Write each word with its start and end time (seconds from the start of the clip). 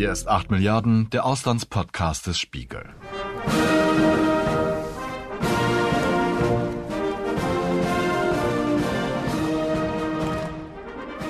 Hier 0.00 0.12
ist 0.12 0.28
8 0.28 0.50
Milliarden, 0.50 1.10
der 1.10 1.26
Auslandspodcast 1.26 2.26
des 2.26 2.38
Spiegel. 2.38 2.88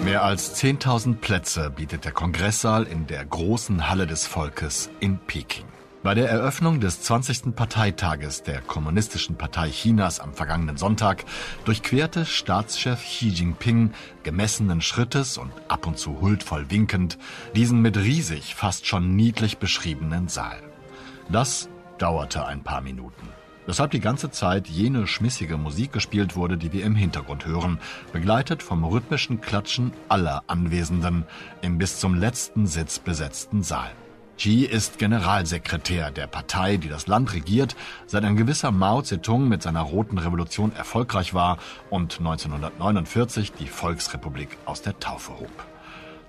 Mehr 0.05 0.23
als 0.23 0.55
10.000 0.63 1.17
Plätze 1.17 1.71
bietet 1.71 2.05
der 2.05 2.13
Kongresssaal 2.13 2.85
in 2.85 3.09
der 3.09 3.25
großen 3.25 3.91
Halle 3.91 4.07
des 4.07 4.29
Volkes 4.29 4.89
in 5.01 5.19
Peking. 5.19 5.67
Bei 6.03 6.15
der 6.15 6.31
Eröffnung 6.31 6.81
des 6.81 7.03
20. 7.03 7.55
Parteitages 7.55 8.43
der 8.43 8.63
Kommunistischen 8.63 9.37
Partei 9.37 9.69
Chinas 9.69 10.19
am 10.19 10.33
vergangenen 10.33 10.79
Sonntag 10.79 11.27
durchquerte 11.67 12.25
Staatschef 12.25 13.03
Xi 13.03 13.29
Jinping 13.29 13.93
gemessenen 14.23 14.81
Schrittes 14.81 15.37
und 15.37 15.53
ab 15.69 15.87
und 15.87 15.99
zu 15.99 16.23
huldvoll 16.23 16.71
winkend 16.71 17.19
diesen 17.55 17.83
mit 17.83 17.99
riesig, 17.99 18.55
fast 18.55 18.87
schon 18.87 19.15
niedlich 19.15 19.59
beschriebenen 19.59 20.29
Saal. 20.29 20.57
Das 21.29 21.69
dauerte 21.99 22.47
ein 22.47 22.63
paar 22.63 22.81
Minuten. 22.81 23.29
Weshalb 23.67 23.91
die 23.91 24.01
ganze 24.01 24.31
Zeit 24.31 24.69
jene 24.69 25.07
schmissige 25.07 25.59
Musik 25.59 25.93
gespielt 25.93 26.35
wurde, 26.35 26.57
die 26.57 26.73
wir 26.73 26.83
im 26.83 26.97
Hintergrund 26.97 27.45
hören, 27.45 27.79
begleitet 28.15 28.63
vom 28.63 28.85
rhythmischen 28.85 29.43
Klatschen 29.43 29.93
aller 30.09 30.45
Anwesenden 30.47 31.27
im 31.61 31.77
bis 31.77 32.01
zum 32.01 32.15
letzten 32.15 32.67
Sitz 32.67 32.99
besetzten 32.99 33.63
Saal. 33.63 33.91
Xi 34.41 34.65
ist 34.65 34.97
Generalsekretär 34.99 36.11
der 36.11 36.27
Partei, 36.27 36.79
die 36.79 36.89
das 36.89 37.07
Land 37.07 37.35
regiert, 37.35 37.77
seit 38.07 38.25
ein 38.25 38.37
gewisser 38.37 38.71
Mao 38.71 39.03
Zedong 39.03 39.47
mit 39.47 39.63
seiner 39.63 39.83
Roten 39.83 40.17
Revolution 40.17 40.73
erfolgreich 40.73 41.35
war 41.35 41.59
und 41.91 42.21
1949 42.21 43.53
die 43.53 43.67
Volksrepublik 43.67 44.57
aus 44.65 44.81
der 44.81 44.99
Taufe 44.99 45.39
hob. 45.39 45.53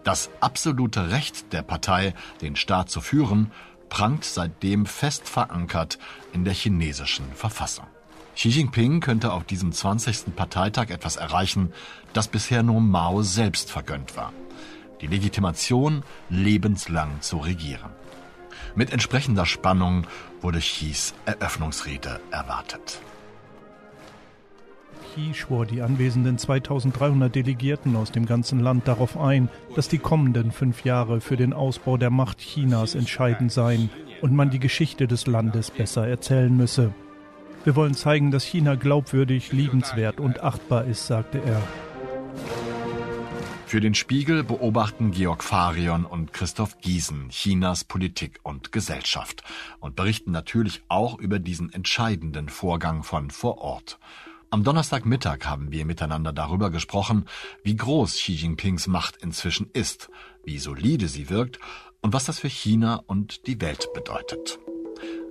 Das 0.03 0.29
absolute 0.41 1.11
Recht 1.11 1.53
der 1.53 1.61
Partei, 1.61 2.13
den 2.41 2.57
Staat 2.57 2.89
zu 2.89 2.99
führen, 2.99 3.49
prangt 3.87 4.25
seitdem 4.25 4.85
fest 4.85 5.29
verankert 5.29 5.97
in 6.33 6.43
der 6.43 6.53
chinesischen 6.53 7.31
Verfassung. 7.33 7.87
Xi 8.35 8.49
Jinping 8.49 8.99
könnte 8.99 9.31
auf 9.31 9.45
diesem 9.45 9.71
20. 9.71 10.35
Parteitag 10.35 10.89
etwas 10.89 11.15
erreichen, 11.15 11.71
das 12.11 12.27
bisher 12.27 12.61
nur 12.61 12.81
Mao 12.81 13.21
selbst 13.21 13.71
vergönnt 13.71 14.17
war. 14.17 14.33
Die 14.99 15.07
Legitimation, 15.07 16.03
lebenslang 16.29 17.21
zu 17.21 17.37
regieren. 17.37 18.00
Mit 18.75 18.91
entsprechender 18.91 19.45
Spannung 19.45 20.07
wurde 20.41 20.59
Xis 20.59 21.13
Eröffnungsrede 21.25 22.19
erwartet. 22.31 22.99
Xi 25.11 25.33
schwor 25.33 25.65
die 25.65 25.81
anwesenden 25.81 26.37
2300 26.37 27.35
Delegierten 27.35 27.95
aus 27.95 28.11
dem 28.11 28.25
ganzen 28.25 28.59
Land 28.59 28.87
darauf 28.87 29.17
ein, 29.19 29.49
dass 29.75 29.89
die 29.89 29.97
kommenden 29.97 30.51
fünf 30.51 30.85
Jahre 30.85 31.19
für 31.19 31.35
den 31.35 31.53
Ausbau 31.53 31.97
der 31.97 32.09
Macht 32.09 32.39
Chinas 32.39 32.95
entscheidend 32.95 33.51
seien 33.51 33.89
und 34.21 34.33
man 34.33 34.49
die 34.49 34.59
Geschichte 34.59 35.07
des 35.07 35.27
Landes 35.27 35.71
besser 35.71 36.07
erzählen 36.07 36.55
müsse. 36.55 36.93
Wir 37.63 37.75
wollen 37.75 37.93
zeigen, 37.93 38.31
dass 38.31 38.43
China 38.43 38.75
glaubwürdig, 38.75 39.51
liebenswert 39.51 40.19
und 40.19 40.41
achtbar 40.41 40.85
ist, 40.85 41.07
sagte 41.07 41.41
er. 41.45 41.61
Für 43.71 43.79
den 43.79 43.95
Spiegel 43.95 44.43
beobachten 44.43 45.11
Georg 45.11 45.45
Farion 45.45 46.03
und 46.03 46.33
Christoph 46.33 46.81
Giesen 46.81 47.29
Chinas 47.29 47.85
Politik 47.85 48.41
und 48.43 48.73
Gesellschaft 48.73 49.45
und 49.79 49.95
berichten 49.95 50.31
natürlich 50.31 50.81
auch 50.89 51.17
über 51.17 51.39
diesen 51.39 51.71
entscheidenden 51.71 52.49
Vorgang 52.49 53.03
von 53.03 53.31
vor 53.31 53.59
Ort. 53.59 53.97
Am 54.49 54.65
Donnerstagmittag 54.65 55.45
haben 55.45 55.71
wir 55.71 55.85
miteinander 55.85 56.33
darüber 56.33 56.69
gesprochen, 56.69 57.27
wie 57.63 57.77
groß 57.77 58.11
Xi 58.15 58.33
Jinpings 58.33 58.87
Macht 58.87 59.15
inzwischen 59.23 59.69
ist, 59.71 60.09
wie 60.43 60.59
solide 60.59 61.07
sie 61.07 61.29
wirkt 61.29 61.57
und 62.01 62.11
was 62.11 62.25
das 62.25 62.39
für 62.39 62.49
China 62.49 63.01
und 63.07 63.47
die 63.47 63.61
Welt 63.61 63.87
bedeutet. 63.93 64.59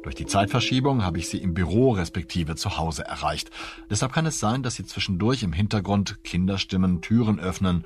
Durch 0.03 0.15
die 0.15 0.25
Zeitverschiebung 0.25 1.05
habe 1.05 1.19
ich 1.19 1.29
sie 1.29 1.43
im 1.43 1.53
Büro 1.53 1.91
respektive 1.91 2.57
zu 2.57 2.79
Hause 2.79 3.05
erreicht. 3.05 3.51
Deshalb 3.91 4.15
kann 4.15 4.25
es 4.25 4.41
sein, 4.41 4.63
dass 4.63 4.77
Sie 4.77 4.87
zwischendurch 4.87 5.43
im 5.43 5.53
Hintergrund 5.53 6.25
Kinderstimmen 6.25 7.03
Türen 7.03 7.39
öffnen 7.39 7.85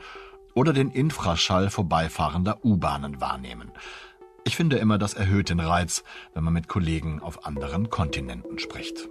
oder 0.54 0.72
den 0.72 0.90
Infraschall 0.90 1.70
vorbeifahrender 1.70 2.64
U-Bahnen 2.64 3.20
wahrnehmen. 3.20 3.72
Ich 4.44 4.56
finde 4.56 4.76
immer, 4.76 4.98
das 4.98 5.14
erhöht 5.14 5.48
den 5.50 5.60
Reiz, 5.60 6.04
wenn 6.34 6.44
man 6.44 6.52
mit 6.52 6.68
Kollegen 6.68 7.20
auf 7.20 7.46
anderen 7.46 7.90
Kontinenten 7.90 8.58
spricht. 8.58 9.08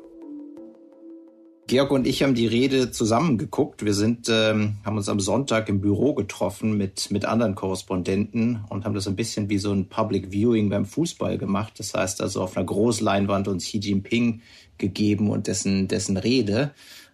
Georg 1.66 1.92
und 1.92 2.06
ich 2.06 2.22
haben 2.24 2.36
die 2.36 2.46
Rede 2.46 2.92
zusammengeguckt. 2.92 3.86
Wir 3.86 3.94
sind, 3.94 4.28
ähm, 4.30 4.76
haben 4.84 4.98
uns 4.98 5.08
am 5.08 5.22
Sonntag 5.22 5.70
im 5.70 5.80
Büro 5.80 6.14
getroffen 6.14 6.78
mit, 6.78 7.10
mit 7.10 7.24
anderen 7.24 7.56
Korrespondenten 7.56 8.66
und 8.70 8.84
haben 8.84 8.94
das 8.94 9.08
ein 9.08 9.16
bisschen 9.16 9.50
wie 9.50 9.58
so 9.58 9.72
ein 9.72 9.88
Public 9.88 10.32
Viewing 10.32 10.70
beim 10.70 10.86
Fußball 10.86 11.38
gemacht. 11.38 11.74
Das 11.78 11.94
heißt 11.94 12.22
also 12.22 12.42
auf 12.42 12.58
einer 12.58 12.66
Großleinwand 12.66 13.48
uns 13.48 13.64
Xi 13.64 13.80
Jinping 13.80 14.42
gegeben 14.78 15.30
und 15.30 15.48
dessen, 15.48 15.88
dessen 15.88 16.18
Rede. 16.18 16.72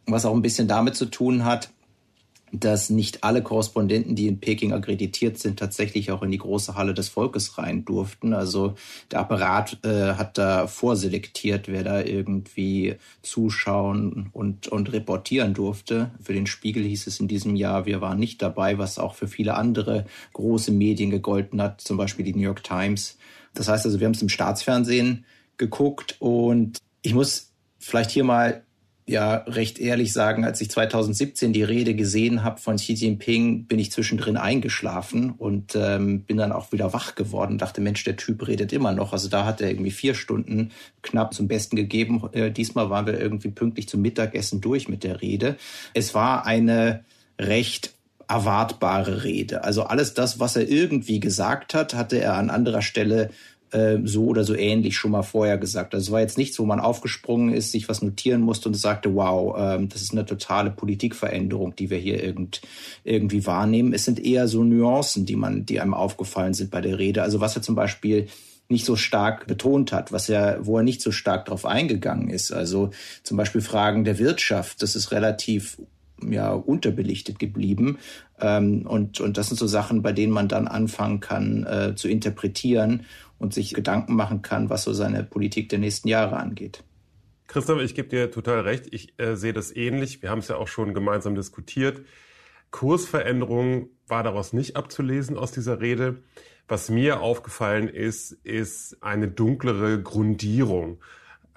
Was 0.07 0.25
auch 0.25 0.33
ein 0.33 0.41
bisschen 0.41 0.67
damit 0.67 0.95
zu 0.95 1.05
tun 1.05 1.45
hat, 1.45 1.69
dass 2.51 2.89
nicht 2.89 3.23
alle 3.23 3.41
Korrespondenten, 3.41 4.15
die 4.15 4.27
in 4.27 4.39
Peking 4.39 4.73
akkreditiert 4.73 5.37
sind, 5.37 5.59
tatsächlich 5.59 6.11
auch 6.11 6.23
in 6.23 6.31
die 6.31 6.37
große 6.37 6.75
Halle 6.75 6.93
des 6.93 7.09
Volkes 7.09 7.57
rein 7.57 7.85
durften. 7.85 8.33
Also 8.33 8.75
der 9.11 9.19
Apparat 9.19 9.77
äh, 9.83 10.13
hat 10.13 10.37
da 10.37 10.67
vorselektiert, 10.67 11.67
wer 11.67 11.83
da 11.83 12.01
irgendwie 12.01 12.95
zuschauen 13.21 14.29
und, 14.33 14.67
und 14.67 14.91
reportieren 14.91 15.53
durfte. 15.53 16.11
Für 16.21 16.33
den 16.33 16.47
Spiegel 16.47 16.83
hieß 16.83 17.07
es 17.07 17.19
in 17.19 17.27
diesem 17.27 17.55
Jahr, 17.55 17.85
wir 17.85 18.01
waren 18.01 18.19
nicht 18.19 18.41
dabei, 18.41 18.77
was 18.77 18.99
auch 18.99 19.15
für 19.15 19.27
viele 19.27 19.55
andere 19.55 20.05
große 20.33 20.71
Medien 20.71 21.09
gegolten 21.09 21.61
hat, 21.61 21.81
zum 21.81 21.97
Beispiel 21.97 22.25
die 22.25 22.33
New 22.33 22.41
York 22.41 22.63
Times. 22.63 23.17
Das 23.53 23.67
heißt 23.67 23.85
also, 23.85 23.99
wir 23.99 24.05
haben 24.05 24.13
es 24.13 24.21
im 24.21 24.29
Staatsfernsehen 24.29 25.25
geguckt 25.57 26.15
und 26.19 26.77
ich 27.01 27.13
muss 27.13 27.51
vielleicht 27.79 28.11
hier 28.11 28.23
mal 28.23 28.63
ja 29.09 29.35
recht 29.47 29.79
ehrlich 29.79 30.13
sagen, 30.13 30.45
als 30.45 30.61
ich 30.61 30.69
2017 30.69 31.51
die 31.51 31.63
Rede 31.63 31.95
gesehen 31.95 32.43
habe 32.43 32.59
von 32.59 32.75
Xi 32.75 32.93
Jinping, 32.93 33.65
bin 33.65 33.79
ich 33.79 33.91
zwischendrin 33.91 34.37
eingeschlafen 34.37 35.31
und 35.31 35.75
ähm, 35.75 36.21
bin 36.21 36.37
dann 36.37 36.51
auch 36.51 36.71
wieder 36.71 36.93
wach 36.93 37.15
geworden. 37.15 37.57
Dachte, 37.57 37.81
Mensch, 37.81 38.03
der 38.03 38.15
Typ 38.15 38.47
redet 38.47 38.71
immer 38.71 38.93
noch. 38.93 39.13
Also 39.13 39.27
da 39.27 39.45
hat 39.45 39.61
er 39.61 39.69
irgendwie 39.69 39.91
vier 39.91 40.13
Stunden 40.13 40.71
knapp 41.01 41.33
zum 41.33 41.47
Besten 41.47 41.75
gegeben. 41.75 42.29
Äh, 42.33 42.51
diesmal 42.51 42.89
waren 42.89 43.05
wir 43.05 43.19
irgendwie 43.19 43.49
pünktlich 43.49 43.89
zum 43.89 44.01
Mittagessen 44.01 44.61
durch 44.61 44.87
mit 44.87 45.03
der 45.03 45.21
Rede. 45.21 45.57
Es 45.93 46.13
war 46.13 46.45
eine 46.45 47.03
recht 47.39 47.93
erwartbare 48.27 49.23
Rede. 49.23 49.63
Also 49.63 49.83
alles 49.83 50.13
das, 50.13 50.39
was 50.39 50.55
er 50.55 50.69
irgendwie 50.69 51.19
gesagt 51.19 51.73
hat, 51.73 51.95
hatte 51.95 52.21
er 52.21 52.35
an 52.35 52.51
anderer 52.51 52.83
Stelle 52.83 53.31
äh, 53.71 53.97
so 54.03 54.25
oder 54.25 54.43
so 54.43 54.55
ähnlich 54.55 54.97
schon 54.97 55.11
mal 55.11 55.23
vorher 55.23 55.57
gesagt. 55.57 55.93
Also 55.93 56.07
es 56.07 56.11
war 56.11 56.21
jetzt 56.21 56.37
nichts, 56.37 56.59
wo 56.59 56.65
man 56.65 56.79
aufgesprungen 56.79 57.53
ist, 57.53 57.71
sich 57.71 57.89
was 57.89 58.01
notieren 58.01 58.41
musste 58.41 58.69
und 58.69 58.75
sagte, 58.75 59.13
wow, 59.15 59.55
ähm, 59.57 59.89
das 59.89 60.01
ist 60.01 60.11
eine 60.11 60.25
totale 60.25 60.71
Politikveränderung, 60.71 61.75
die 61.75 61.89
wir 61.89 61.97
hier 61.97 62.23
irgend, 62.23 62.61
irgendwie 63.03 63.45
wahrnehmen. 63.45 63.93
Es 63.93 64.05
sind 64.05 64.19
eher 64.19 64.47
so 64.47 64.63
Nuancen, 64.63 65.25
die 65.25 65.35
man, 65.35 65.65
die 65.65 65.79
einem 65.79 65.93
aufgefallen 65.93 66.53
sind 66.53 66.71
bei 66.71 66.81
der 66.81 66.99
Rede. 66.99 67.21
Also 67.21 67.39
was 67.41 67.55
er 67.55 67.61
zum 67.61 67.75
Beispiel 67.75 68.27
nicht 68.69 68.85
so 68.85 68.95
stark 68.95 69.47
betont 69.47 69.91
hat, 69.91 70.11
was 70.11 70.29
er, 70.29 70.65
wo 70.65 70.77
er 70.77 70.83
nicht 70.83 71.01
so 71.01 71.11
stark 71.11 71.45
drauf 71.45 71.65
eingegangen 71.65 72.29
ist. 72.29 72.51
Also 72.51 72.91
zum 73.23 73.35
Beispiel 73.35 73.61
Fragen 73.61 74.03
der 74.03 74.19
Wirtschaft, 74.19 74.81
das 74.81 74.95
ist 74.95 75.11
relativ 75.11 75.77
ja 76.27 76.51
unterbelichtet 76.51 77.39
geblieben. 77.39 77.97
Ähm, 78.39 78.85
und, 78.85 79.19
und 79.19 79.37
das 79.37 79.47
sind 79.47 79.57
so 79.57 79.67
Sachen, 79.67 80.01
bei 80.01 80.11
denen 80.11 80.33
man 80.33 80.47
dann 80.47 80.67
anfangen 80.67 81.19
kann 81.19 81.65
äh, 81.65 81.95
zu 81.95 82.07
interpretieren 82.07 83.05
und 83.39 83.53
sich 83.53 83.73
Gedanken 83.73 84.15
machen 84.15 84.41
kann, 84.41 84.69
was 84.69 84.83
so 84.83 84.93
seine 84.93 85.23
Politik 85.23 85.69
der 85.69 85.79
nächsten 85.79 86.07
Jahre 86.07 86.37
angeht. 86.37 86.83
Christoph, 87.47 87.81
ich 87.81 87.95
gebe 87.95 88.09
dir 88.09 88.29
total 88.29 88.59
recht. 88.59 88.87
Ich 88.91 89.19
äh, 89.19 89.35
sehe 89.35 89.53
das 89.53 89.75
ähnlich. 89.75 90.21
Wir 90.21 90.29
haben 90.29 90.39
es 90.39 90.49
ja 90.49 90.57
auch 90.57 90.67
schon 90.67 90.93
gemeinsam 90.93 91.33
diskutiert. 91.33 92.01
Kursveränderung 92.69 93.89
war 94.07 94.21
daraus 94.21 94.53
nicht 94.53 94.75
abzulesen 94.75 95.37
aus 95.37 95.51
dieser 95.51 95.81
Rede. 95.81 96.21
Was 96.67 96.89
mir 96.89 97.21
aufgefallen 97.21 97.87
ist, 97.87 98.31
ist 98.31 99.01
eine 99.01 99.27
dunklere 99.27 99.99
Grundierung 100.03 101.01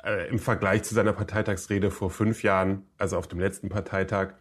äh, 0.02 0.28
im 0.28 0.38
Vergleich 0.38 0.84
zu 0.84 0.94
seiner 0.94 1.12
Parteitagsrede 1.12 1.90
vor 1.90 2.10
fünf 2.10 2.42
Jahren, 2.42 2.86
also 2.96 3.18
auf 3.18 3.28
dem 3.28 3.38
letzten 3.38 3.68
Parteitag. 3.68 4.34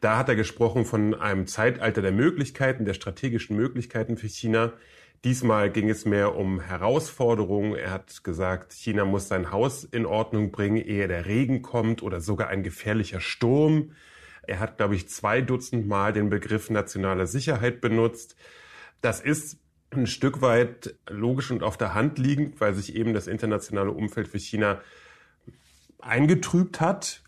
Da 0.00 0.18
hat 0.18 0.28
er 0.28 0.34
gesprochen 0.34 0.84
von 0.84 1.14
einem 1.14 1.46
Zeitalter 1.46 2.02
der 2.02 2.10
Möglichkeiten, 2.10 2.84
der 2.84 2.94
strategischen 2.94 3.56
Möglichkeiten 3.56 4.16
für 4.16 4.28
China. 4.28 4.72
Diesmal 5.24 5.70
ging 5.70 5.88
es 5.88 6.04
mehr 6.04 6.34
um 6.34 6.60
Herausforderungen. 6.60 7.76
Er 7.76 7.92
hat 7.92 8.24
gesagt, 8.24 8.72
China 8.72 9.04
muss 9.04 9.28
sein 9.28 9.52
Haus 9.52 9.84
in 9.84 10.04
Ordnung 10.04 10.50
bringen, 10.50 10.78
ehe 10.78 11.06
der 11.06 11.26
Regen 11.26 11.62
kommt 11.62 12.02
oder 12.02 12.20
sogar 12.20 12.48
ein 12.48 12.64
gefährlicher 12.64 13.20
Sturm. 13.20 13.92
Er 14.42 14.58
hat, 14.58 14.78
glaube 14.78 14.96
ich, 14.96 15.08
zwei 15.08 15.40
Dutzend 15.40 15.86
Mal 15.86 16.12
den 16.12 16.28
Begriff 16.28 16.70
nationale 16.70 17.28
Sicherheit 17.28 17.80
benutzt. 17.80 18.34
Das 19.00 19.20
ist 19.20 19.58
ein 19.90 20.08
Stück 20.08 20.40
weit 20.40 20.96
logisch 21.08 21.52
und 21.52 21.62
auf 21.62 21.76
der 21.76 21.94
Hand 21.94 22.18
liegend, 22.18 22.60
weil 22.60 22.74
sich 22.74 22.96
eben 22.96 23.14
das 23.14 23.28
internationale 23.28 23.92
Umfeld 23.92 24.26
für 24.26 24.40
China 24.40 24.80
eingetrübt 26.00 26.80
hat 26.80 27.22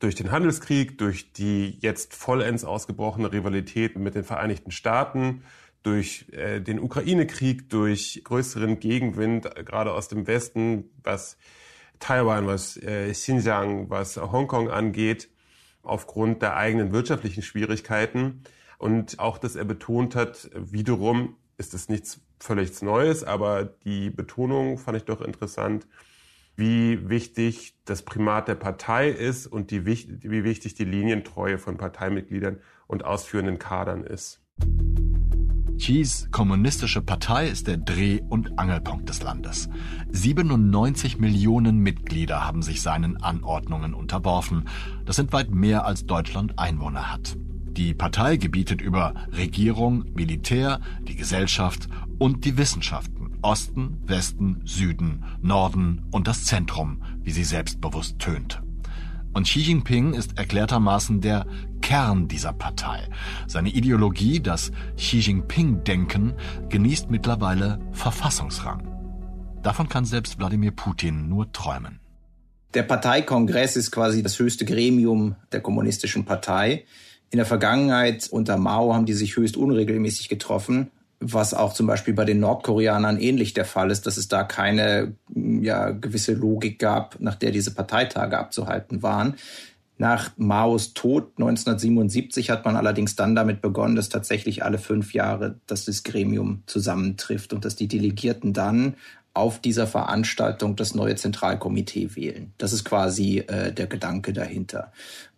durch 0.00 0.14
den 0.14 0.30
Handelskrieg, 0.30 0.98
durch 0.98 1.32
die 1.32 1.78
jetzt 1.80 2.14
vollends 2.14 2.64
ausgebrochene 2.64 3.32
Rivalität 3.32 3.96
mit 3.96 4.14
den 4.14 4.24
Vereinigten 4.24 4.70
Staaten, 4.70 5.44
durch 5.84 6.26
äh, 6.32 6.60
den 6.60 6.80
Ukraine-Krieg, 6.80 7.68
durch 7.68 8.22
größeren 8.24 8.80
Gegenwind, 8.80 9.46
äh, 9.46 9.62
gerade 9.62 9.92
aus 9.92 10.08
dem 10.08 10.26
Westen, 10.26 10.90
was 11.02 11.36
Taiwan, 12.00 12.46
was 12.46 12.76
äh, 12.78 13.12
Xinjiang, 13.12 13.90
was 13.90 14.16
Hongkong 14.16 14.70
angeht, 14.70 15.28
aufgrund 15.82 16.42
der 16.42 16.56
eigenen 16.56 16.92
wirtschaftlichen 16.92 17.42
Schwierigkeiten. 17.42 18.42
Und 18.78 19.18
auch, 19.18 19.38
dass 19.38 19.56
er 19.56 19.64
betont 19.64 20.16
hat, 20.16 20.50
wiederum 20.54 21.36
ist 21.58 21.74
es 21.74 21.88
nichts 21.88 22.20
völlig 22.40 22.82
Neues, 22.82 23.22
aber 23.22 23.64
die 23.64 24.10
Betonung 24.10 24.78
fand 24.78 24.96
ich 24.96 25.04
doch 25.04 25.20
interessant, 25.20 25.86
wie 26.56 27.08
wichtig 27.08 27.76
das 27.84 28.02
Primat 28.02 28.48
der 28.48 28.54
Partei 28.54 29.08
ist 29.08 29.46
und 29.46 29.70
die, 29.70 29.86
wie 29.86 30.44
wichtig 30.44 30.74
die 30.74 30.84
Linientreue 30.84 31.58
von 31.58 31.76
Parteimitgliedern 31.76 32.60
und 32.86 33.04
ausführenden 33.04 33.58
Kadern 33.58 34.04
ist. 34.04 34.40
Xis 35.78 36.28
kommunistische 36.30 37.02
Partei 37.02 37.48
ist 37.48 37.66
der 37.66 37.76
Dreh- 37.76 38.22
und 38.28 38.58
Angelpunkt 38.58 39.08
des 39.08 39.22
Landes. 39.22 39.68
97 40.10 41.18
Millionen 41.18 41.78
Mitglieder 41.78 42.44
haben 42.46 42.62
sich 42.62 42.80
seinen 42.80 43.16
Anordnungen 43.22 43.94
unterworfen. 43.94 44.68
Das 45.04 45.16
sind 45.16 45.32
weit 45.32 45.50
mehr 45.50 45.84
als 45.84 46.06
Deutschland 46.06 46.58
Einwohner 46.58 47.12
hat. 47.12 47.36
Die 47.76 47.92
Partei 47.92 48.36
gebietet 48.36 48.80
über 48.80 49.14
Regierung, 49.32 50.04
Militär, 50.14 50.80
die 51.08 51.16
Gesellschaft 51.16 51.88
und 52.18 52.44
die 52.44 52.56
Wissenschaften. 52.56 53.38
Osten, 53.42 54.00
Westen, 54.06 54.62
Süden, 54.64 55.24
Norden 55.42 56.02
und 56.12 56.28
das 56.28 56.44
Zentrum, 56.44 57.02
wie 57.22 57.32
sie 57.32 57.44
selbstbewusst 57.44 58.18
tönt. 58.18 58.63
Und 59.34 59.44
Xi 59.44 59.60
Jinping 59.60 60.14
ist 60.14 60.38
erklärtermaßen 60.38 61.20
der 61.20 61.44
Kern 61.82 62.28
dieser 62.28 62.52
Partei. 62.52 63.08
Seine 63.48 63.70
Ideologie, 63.70 64.40
das 64.40 64.70
Xi 64.96 65.18
Jinping-Denken, 65.18 66.34
genießt 66.68 67.10
mittlerweile 67.10 67.80
Verfassungsrang. 67.92 68.88
Davon 69.62 69.88
kann 69.88 70.04
selbst 70.04 70.38
Wladimir 70.38 70.70
Putin 70.70 71.28
nur 71.28 71.50
träumen. 71.50 71.98
Der 72.74 72.84
Parteikongress 72.84 73.76
ist 73.76 73.90
quasi 73.90 74.22
das 74.22 74.38
höchste 74.38 74.64
Gremium 74.64 75.34
der 75.52 75.60
kommunistischen 75.60 76.24
Partei. 76.24 76.84
In 77.30 77.38
der 77.38 77.46
Vergangenheit 77.46 78.28
unter 78.30 78.56
Mao 78.56 78.94
haben 78.94 79.06
die 79.06 79.12
sich 79.14 79.36
höchst 79.36 79.56
unregelmäßig 79.56 80.28
getroffen 80.28 80.90
was 81.32 81.54
auch 81.54 81.72
zum 81.72 81.86
Beispiel 81.86 82.14
bei 82.14 82.24
den 82.24 82.40
Nordkoreanern 82.40 83.18
ähnlich 83.18 83.54
der 83.54 83.64
Fall 83.64 83.90
ist, 83.90 84.06
dass 84.06 84.16
es 84.16 84.28
da 84.28 84.44
keine 84.44 85.14
ja, 85.34 85.90
gewisse 85.90 86.34
Logik 86.34 86.78
gab, 86.78 87.18
nach 87.20 87.34
der 87.34 87.50
diese 87.50 87.72
Parteitage 87.72 88.38
abzuhalten 88.38 89.02
waren. 89.02 89.36
Nach 89.96 90.32
Maos 90.36 90.92
Tod 90.92 91.32
1977 91.36 92.50
hat 92.50 92.64
man 92.64 92.76
allerdings 92.76 93.16
dann 93.16 93.34
damit 93.34 93.62
begonnen, 93.62 93.94
dass 93.94 94.08
tatsächlich 94.08 94.64
alle 94.64 94.78
fünf 94.78 95.14
Jahre 95.14 95.60
dass 95.66 95.84
das 95.84 96.02
Gremium 96.02 96.62
zusammentrifft 96.66 97.52
und 97.52 97.64
dass 97.64 97.76
die 97.76 97.88
Delegierten 97.88 98.52
dann 98.52 98.96
auf 99.34 99.58
dieser 99.58 99.86
Veranstaltung 99.86 100.76
das 100.76 100.94
neue 100.94 101.16
Zentralkomitee 101.16 102.14
wählen. 102.14 102.52
Das 102.56 102.72
ist 102.72 102.84
quasi 102.84 103.38
äh, 103.40 103.72
der 103.72 103.88
Gedanke 103.88 104.32
dahinter. 104.32 104.92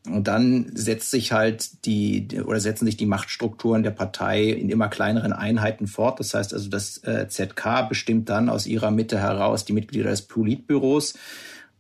Und 0.07 0.29
dann 0.29 0.71
setzt 0.75 1.11
sich 1.11 1.33
halt 1.33 1.85
die 1.85 2.29
oder 2.45 2.61
setzen 2.61 2.87
sich 2.87 2.97
die 2.97 3.07
Machtstrukturen 3.07 3.83
der 3.83 3.91
Partei 3.91 4.45
in 4.45 4.69
immer 4.69 4.89
kleineren 4.89 5.33
Einheiten 5.33 5.87
fort. 5.87 6.21
Das 6.21 6.35
heißt 6.35 6.55
also, 6.55 6.69
das 6.69 6.99
äh, 7.05 7.27
ZK 7.29 7.89
bestimmt 7.89 8.29
dann 8.29 8.49
aus 8.49 8.67
ihrer 8.67 8.91
Mitte 8.91 9.19
heraus 9.19 9.65
die 9.65 9.73
Mitglieder 9.73 10.11
des 10.11 10.23
Politbüros. 10.23 11.15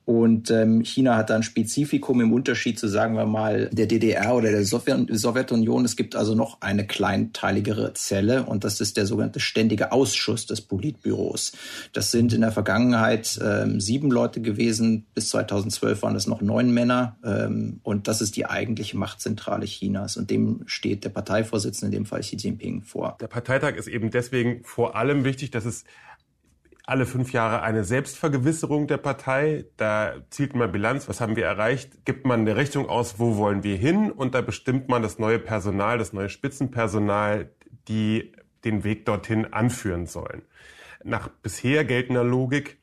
Und 0.06 0.53
ähm, 0.53 0.82
China 0.85 1.17
hat 1.17 1.31
da 1.31 1.35
ein 1.35 1.43
Spezifikum 1.43 2.20
im 2.20 2.32
Unterschied 2.32 2.79
zu, 2.79 2.87
sagen 2.87 3.17
wir 3.17 3.26
mal, 3.26 3.69
der 3.73 3.87
DDR 3.87 4.37
oder 4.37 4.53
der 4.53 4.64
Sowjetunion. 4.64 5.85
Es 5.85 5.97
gibt 5.97 6.14
also 6.14 6.37
noch 6.37 6.61
eine 6.61 6.87
kleinteiligere 6.87 7.93
Zelle 7.94 8.44
und 8.44 8.62
das 8.62 8.81
ist 8.81 8.97
der 8.97 9.05
sogenannte 9.05 9.41
Ständige 9.41 9.91
Ausschuss 9.91 10.47
des 10.47 10.61
Politbüros. 10.61 11.55
Das 11.93 12.12
sind 12.12 12.32
in 12.32 12.43
der 12.43 12.53
Vergangenheit 12.53 13.37
ähm, 13.43 13.81
sieben 13.81 14.12
Leute 14.12 14.41
gewesen. 14.41 15.06
Bis 15.12 15.31
2012 15.31 16.00
waren 16.03 16.14
das 16.14 16.29
noch 16.29 16.41
neun 16.41 16.73
Männer. 16.73 17.17
Ähm, 17.25 17.81
und 17.82 18.06
das 18.06 18.20
ist 18.20 18.37
die 18.37 18.47
eigentliche 18.47 18.97
Machtzentrale 18.97 19.67
Chinas. 19.67 20.17
Und 20.17 20.31
dem 20.31 20.62
steht 20.67 21.03
der 21.03 21.11
Parteivorsitzende, 21.11 21.97
in 21.97 22.05
dem 22.05 22.06
Fall 22.06 22.20
Xi 22.20 22.37
Jinping, 22.37 22.82
vor. 22.82 23.17
Der 23.20 23.26
Parteitag 23.26 23.75
ist 23.75 23.88
eben 23.88 24.12
deswegen 24.12 24.62
vor 24.62 24.94
allem 24.94 25.25
wichtig, 25.25 25.50
dass 25.50 25.64
es 25.64 25.82
alle 26.86 27.04
fünf 27.04 27.32
Jahre 27.32 27.62
eine 27.62 27.82
Selbstvergewisserung 27.82 28.86
der 28.86 28.96
Partei. 28.96 29.64
Da 29.76 30.14
zielt 30.30 30.54
man 30.54 30.70
Bilanz, 30.70 31.08
was 31.08 31.20
haben 31.20 31.34
wir 31.34 31.44
erreicht, 31.44 32.04
gibt 32.04 32.24
man 32.24 32.40
eine 32.40 32.56
Richtung 32.56 32.88
aus, 32.88 33.18
wo 33.18 33.36
wollen 33.36 33.64
wir 33.64 33.76
hin 33.76 34.12
und 34.12 34.34
da 34.36 34.40
bestimmt 34.40 34.88
man 34.88 35.02
das 35.02 35.18
neue 35.18 35.40
Personal, 35.40 35.98
das 35.98 36.12
neue 36.12 36.28
Spitzenpersonal, 36.28 37.50
die 37.88 38.32
den 38.64 38.84
Weg 38.84 39.04
dorthin 39.04 39.52
anführen 39.52 40.06
sollen. 40.06 40.42
Nach 41.02 41.28
bisher 41.28 41.84
geltender 41.84 42.24
Logik 42.24 42.78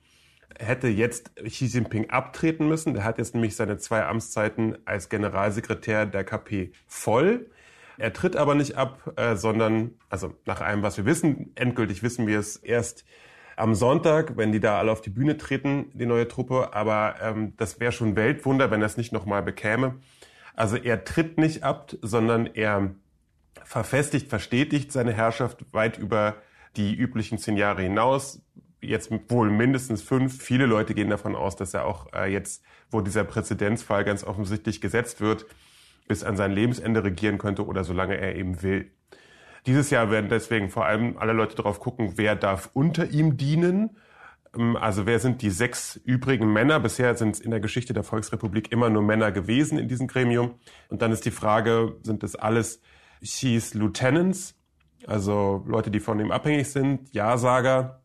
hätte 0.59 0.89
jetzt 0.89 1.35
Xi 1.37 1.65
Jinping 1.65 2.09
abtreten 2.09 2.67
müssen. 2.67 2.93
Der 2.93 3.05
hat 3.05 3.17
jetzt 3.17 3.33
nämlich 3.33 3.55
seine 3.55 3.77
zwei 3.77 4.05
Amtszeiten 4.05 4.77
als 4.85 5.09
Generalsekretär 5.09 6.05
der 6.05 6.23
KP 6.25 6.71
voll. 6.87 7.49
Er 7.97 8.11
tritt 8.11 8.35
aber 8.35 8.55
nicht 8.55 8.75
ab, 8.75 9.13
äh, 9.17 9.35
sondern, 9.35 9.91
also 10.09 10.35
nach 10.45 10.61
allem, 10.61 10.83
was 10.83 10.97
wir 10.97 11.05
wissen, 11.05 11.51
endgültig 11.55 12.03
wissen 12.03 12.27
wir 12.27 12.39
es 12.39 12.57
erst 12.57 13.05
am 13.55 13.75
Sonntag, 13.75 14.37
wenn 14.37 14.51
die 14.51 14.59
da 14.59 14.79
alle 14.79 14.91
auf 14.91 15.01
die 15.01 15.09
Bühne 15.09 15.37
treten, 15.37 15.91
die 15.93 16.05
neue 16.05 16.27
Truppe. 16.27 16.73
Aber 16.73 17.15
ähm, 17.21 17.53
das 17.57 17.79
wäre 17.79 17.91
schon 17.91 18.15
Weltwunder, 18.15 18.71
wenn 18.71 18.81
er 18.81 18.87
es 18.87 18.97
nicht 18.97 19.13
nochmal 19.13 19.43
bekäme. 19.43 19.95
Also 20.55 20.77
er 20.77 21.03
tritt 21.03 21.37
nicht 21.37 21.63
ab, 21.63 21.93
sondern 22.01 22.47
er 22.47 22.95
verfestigt, 23.63 24.29
verstetigt 24.29 24.91
seine 24.91 25.13
Herrschaft 25.13 25.65
weit 25.71 25.97
über 25.97 26.35
die 26.75 26.95
üblichen 26.95 27.37
zehn 27.37 27.57
Jahre 27.57 27.81
hinaus. 27.81 28.41
Jetzt 28.81 29.11
wohl 29.29 29.49
mindestens 29.49 30.01
fünf. 30.01 30.41
Viele 30.41 30.65
Leute 30.65 30.93
gehen 30.93 31.09
davon 31.09 31.35
aus, 31.35 31.55
dass 31.55 31.73
er 31.73 31.85
auch 31.85 32.11
äh, 32.13 32.31
jetzt, 32.31 32.63
wo 32.91 33.01
dieser 33.01 33.23
Präzedenzfall 33.23 34.03
ganz 34.03 34.23
offensichtlich 34.23 34.81
gesetzt 34.81 35.21
wird, 35.21 35.45
bis 36.07 36.23
an 36.23 36.35
sein 36.35 36.51
Lebensende 36.51 37.03
regieren 37.03 37.37
könnte 37.37 37.65
oder 37.65 37.83
solange 37.83 38.17
er 38.17 38.35
eben 38.35 38.61
will. 38.61 38.91
Dieses 39.65 39.89
Jahr 39.89 40.11
werden 40.11 40.29
deswegen 40.29 40.69
vor 40.69 40.85
allem 40.85 41.17
alle 41.17 41.33
Leute 41.33 41.55
darauf 41.55 41.79
gucken, 41.79 42.13
wer 42.15 42.35
darf 42.35 42.69
unter 42.73 43.09
ihm 43.09 43.37
dienen. 43.37 43.97
Ähm, 44.55 44.75
also 44.75 45.05
wer 45.05 45.19
sind 45.19 45.41
die 45.41 45.49
sechs 45.49 45.95
übrigen 45.95 46.51
Männer? 46.51 46.79
Bisher 46.79 47.15
sind 47.15 47.35
es 47.35 47.39
in 47.39 47.51
der 47.51 47.59
Geschichte 47.59 47.93
der 47.93 48.03
Volksrepublik 48.03 48.71
immer 48.71 48.89
nur 48.89 49.01
Männer 49.01 49.31
gewesen 49.31 49.77
in 49.77 49.87
diesem 49.87 50.07
Gremium. 50.07 50.55
Und 50.89 51.01
dann 51.01 51.11
ist 51.11 51.25
die 51.25 51.31
Frage, 51.31 51.97
sind 52.03 52.23
das 52.23 52.35
alles 52.35 52.81
Xis 53.21 53.73
Lieutenants, 53.73 54.55
also 55.07 55.63
Leute, 55.65 55.91
die 55.91 55.99
von 55.99 56.19
ihm 56.19 56.31
abhängig 56.31 56.69
sind, 56.69 57.13
Ja-Sager? 57.13 58.02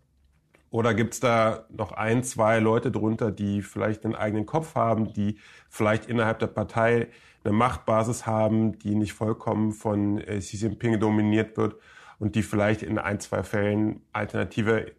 Oder 0.70 0.94
gibt's 0.94 1.20
da 1.20 1.64
noch 1.70 1.92
ein, 1.92 2.22
zwei 2.22 2.58
Leute 2.58 2.90
drunter, 2.90 3.30
die 3.30 3.62
vielleicht 3.62 4.04
einen 4.04 4.14
eigenen 4.14 4.46
Kopf 4.46 4.74
haben, 4.74 5.12
die 5.12 5.38
vielleicht 5.68 6.06
innerhalb 6.06 6.38
der 6.40 6.48
Partei 6.48 7.08
eine 7.44 7.54
Machtbasis 7.54 8.26
haben, 8.26 8.78
die 8.78 8.94
nicht 8.94 9.14
vollkommen 9.14 9.72
von 9.72 10.18
äh, 10.18 10.38
Xi 10.38 10.56
Jinping 10.56 11.00
dominiert 11.00 11.56
wird 11.56 11.76
und 12.18 12.34
die 12.34 12.42
vielleicht 12.42 12.82
in 12.82 12.98
ein, 12.98 13.20
zwei 13.20 13.42
Fällen 13.42 14.02
alternative 14.12 14.92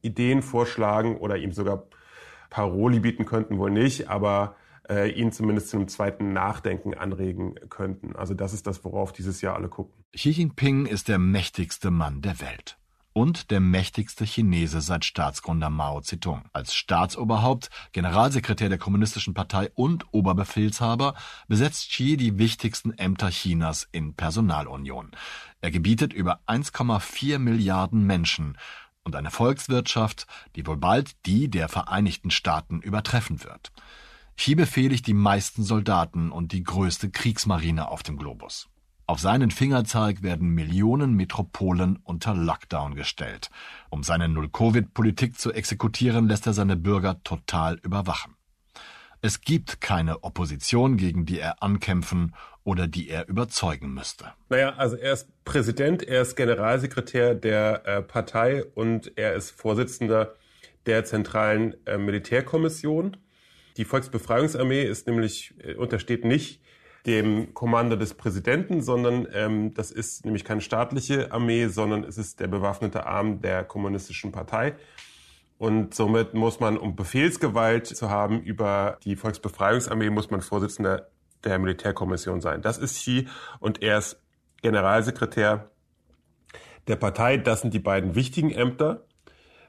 Ideen 0.00 0.42
vorschlagen 0.42 1.16
oder 1.16 1.36
ihm 1.36 1.52
sogar 1.52 1.84
Paroli 2.50 3.00
bieten 3.00 3.24
könnten, 3.24 3.58
wohl 3.58 3.70
nicht, 3.70 4.10
aber 4.10 4.56
äh, 4.88 5.10
ihn 5.10 5.30
zumindest 5.30 5.68
zu 5.68 5.76
einem 5.76 5.88
zweiten 5.88 6.32
Nachdenken 6.32 6.94
anregen 6.94 7.54
könnten. 7.68 8.16
Also 8.16 8.34
das 8.34 8.52
ist 8.52 8.66
das, 8.66 8.84
worauf 8.84 9.12
dieses 9.12 9.40
Jahr 9.40 9.54
alle 9.54 9.68
gucken. 9.68 10.04
Xi 10.12 10.30
Jinping 10.30 10.86
ist 10.86 11.08
der 11.08 11.18
mächtigste 11.18 11.90
Mann 11.90 12.20
der 12.20 12.40
Welt 12.40 12.78
und 13.12 13.50
der 13.50 13.60
mächtigste 13.60 14.24
Chinese 14.24 14.80
seit 14.80 15.04
Staatsgründer 15.04 15.70
Mao 15.70 16.00
Zedong. 16.00 16.44
Als 16.52 16.74
Staatsoberhaupt, 16.74 17.70
Generalsekretär 17.92 18.68
der 18.68 18.78
Kommunistischen 18.78 19.34
Partei 19.34 19.70
und 19.74 20.12
Oberbefehlshaber 20.12 21.14
besetzt 21.48 21.90
Xi 21.90 22.16
die 22.16 22.38
wichtigsten 22.38 22.92
Ämter 22.92 23.30
Chinas 23.30 23.88
in 23.92 24.14
Personalunion. 24.14 25.10
Er 25.60 25.70
gebietet 25.70 26.12
über 26.12 26.40
1,4 26.46 27.38
Milliarden 27.38 28.04
Menschen 28.06 28.56
und 29.04 29.16
eine 29.16 29.30
Volkswirtschaft, 29.30 30.26
die 30.56 30.66
wohl 30.66 30.76
bald 30.76 31.26
die 31.26 31.48
der 31.50 31.68
Vereinigten 31.68 32.30
Staaten 32.30 32.80
übertreffen 32.80 33.44
wird. 33.44 33.72
Xi 34.36 34.54
befehligt 34.54 35.06
die 35.06 35.14
meisten 35.14 35.62
Soldaten 35.62 36.32
und 36.32 36.52
die 36.52 36.62
größte 36.62 37.10
Kriegsmarine 37.10 37.88
auf 37.88 38.02
dem 38.02 38.16
Globus. 38.16 38.68
Auf 39.12 39.20
seinen 39.20 39.50
Fingerzeig 39.50 40.22
werden 40.22 40.48
Millionen 40.48 41.12
Metropolen 41.12 41.98
unter 42.02 42.34
Lockdown 42.34 42.94
gestellt. 42.94 43.50
Um 43.90 44.04
seine 44.04 44.26
Null-Covid-Politik 44.26 45.38
zu 45.38 45.52
exekutieren, 45.52 46.28
lässt 46.28 46.46
er 46.46 46.54
seine 46.54 46.76
Bürger 46.76 47.22
total 47.22 47.78
überwachen. 47.82 48.36
Es 49.20 49.42
gibt 49.42 49.82
keine 49.82 50.24
Opposition, 50.24 50.96
gegen 50.96 51.26
die 51.26 51.38
er 51.38 51.62
ankämpfen 51.62 52.34
oder 52.64 52.88
die 52.88 53.10
er 53.10 53.28
überzeugen 53.28 53.92
müsste. 53.92 54.32
Naja, 54.48 54.76
also 54.76 54.96
er 54.96 55.12
ist 55.12 55.28
Präsident, 55.44 56.02
er 56.02 56.22
ist 56.22 56.34
Generalsekretär 56.34 57.34
der 57.34 57.86
äh, 57.86 58.00
Partei 58.00 58.64
und 58.64 59.12
er 59.18 59.34
ist 59.34 59.50
Vorsitzender 59.50 60.36
der 60.86 61.04
zentralen 61.04 61.76
äh, 61.84 61.98
Militärkommission. 61.98 63.18
Die 63.76 63.84
Volksbefreiungsarmee 63.84 64.84
ist 64.84 65.06
nämlich, 65.06 65.52
äh, 65.58 65.74
untersteht 65.74 66.24
nicht 66.24 66.62
dem 67.06 67.52
Kommando 67.54 67.96
des 67.96 68.14
Präsidenten, 68.14 68.80
sondern 68.80 69.26
ähm, 69.32 69.74
das 69.74 69.90
ist 69.90 70.24
nämlich 70.24 70.44
keine 70.44 70.60
staatliche 70.60 71.32
Armee, 71.32 71.66
sondern 71.66 72.04
es 72.04 72.16
ist 72.16 72.40
der 72.40 72.46
bewaffnete 72.46 73.06
Arm 73.06 73.40
der 73.40 73.64
kommunistischen 73.64 74.30
Partei. 74.30 74.74
Und 75.58 75.94
somit 75.94 76.34
muss 76.34 76.60
man, 76.60 76.76
um 76.76 76.96
Befehlsgewalt 76.96 77.86
zu 77.86 78.10
haben 78.10 78.40
über 78.42 78.98
die 79.04 79.16
Volksbefreiungsarmee, 79.16 80.10
muss 80.10 80.30
man 80.30 80.40
Vorsitzender 80.42 81.08
der 81.44 81.58
Militärkommission 81.58 82.40
sein. 82.40 82.62
Das 82.62 82.78
ist 82.78 82.96
Xi 82.96 83.28
und 83.60 83.82
er 83.82 83.98
ist 83.98 84.20
Generalsekretär 84.62 85.70
der 86.88 86.96
Partei. 86.96 87.36
Das 87.36 87.62
sind 87.62 87.74
die 87.74 87.80
beiden 87.80 88.14
wichtigen 88.14 88.50
Ämter. 88.50 89.04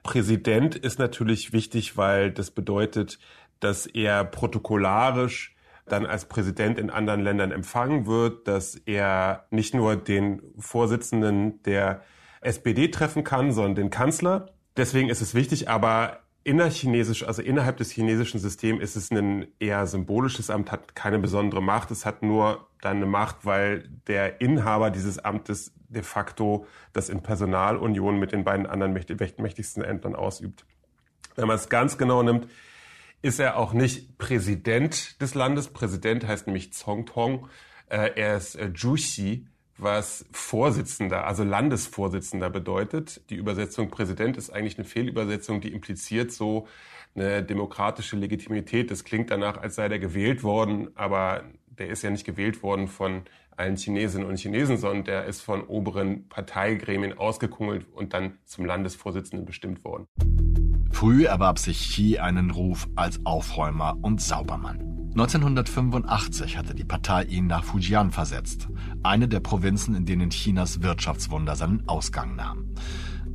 Präsident 0.03 0.75
ist 0.75 0.99
natürlich 0.99 1.53
wichtig, 1.53 1.97
weil 1.97 2.31
das 2.31 2.51
bedeutet, 2.51 3.19
dass 3.59 3.85
er 3.85 4.23
protokollarisch 4.23 5.52
dann 5.85 6.05
als 6.05 6.25
Präsident 6.25 6.79
in 6.79 6.89
anderen 6.89 7.21
Ländern 7.21 7.51
empfangen 7.51 8.05
wird, 8.05 8.47
dass 8.47 8.75
er 8.75 9.45
nicht 9.51 9.73
nur 9.73 9.95
den 9.95 10.41
Vorsitzenden 10.57 11.61
der 11.63 12.01
SPD 12.41 12.89
treffen 12.89 13.23
kann, 13.23 13.51
sondern 13.51 13.75
den 13.75 13.89
Kanzler. 13.89 14.51
Deswegen 14.77 15.09
ist 15.09 15.21
es 15.21 15.33
wichtig, 15.35 15.69
aber 15.69 16.19
innerchinesisch, 16.43 17.25
also 17.25 17.41
innerhalb 17.41 17.77
des 17.77 17.91
chinesischen 17.91 18.39
Systems 18.39 18.81
ist 18.81 18.95
es 18.95 19.11
ein 19.11 19.47
eher 19.59 19.87
symbolisches 19.87 20.49
Amt, 20.49 20.71
hat 20.71 20.95
keine 20.95 21.19
besondere 21.19 21.61
Macht. 21.61 21.91
Es 21.91 22.05
hat 22.05 22.21
nur 22.21 22.67
dann 22.81 22.97
eine 22.97 23.05
Macht, 23.05 23.45
weil 23.45 23.89
der 24.07 24.41
Inhaber 24.41 24.89
dieses 24.89 25.19
Amtes 25.19 25.73
de 25.87 26.03
facto 26.03 26.65
das 26.91 27.09
in 27.09 27.21
Personalunion 27.21 28.19
mit 28.19 28.31
den 28.31 28.43
beiden 28.43 28.65
anderen 28.65 28.93
mächtigsten 28.93 29.83
Ämtern 29.83 30.15
ausübt. 30.15 30.65
Wenn 31.35 31.47
man 31.47 31.55
es 31.55 31.69
ganz 31.69 31.97
genau 31.97 32.23
nimmt, 32.23 32.47
ist 33.23 33.39
er 33.39 33.57
auch 33.57 33.73
nicht 33.73 34.17
Präsident 34.19 35.19
des 35.21 35.33
Landes. 35.33 35.69
Präsident 35.69 36.27
heißt 36.27 36.45
nämlich 36.45 36.73
Zongtong. 36.73 37.47
Äh, 37.87 38.11
er 38.15 38.37
ist 38.37 38.55
äh, 38.55 38.69
Juxi, 38.75 39.47
was 39.77 40.25
Vorsitzender, 40.31 41.25
also 41.25 41.43
Landesvorsitzender 41.43 42.49
bedeutet. 42.49 43.21
Die 43.29 43.35
Übersetzung 43.35 43.89
Präsident 43.89 44.37
ist 44.37 44.51
eigentlich 44.51 44.77
eine 44.77 44.85
Fehlübersetzung, 44.85 45.61
die 45.61 45.71
impliziert 45.71 46.31
so 46.31 46.67
eine 47.15 47.43
demokratische 47.43 48.17
Legitimität. 48.17 48.91
Das 48.91 49.05
klingt 49.05 49.31
danach, 49.31 49.57
als 49.57 49.75
sei 49.75 49.87
der 49.87 49.99
gewählt 49.99 50.43
worden, 50.43 50.89
aber 50.95 51.43
der 51.77 51.89
ist 51.89 52.03
ja 52.03 52.09
nicht 52.09 52.25
gewählt 52.25 52.63
worden 52.63 52.87
von 52.87 53.23
allen 53.57 53.77
Chinesinnen 53.77 54.27
und 54.27 54.39
Chinesen, 54.39 54.77
sondern 54.77 55.05
der 55.05 55.25
ist 55.25 55.41
von 55.41 55.61
oberen 55.61 56.27
Parteigremien 56.27 57.17
ausgekungelt 57.17 57.85
und 57.91 58.13
dann 58.13 58.37
zum 58.45 58.65
Landesvorsitzenden 58.65 59.45
bestimmt 59.45 59.83
worden. 59.83 60.07
Früh 60.91 61.25
erwarb 61.25 61.59
sich 61.59 61.89
Xi 61.89 62.19
einen 62.19 62.51
Ruf 62.51 62.87
als 62.95 63.25
Aufräumer 63.25 63.97
und 64.01 64.21
Saubermann. 64.21 65.09
1985 65.11 66.57
hatte 66.57 66.73
die 66.73 66.85
Partei 66.85 67.23
ihn 67.25 67.45
nach 67.45 67.63
Fujian 67.63 68.11
versetzt, 68.11 68.67
eine 69.03 69.27
der 69.27 69.41
Provinzen, 69.41 69.95
in 69.95 70.05
denen 70.05 70.31
Chinas 70.31 70.81
Wirtschaftswunder 70.81 71.55
seinen 71.55 71.87
Ausgang 71.87 72.35
nahm. 72.35 72.73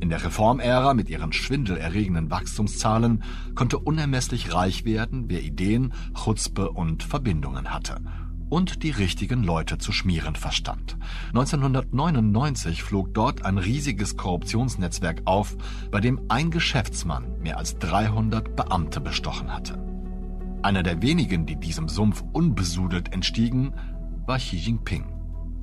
In 0.01 0.09
der 0.09 0.23
Reformära 0.23 0.93
mit 0.93 1.09
ihren 1.09 1.31
schwindelerregenden 1.31 2.31
Wachstumszahlen 2.31 3.23
konnte 3.55 3.77
unermesslich 3.77 4.53
reich 4.53 4.85
werden, 4.85 5.25
wer 5.27 5.41
Ideen, 5.41 5.93
Chutzpe 6.13 6.69
und 6.69 7.03
Verbindungen 7.03 7.73
hatte 7.73 8.01
und 8.49 8.83
die 8.83 8.89
richtigen 8.89 9.43
Leute 9.43 9.77
zu 9.77 9.91
schmieren 9.91 10.35
verstand. 10.35 10.97
1999 11.29 12.83
flog 12.83 13.13
dort 13.13 13.45
ein 13.45 13.57
riesiges 13.57 14.17
Korruptionsnetzwerk 14.17 15.21
auf, 15.25 15.55
bei 15.91 15.99
dem 15.99 16.19
ein 16.29 16.51
Geschäftsmann 16.51 17.39
mehr 17.39 17.57
als 17.57 17.77
300 17.77 18.55
Beamte 18.55 18.99
bestochen 18.99 19.53
hatte. 19.53 19.77
Einer 20.61 20.83
der 20.83 21.01
wenigen, 21.01 21.45
die 21.45 21.55
diesem 21.55 21.87
Sumpf 21.87 22.23
unbesudelt 22.33 23.13
entstiegen, 23.13 23.73
war 24.25 24.37
Xi 24.37 24.57
Jinping. 24.57 25.05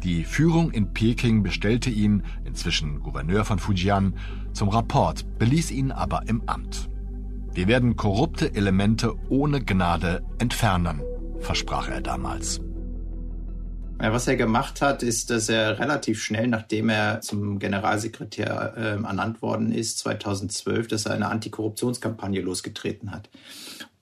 Die 0.02 0.24
Führung 0.24 0.70
in 0.70 0.92
Peking 0.92 1.42
bestellte 1.42 1.90
ihn, 1.90 2.22
inzwischen 2.44 3.00
Gouverneur 3.00 3.44
von 3.44 3.58
Fujian, 3.58 4.14
zum 4.52 4.68
Rapport, 4.68 5.38
beließ 5.38 5.70
ihn 5.70 5.90
aber 5.90 6.22
im 6.28 6.42
Amt. 6.46 6.88
Wir 7.52 7.68
werden 7.68 7.96
korrupte 7.96 8.54
Elemente 8.54 9.14
ohne 9.28 9.64
Gnade 9.64 10.22
entfernen, 10.38 11.02
versprach 11.40 11.88
er 11.88 12.02
damals. 12.02 12.60
Ja, 14.00 14.12
was 14.12 14.26
er 14.26 14.36
gemacht 14.36 14.82
hat, 14.82 15.02
ist, 15.02 15.30
dass 15.30 15.48
er 15.48 15.78
relativ 15.78 16.22
schnell, 16.22 16.48
nachdem 16.48 16.90
er 16.90 17.22
zum 17.22 17.58
Generalsekretär 17.58 18.74
äh, 18.76 19.02
ernannt 19.02 19.40
worden 19.40 19.72
ist, 19.72 19.98
2012, 19.98 20.88
dass 20.88 21.06
er 21.06 21.14
eine 21.14 21.28
Antikorruptionskampagne 21.28 22.42
losgetreten 22.42 23.10
hat 23.10 23.30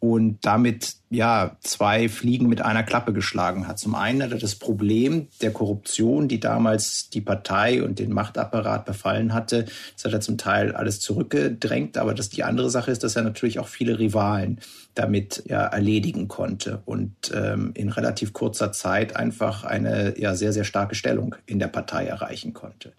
und 0.04 0.38
damit 0.42 0.96
ja 1.08 1.56
zwei 1.60 2.10
Fliegen 2.10 2.46
mit 2.46 2.60
einer 2.60 2.82
Klappe 2.82 3.14
geschlagen 3.14 3.66
hat. 3.66 3.78
Zum 3.78 3.94
einen 3.94 4.22
hat 4.22 4.32
er 4.32 4.38
das 4.38 4.54
Problem 4.54 5.28
der 5.40 5.50
Korruption, 5.50 6.28
die 6.28 6.40
damals 6.40 7.08
die 7.08 7.22
Partei 7.22 7.82
und 7.82 7.98
den 7.98 8.12
Machtapparat 8.12 8.84
befallen 8.84 9.32
hatte, 9.32 9.64
das 9.94 10.04
hat 10.04 10.12
er 10.12 10.20
zum 10.20 10.36
Teil 10.36 10.74
alles 10.76 11.00
zurückgedrängt, 11.00 11.96
aber 11.96 12.12
das 12.12 12.28
die 12.28 12.44
andere 12.44 12.68
Sache 12.68 12.90
ist, 12.90 13.02
dass 13.02 13.16
er 13.16 13.22
natürlich 13.22 13.58
auch 13.58 13.68
viele 13.68 13.98
Rivalen 13.98 14.60
damit 14.94 15.42
ja 15.46 15.64
erledigen 15.64 16.28
konnte 16.28 16.82
und 16.84 17.32
ähm, 17.34 17.70
in 17.74 17.88
relativ 17.88 18.34
kurzer 18.34 18.72
Zeit 18.72 19.16
einfach 19.16 19.64
eine 19.64 20.18
ja 20.20 20.34
sehr 20.34 20.52
sehr 20.52 20.64
starke 20.64 20.94
Stellung 20.94 21.34
in 21.46 21.58
der 21.58 21.68
Partei 21.68 22.04
erreichen 22.04 22.52
konnte. 22.52 22.92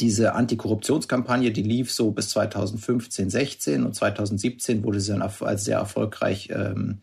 Diese 0.00 0.34
Antikorruptionskampagne, 0.34 1.50
die 1.50 1.62
lief 1.62 1.92
so 1.92 2.10
bis 2.10 2.30
2015, 2.30 3.30
16 3.30 3.84
und 3.84 3.94
2017 3.94 4.84
wurde 4.84 5.00
sie 5.00 5.12
dann 5.12 5.22
als 5.22 5.64
sehr 5.64 5.78
erfolgreich 5.78 6.50
ähm, 6.52 6.98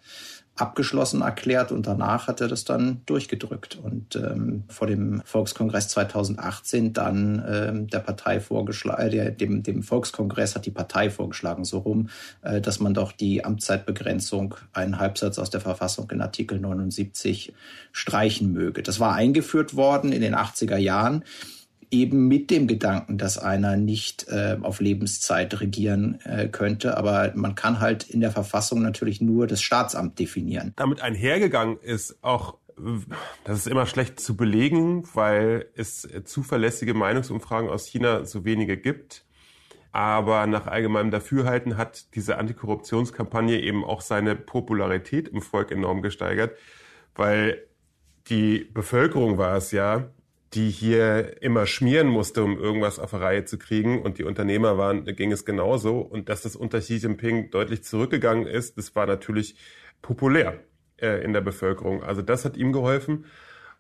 abgeschlossen 0.58 1.22
erklärt 1.22 1.72
und 1.74 1.86
danach 1.86 2.28
hat 2.28 2.40
er 2.40 2.48
das 2.48 2.64
dann 2.64 3.02
durchgedrückt 3.06 3.78
und 3.82 4.16
ähm, 4.16 4.64
vor 4.70 4.88
dem 4.88 5.22
Volkskongress 5.25 5.90
2018 5.90 6.94
dann 6.94 7.44
ähm, 7.46 7.88
der 7.88 8.00
Partei 8.00 8.40
vorgeschlagen, 8.40 9.12
äh, 9.12 9.34
dem, 9.34 9.64
dem 9.64 9.84
Volkskongress 9.84 10.56
hat 10.56 10.66
die 10.66 10.72
Partei 10.72 11.10
vorgeschlagen, 11.10 11.66
so 11.66 11.80
rum, 11.80 12.08
äh, 12.42 12.62
dass 12.62 12.80
man 12.80 12.94
doch 12.94 13.12
die 13.12 13.44
Amtszeitbegrenzung, 13.44 14.56
einen 14.72 14.98
Halbsatz 14.98 15.40
aus 15.40 15.50
der 15.50 15.62
Verfassung 15.62 16.10
in 16.12 16.22
Artikel 16.22 16.60
79 16.60 17.54
streichen 17.92 18.54
möge. 18.54 18.82
Das 18.82 19.02
war 19.02 19.14
eingeführt 19.14 19.75
worden 19.75 20.14
in 20.14 20.22
den 20.22 20.36
80er 20.36 20.78
Jahren 20.78 21.25
eben 21.92 22.27
mit 22.27 22.50
dem 22.50 22.68
Gedanken, 22.68 23.18
dass 23.18 23.38
einer 23.38 23.77
nicht 23.77 24.27
äh, 24.30 24.58
auf 24.62 24.80
Lebenszeit 24.80 25.60
regieren 25.60 26.20
äh, 26.24 26.48
könnte. 26.48 26.98
Aber 26.98 27.32
man 27.36 27.56
kann 27.56 27.80
halt 27.80 28.10
in 28.10 28.22
der 28.22 28.32
Verfassung 28.32 28.82
natürlich 28.82 29.22
nur 29.22 29.48
das 29.48 29.62
Staatsamt 29.62 30.20
definieren. 30.20 30.74
Damit 30.75 31.01
einhergegangen 31.01 31.77
ist 31.80 32.18
auch 32.22 32.58
das 33.46 33.60
ist 33.60 33.68
immer 33.68 33.86
schlecht 33.86 34.20
zu 34.20 34.36
belegen, 34.36 35.08
weil 35.13 35.68
es 35.75 36.08
zuverlässige 36.25 36.94
Meinungsumfragen 36.94 37.70
aus 37.70 37.88
China 37.88 38.25
so 38.25 38.44
wenige 38.44 38.75
gibt. 38.77 39.25
Aber 39.94 40.46
nach 40.46 40.68
allgemeinem 40.68 41.10
Dafürhalten 41.10 41.77
hat 41.77 42.13
diese 42.15 42.38
Antikorruptionskampagne 42.38 43.62
eben 43.62 43.86
auch 43.86 44.01
seine 44.01 44.36
Popularität 44.36 45.30
im 45.30 45.42
Volk 45.42 45.72
enorm 45.72 46.01
gesteigert, 46.01 46.58
weil 47.15 47.65
die 48.27 48.65
Bevölkerung 48.74 49.38
war 49.38 49.56
es 49.56 49.72
ja, 49.72 50.10
die 50.54 50.70
hier 50.70 51.42
immer 51.42 51.66
schmieren 51.66 52.08
musste, 52.08 52.44
um 52.44 52.58
irgendwas 52.58 53.00
auf 53.00 53.12
die 53.12 53.18
Reihe 53.18 53.46
zu 53.46 53.58
kriegen. 53.58 54.02
Und 54.02 54.18
die 54.18 54.24
Unternehmer 54.24 54.78
waren, 54.78 55.04
ging 55.04 55.32
es 55.32 55.46
genauso. 55.46 56.00
Und 56.00 56.30
dass 56.30 56.44
das 56.44 56.56
unter 56.56 56.80
Xi 56.80 56.96
Jinping 56.96 57.50
deutlich 57.52 57.84
zurückgegangen 57.84 58.48
ist, 58.48 58.78
das 58.78 58.96
war 58.96 59.06
natürlich 59.06 59.58
populär 60.02 60.60
äh, 60.98 61.24
in 61.24 61.34
der 61.34 61.42
Bevölkerung. 61.42 62.04
Also 62.04 62.22
das 62.22 62.46
hat 62.46 62.58
ihm 62.58 62.72
geholfen. 62.72 63.25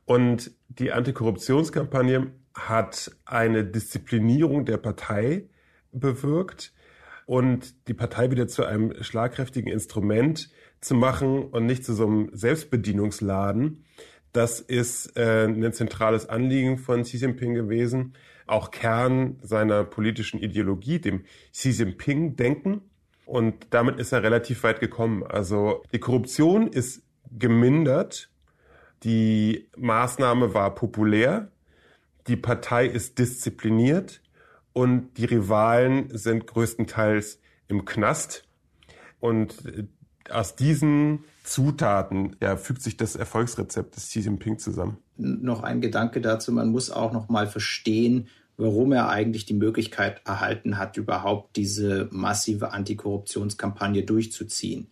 Und 0.05 0.51
die 0.67 0.91
Antikorruptionskampagne 0.91 2.31
hat 2.53 3.11
eine 3.25 3.63
Disziplinierung 3.63 4.65
der 4.65 4.77
Partei 4.77 5.49
bewirkt 5.91 6.73
und 7.25 7.87
die 7.87 7.93
Partei 7.93 8.31
wieder 8.31 8.47
zu 8.47 8.65
einem 8.65 9.03
schlagkräftigen 9.03 9.71
Instrument 9.71 10.51
zu 10.79 10.93
machen 10.93 11.43
und 11.43 11.65
nicht 11.65 11.83
zu 11.83 11.93
so 11.93 12.05
einem 12.05 12.29
Selbstbedienungsladen, 12.33 13.83
das 14.35 14.59
ist 14.59 15.15
äh, 15.17 15.45
ein 15.45 15.71
zentrales 15.73 16.27
Anliegen 16.27 16.77
von 16.77 17.03
Xi 17.03 17.17
Jinping 17.17 17.53
gewesen, 17.53 18.13
auch 18.47 18.71
Kern 18.71 19.37
seiner 19.41 19.83
politischen 19.85 20.39
Ideologie, 20.39 20.99
dem 20.99 21.23
Xi 21.53 21.69
Jinping-Denken. 21.69 22.81
Und 23.25 23.67
damit 23.69 23.97
ist 23.97 24.11
er 24.11 24.23
relativ 24.23 24.63
weit 24.63 24.79
gekommen. 24.79 25.23
Also 25.23 25.83
die 25.93 25.99
Korruption 25.99 26.67
ist 26.67 27.01
gemindert, 27.31 28.29
die 29.03 29.69
Maßnahme 29.77 30.53
war 30.53 30.75
populär, 30.75 31.49
die 32.27 32.35
Partei 32.35 32.85
ist 32.87 33.17
diszipliniert 33.19 34.21
und 34.73 35.13
die 35.17 35.25
Rivalen 35.25 36.15
sind 36.15 36.45
größtenteils 36.45 37.39
im 37.67 37.85
Knast. 37.85 38.47
Und 39.19 39.55
aus 40.29 40.55
diesen 40.55 41.23
Zutaten 41.45 42.35
ja, 42.41 42.57
fügt 42.57 42.81
sich 42.81 42.97
das 42.97 43.15
Erfolgsrezept 43.15 43.95
des 43.95 44.07
Xi 44.09 44.21
Jinping 44.21 44.57
zusammen. 44.57 44.97
Noch 45.17 45.63
ein 45.63 45.79
Gedanke 45.79 46.19
dazu, 46.19 46.51
man 46.51 46.71
muss 46.71 46.89
auch 46.89 47.13
noch 47.13 47.29
mal 47.29 47.47
verstehen, 47.47 48.27
warum 48.57 48.91
er 48.91 49.09
eigentlich 49.09 49.45
die 49.45 49.53
Möglichkeit 49.53 50.21
erhalten 50.25 50.77
hat, 50.77 50.97
überhaupt 50.97 51.55
diese 51.55 52.09
massive 52.11 52.71
Antikorruptionskampagne 52.71 54.03
durchzuziehen. 54.03 54.87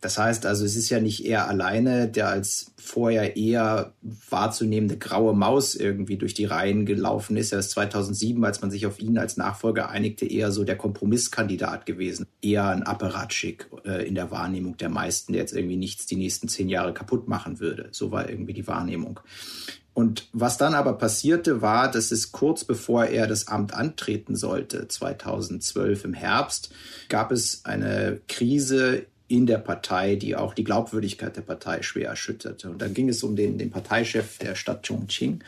Das 0.00 0.16
heißt 0.16 0.46
also, 0.46 0.64
es 0.64 0.76
ist 0.76 0.90
ja 0.90 1.00
nicht 1.00 1.24
er 1.26 1.48
alleine, 1.48 2.08
der 2.08 2.28
als 2.28 2.72
vorher 2.76 3.36
eher 3.36 3.94
wahrzunehmende 4.30 4.96
graue 4.96 5.34
Maus 5.34 5.74
irgendwie 5.74 6.16
durch 6.16 6.34
die 6.34 6.44
Reihen 6.44 6.86
gelaufen 6.86 7.36
ist. 7.36 7.52
Er 7.52 7.58
ist 7.58 7.70
2007, 7.70 8.44
als 8.44 8.60
man 8.60 8.70
sich 8.70 8.86
auf 8.86 9.00
ihn 9.00 9.18
als 9.18 9.36
Nachfolger 9.36 9.90
einigte, 9.90 10.24
eher 10.24 10.52
so 10.52 10.62
der 10.62 10.76
Kompromisskandidat 10.76 11.84
gewesen. 11.84 12.26
Eher 12.40 12.68
ein 12.68 12.84
Apparatschik 12.84 13.68
äh, 13.84 14.06
in 14.06 14.14
der 14.14 14.30
Wahrnehmung 14.30 14.76
der 14.76 14.88
meisten, 14.88 15.32
der 15.32 15.42
jetzt 15.42 15.54
irgendwie 15.54 15.76
nichts 15.76 16.06
die 16.06 16.16
nächsten 16.16 16.46
zehn 16.46 16.68
Jahre 16.68 16.94
kaputt 16.94 17.26
machen 17.26 17.58
würde. 17.58 17.88
So 17.90 18.12
war 18.12 18.28
irgendwie 18.28 18.54
die 18.54 18.68
Wahrnehmung. 18.68 19.18
Und 19.94 20.28
was 20.32 20.58
dann 20.58 20.74
aber 20.74 20.92
passierte, 20.92 21.60
war, 21.60 21.90
dass 21.90 22.12
es 22.12 22.30
kurz 22.30 22.62
bevor 22.62 23.06
er 23.06 23.26
das 23.26 23.48
Amt 23.48 23.74
antreten 23.74 24.36
sollte, 24.36 24.86
2012 24.86 26.04
im 26.04 26.14
Herbst, 26.14 26.70
gab 27.08 27.32
es 27.32 27.64
eine 27.64 28.20
Krise 28.28 29.06
in 29.28 29.46
der 29.46 29.58
Partei, 29.58 30.16
die 30.16 30.34
auch 30.34 30.54
die 30.54 30.64
Glaubwürdigkeit 30.64 31.36
der 31.36 31.42
Partei 31.42 31.82
schwer 31.82 32.08
erschütterte. 32.08 32.70
Und 32.70 32.80
dann 32.80 32.94
ging 32.94 33.10
es 33.10 33.22
um 33.22 33.36
den, 33.36 33.58
den 33.58 33.70
Parteichef 33.70 34.38
der 34.38 34.54
Stadt 34.54 34.86
Chongqing, 34.86 35.44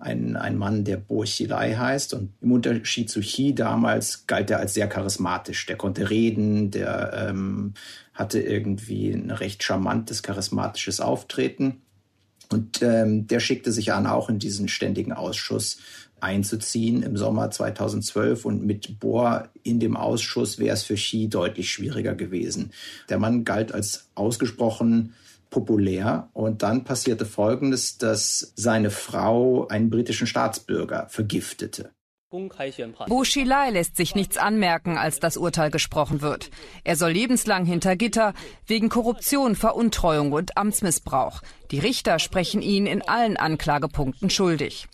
ein, 0.00 0.36
ein 0.36 0.56
Mann, 0.56 0.84
der 0.84 0.96
Bo 0.96 1.20
Xilai 1.20 1.74
heißt. 1.74 2.14
Und 2.14 2.32
im 2.40 2.50
Unterschied 2.50 3.08
zu 3.08 3.20
Xi 3.20 3.54
damals 3.54 4.26
galt 4.26 4.50
er 4.50 4.58
als 4.58 4.74
sehr 4.74 4.88
charismatisch. 4.88 5.64
Der 5.66 5.76
konnte 5.76 6.10
reden, 6.10 6.72
der 6.72 7.28
ähm, 7.28 7.74
hatte 8.14 8.40
irgendwie 8.40 9.12
ein 9.12 9.30
recht 9.30 9.62
charmantes, 9.62 10.24
charismatisches 10.24 11.00
Auftreten. 11.00 11.82
Und 12.50 12.82
ähm, 12.82 13.28
der 13.28 13.38
schickte 13.38 13.70
sich 13.70 13.92
an, 13.92 14.08
auch 14.08 14.28
in 14.28 14.40
diesen 14.40 14.66
ständigen 14.66 15.12
Ausschuss 15.12 15.78
einzuziehen 16.22 17.02
im 17.02 17.16
Sommer 17.16 17.50
2012 17.50 18.44
und 18.44 18.64
mit 18.64 19.00
Bohr 19.00 19.48
in 19.62 19.80
dem 19.80 19.96
Ausschuss 19.96 20.58
wäre 20.58 20.74
es 20.74 20.82
für 20.82 20.94
Xi 20.94 21.28
deutlich 21.28 21.70
schwieriger 21.70 22.14
gewesen. 22.14 22.72
Der 23.08 23.18
Mann 23.18 23.44
galt 23.44 23.72
als 23.72 24.08
ausgesprochen 24.14 25.14
populär 25.50 26.30
und 26.32 26.62
dann 26.62 26.84
passierte 26.84 27.26
Folgendes, 27.26 27.98
dass 27.98 28.52
seine 28.56 28.90
Frau 28.90 29.66
einen 29.68 29.90
britischen 29.90 30.26
Staatsbürger 30.26 31.08
vergiftete. 31.08 31.90
Bu 32.30 33.22
Xilai 33.22 33.70
lässt 33.70 33.96
sich 33.96 34.14
nichts 34.14 34.36
anmerken, 34.36 34.96
als 34.96 35.18
das 35.18 35.36
Urteil 35.36 35.72
gesprochen 35.72 36.22
wird. 36.22 36.50
Er 36.84 36.94
soll 36.94 37.10
lebenslang 37.10 37.64
hinter 37.64 37.96
Gitter 37.96 38.34
wegen 38.68 38.88
Korruption, 38.88 39.56
Veruntreuung 39.56 40.30
und 40.30 40.56
Amtsmissbrauch. 40.56 41.42
Die 41.72 41.80
Richter 41.80 42.20
sprechen 42.20 42.62
ihn 42.62 42.86
in 42.86 43.02
allen 43.02 43.36
Anklagepunkten 43.36 44.30
schuldig. 44.30 44.86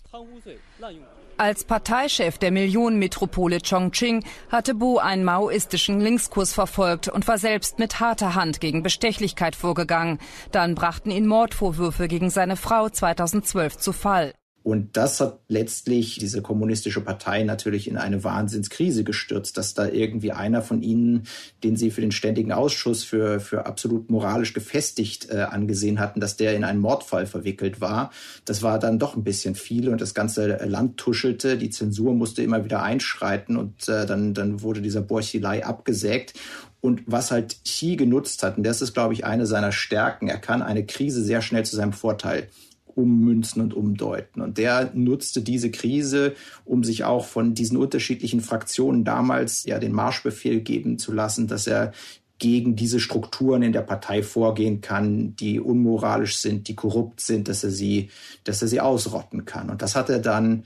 Als 1.39 1.65
Parteichef 1.65 2.39
der 2.39 2.49
Millionenmetropole 2.51 3.59
Chongqing 3.61 4.23
hatte 4.49 4.73
Bo 4.73 4.97
einen 4.97 5.23
maoistischen 5.23 5.99
Linkskurs 5.99 6.51
verfolgt 6.51 7.09
und 7.09 7.27
war 7.27 7.37
selbst 7.37 7.77
mit 7.77 7.99
harter 7.99 8.33
Hand 8.33 8.59
gegen 8.59 8.81
Bestechlichkeit 8.81 9.55
vorgegangen. 9.55 10.17
Dann 10.51 10.73
brachten 10.73 11.11
ihn 11.11 11.27
Mordvorwürfe 11.27 12.07
gegen 12.07 12.31
seine 12.31 12.55
Frau 12.55 12.89
2012 12.89 13.77
zu 13.77 13.93
Fall. 13.93 14.33
Und 14.67 14.97
das 14.97 15.21
hat 15.21 15.39
letztlich 15.47 16.17
diese 16.17 16.41
kommunistische 16.41 16.99
Partei 16.99 17.43
natürlich 17.43 17.87
in 17.87 17.95
eine 17.95 18.25
Wahnsinnskrise 18.25 19.05
gestürzt, 19.05 19.57
dass 19.57 19.75
da 19.75 19.87
irgendwie 19.87 20.33
einer 20.33 20.61
von 20.61 20.81
ihnen, 20.81 21.23
den 21.63 21.77
sie 21.77 21.89
für 21.89 22.01
den 22.01 22.11
ständigen 22.11 22.51
Ausschuss 22.51 23.05
für, 23.05 23.39
für 23.39 23.65
absolut 23.65 24.09
moralisch 24.09 24.51
gefestigt 24.51 25.29
äh, 25.29 25.43
angesehen 25.43 26.01
hatten, 26.01 26.19
dass 26.19 26.35
der 26.35 26.53
in 26.53 26.65
einen 26.65 26.81
Mordfall 26.81 27.27
verwickelt 27.27 27.79
war. 27.79 28.11
Das 28.43 28.61
war 28.61 28.77
dann 28.77 28.99
doch 28.99 29.15
ein 29.15 29.23
bisschen 29.23 29.55
viel 29.55 29.87
und 29.87 30.01
das 30.01 30.13
ganze 30.13 30.57
Land 30.65 30.97
tuschelte. 30.97 31.57
Die 31.57 31.69
Zensur 31.69 32.13
musste 32.13 32.43
immer 32.43 32.65
wieder 32.65 32.83
einschreiten 32.83 33.55
und 33.55 33.87
äh, 33.87 34.05
dann, 34.05 34.33
dann 34.33 34.61
wurde 34.63 34.81
dieser 34.81 34.99
Borchelei 34.99 35.65
abgesägt. 35.65 36.33
Und 36.81 37.03
was 37.05 37.31
halt 37.31 37.63
Xi 37.63 37.95
genutzt 37.95 38.43
hat, 38.43 38.57
und 38.57 38.65
das 38.65 38.81
ist, 38.81 38.93
glaube 38.93 39.13
ich, 39.13 39.23
eine 39.23 39.45
seiner 39.45 39.71
Stärken, 39.71 40.27
er 40.27 40.39
kann 40.39 40.61
eine 40.61 40.85
Krise 40.85 41.23
sehr 41.23 41.41
schnell 41.41 41.63
zu 41.63 41.77
seinem 41.77 41.93
Vorteil 41.93 42.49
ummünzen 42.97 43.61
und 43.61 43.73
umdeuten. 43.73 44.41
Und 44.41 44.57
der 44.57 44.91
nutzte 44.93 45.41
diese 45.41 45.69
Krise, 45.69 46.33
um 46.65 46.83
sich 46.83 47.03
auch 47.03 47.25
von 47.25 47.53
diesen 47.53 47.77
unterschiedlichen 47.77 48.41
Fraktionen 48.41 49.03
damals 49.03 49.63
ja 49.65 49.77
den 49.79 49.93
Marschbefehl 49.93 50.61
geben 50.61 50.97
zu 50.97 51.13
lassen, 51.13 51.47
dass 51.47 51.67
er 51.67 51.93
gegen 52.39 52.75
diese 52.75 52.99
Strukturen 52.99 53.63
in 53.63 53.73
der 53.73 53.81
Partei 53.81 54.21
vorgehen 54.21 54.81
kann, 54.81 55.35
die 55.35 55.59
unmoralisch 55.59 56.37
sind, 56.37 56.67
die 56.67 56.75
korrupt 56.75 57.21
sind, 57.21 57.47
dass 57.47 57.63
er 57.63 57.71
sie, 57.71 58.09
dass 58.43 58.61
er 58.61 58.67
sie 58.67 58.81
ausrotten 58.81 59.45
kann. 59.45 59.69
Und 59.69 59.81
das 59.81 59.95
hat 59.95 60.09
er 60.09 60.19
dann 60.19 60.63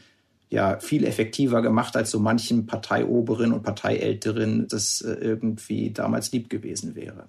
ja 0.49 0.79
viel 0.79 1.06
effektiver 1.06 1.62
gemacht, 1.62 1.95
als 1.95 2.12
so 2.12 2.19
manchen 2.19 2.65
Parteioberen 2.65 3.53
und 3.53 3.63
Parteiälteren 3.63 4.67
das 4.67 5.01
äh, 5.01 5.13
irgendwie 5.13 5.91
damals 5.91 6.32
lieb 6.32 6.49
gewesen 6.49 6.95
wäre. 6.95 7.27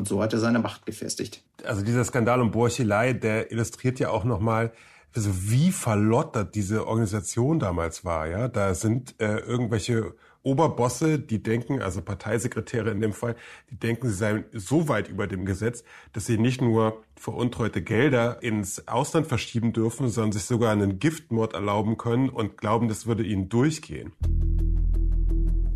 Und 0.00 0.08
so 0.08 0.22
hat 0.22 0.32
er 0.32 0.38
seine 0.38 0.60
Macht 0.60 0.86
gefestigt. 0.86 1.42
Also 1.62 1.84
dieser 1.84 2.04
Skandal 2.04 2.40
um 2.40 2.52
Borchelei, 2.52 3.12
der 3.12 3.52
illustriert 3.52 4.00
ja 4.00 4.08
auch 4.08 4.24
nochmal, 4.24 4.72
also 5.14 5.28
wie 5.42 5.72
verlottert 5.72 6.54
diese 6.54 6.86
Organisation 6.86 7.58
damals 7.58 8.02
war. 8.02 8.26
Ja, 8.26 8.48
Da 8.48 8.72
sind 8.72 9.14
äh, 9.18 9.40
irgendwelche 9.40 10.14
Oberbosse, 10.42 11.18
die 11.18 11.42
denken, 11.42 11.82
also 11.82 12.00
Parteisekretäre 12.00 12.90
in 12.90 13.02
dem 13.02 13.12
Fall, 13.12 13.36
die 13.70 13.76
denken, 13.76 14.08
sie 14.08 14.14
seien 14.14 14.44
so 14.54 14.88
weit 14.88 15.08
über 15.08 15.26
dem 15.26 15.44
Gesetz, 15.44 15.84
dass 16.14 16.24
sie 16.24 16.38
nicht 16.38 16.62
nur 16.62 17.02
veruntreute 17.16 17.82
Gelder 17.82 18.42
ins 18.42 18.88
Ausland 18.88 19.26
verschieben 19.26 19.74
dürfen, 19.74 20.08
sondern 20.08 20.32
sich 20.32 20.44
sogar 20.44 20.72
einen 20.72 20.98
Giftmord 20.98 21.52
erlauben 21.52 21.98
können 21.98 22.30
und 22.30 22.56
glauben, 22.56 22.88
das 22.88 23.06
würde 23.06 23.22
ihnen 23.22 23.50
durchgehen. 23.50 24.14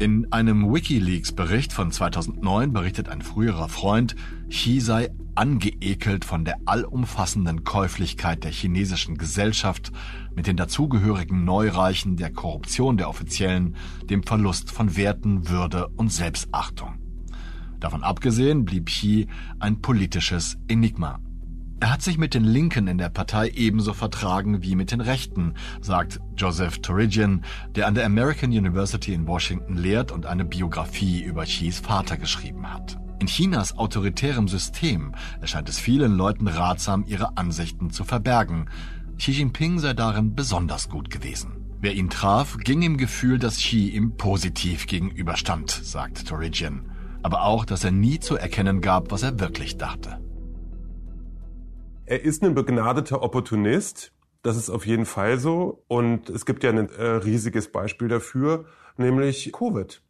In 0.00 0.33
einem 0.33 0.74
Wikileaks-Bericht 0.74 1.72
von 1.72 1.92
2009 1.92 2.72
berichtet 2.72 3.09
ein 3.09 3.22
früherer 3.22 3.68
Freund, 3.68 4.16
Xi 4.48 4.80
sei 4.80 5.11
angeekelt 5.37 6.24
von 6.24 6.44
der 6.44 6.59
allumfassenden 6.64 7.62
Käuflichkeit 7.62 8.42
der 8.42 8.50
chinesischen 8.50 9.16
Gesellschaft 9.16 9.92
mit 10.35 10.48
den 10.48 10.57
dazugehörigen 10.57 11.44
Neureichen 11.44 12.16
der 12.16 12.33
Korruption 12.33 12.96
der 12.96 13.09
Offiziellen, 13.09 13.76
dem 14.11 14.24
Verlust 14.24 14.72
von 14.72 14.96
Werten, 14.96 15.48
Würde 15.48 15.87
und 15.96 16.12
Selbstachtung. 16.12 16.94
Davon 17.78 18.02
abgesehen 18.02 18.64
blieb 18.64 18.87
Xi 18.87 19.28
ein 19.61 19.80
politisches 19.80 20.59
Enigma. 20.66 21.20
Er 21.84 21.92
hat 21.92 22.00
sich 22.00 22.16
mit 22.16 22.32
den 22.32 22.44
Linken 22.44 22.86
in 22.86 22.96
der 22.96 23.10
Partei 23.10 23.50
ebenso 23.50 23.92
vertragen 23.92 24.62
wie 24.62 24.74
mit 24.74 24.90
den 24.90 25.02
Rechten, 25.02 25.52
sagt 25.82 26.18
Joseph 26.34 26.78
Torigian, 26.78 27.44
der 27.74 27.86
an 27.86 27.94
der 27.94 28.06
American 28.06 28.52
University 28.52 29.12
in 29.12 29.26
Washington 29.26 29.76
lehrt 29.76 30.10
und 30.10 30.24
eine 30.24 30.46
Biografie 30.46 31.22
über 31.22 31.44
Xis 31.44 31.80
Vater 31.80 32.16
geschrieben 32.16 32.72
hat. 32.72 32.96
In 33.20 33.26
Chinas 33.26 33.76
autoritärem 33.76 34.48
System 34.48 35.12
erscheint 35.42 35.68
es 35.68 35.78
vielen 35.78 36.16
Leuten 36.16 36.48
ratsam, 36.48 37.04
ihre 37.06 37.36
Ansichten 37.36 37.90
zu 37.90 38.04
verbergen. 38.04 38.70
Xi 39.18 39.32
Jinping 39.32 39.78
sei 39.78 39.92
darin 39.92 40.34
besonders 40.34 40.88
gut 40.88 41.10
gewesen. 41.10 41.66
Wer 41.82 41.92
ihn 41.92 42.08
traf, 42.08 42.56
ging 42.56 42.80
im 42.80 42.96
Gefühl, 42.96 43.38
dass 43.38 43.58
Xi 43.58 43.90
ihm 43.90 44.16
positiv 44.16 44.86
gegenüberstand, 44.86 45.70
sagt 45.70 46.26
Torigian. 46.26 46.86
Aber 47.22 47.42
auch, 47.42 47.66
dass 47.66 47.84
er 47.84 47.90
nie 47.90 48.20
zu 48.20 48.38
erkennen 48.38 48.80
gab, 48.80 49.10
was 49.10 49.22
er 49.22 49.38
wirklich 49.38 49.76
dachte. 49.76 50.23
Er 52.06 52.22
ist 52.22 52.42
ein 52.42 52.54
begnadeter 52.54 53.22
Opportunist. 53.22 54.12
Das 54.42 54.58
ist 54.58 54.68
auf 54.68 54.86
jeden 54.86 55.06
Fall 55.06 55.38
so. 55.38 55.82
Und 55.88 56.28
es 56.28 56.44
gibt 56.44 56.62
ja 56.62 56.68
ein 56.68 56.90
äh, 56.90 57.02
riesiges 57.02 57.72
Beispiel 57.72 58.08
dafür, 58.08 58.66
nämlich 58.98 59.50
Covid. 59.54 60.02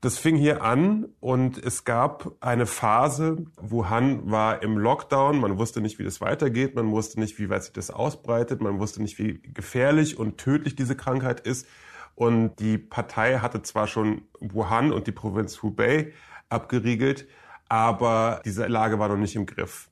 Das 0.00 0.18
fing 0.18 0.34
hier 0.34 0.62
an 0.62 1.06
und 1.20 1.58
es 1.58 1.84
gab 1.84 2.32
eine 2.40 2.66
Phase, 2.66 3.46
Wuhan 3.56 4.30
war 4.30 4.62
im 4.62 4.78
Lockdown, 4.78 5.40
man 5.40 5.58
wusste 5.58 5.80
nicht, 5.80 5.98
wie 5.98 6.04
das 6.04 6.20
weitergeht, 6.20 6.76
man 6.76 6.90
wusste 6.92 7.18
nicht, 7.18 7.38
wie 7.40 7.50
weit 7.50 7.64
sich 7.64 7.72
das 7.72 7.90
ausbreitet, 7.90 8.60
man 8.60 8.78
wusste 8.78 9.02
nicht, 9.02 9.18
wie 9.18 9.40
gefährlich 9.42 10.16
und 10.16 10.38
tödlich 10.38 10.76
diese 10.76 10.94
Krankheit 10.94 11.40
ist. 11.40 11.66
Und 12.14 12.56
die 12.60 12.78
Partei 12.78 13.38
hatte 13.38 13.62
zwar 13.62 13.88
schon 13.88 14.22
Wuhan 14.40 14.92
und 14.92 15.08
die 15.08 15.12
Provinz 15.12 15.62
Hubei 15.62 16.12
abgeriegelt, 16.48 17.26
aber 17.68 18.40
diese 18.44 18.66
Lage 18.66 18.98
war 19.00 19.08
noch 19.08 19.16
nicht 19.16 19.34
im 19.34 19.46
Griff. 19.46 19.87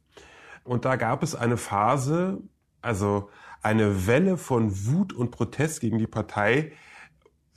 Und 0.67 0.85
da 0.85 0.97
gab 0.97 1.23
es 1.23 1.35
eine 1.35 1.57
Phase, 1.57 2.39
also 2.83 3.31
eine 3.63 4.07
Welle 4.07 4.37
von 4.37 4.87
Wut 4.87 5.13
und 5.13 5.31
Protest 5.31 5.81
gegen 5.81 5.99
die 5.99 6.07
Partei, 6.07 6.73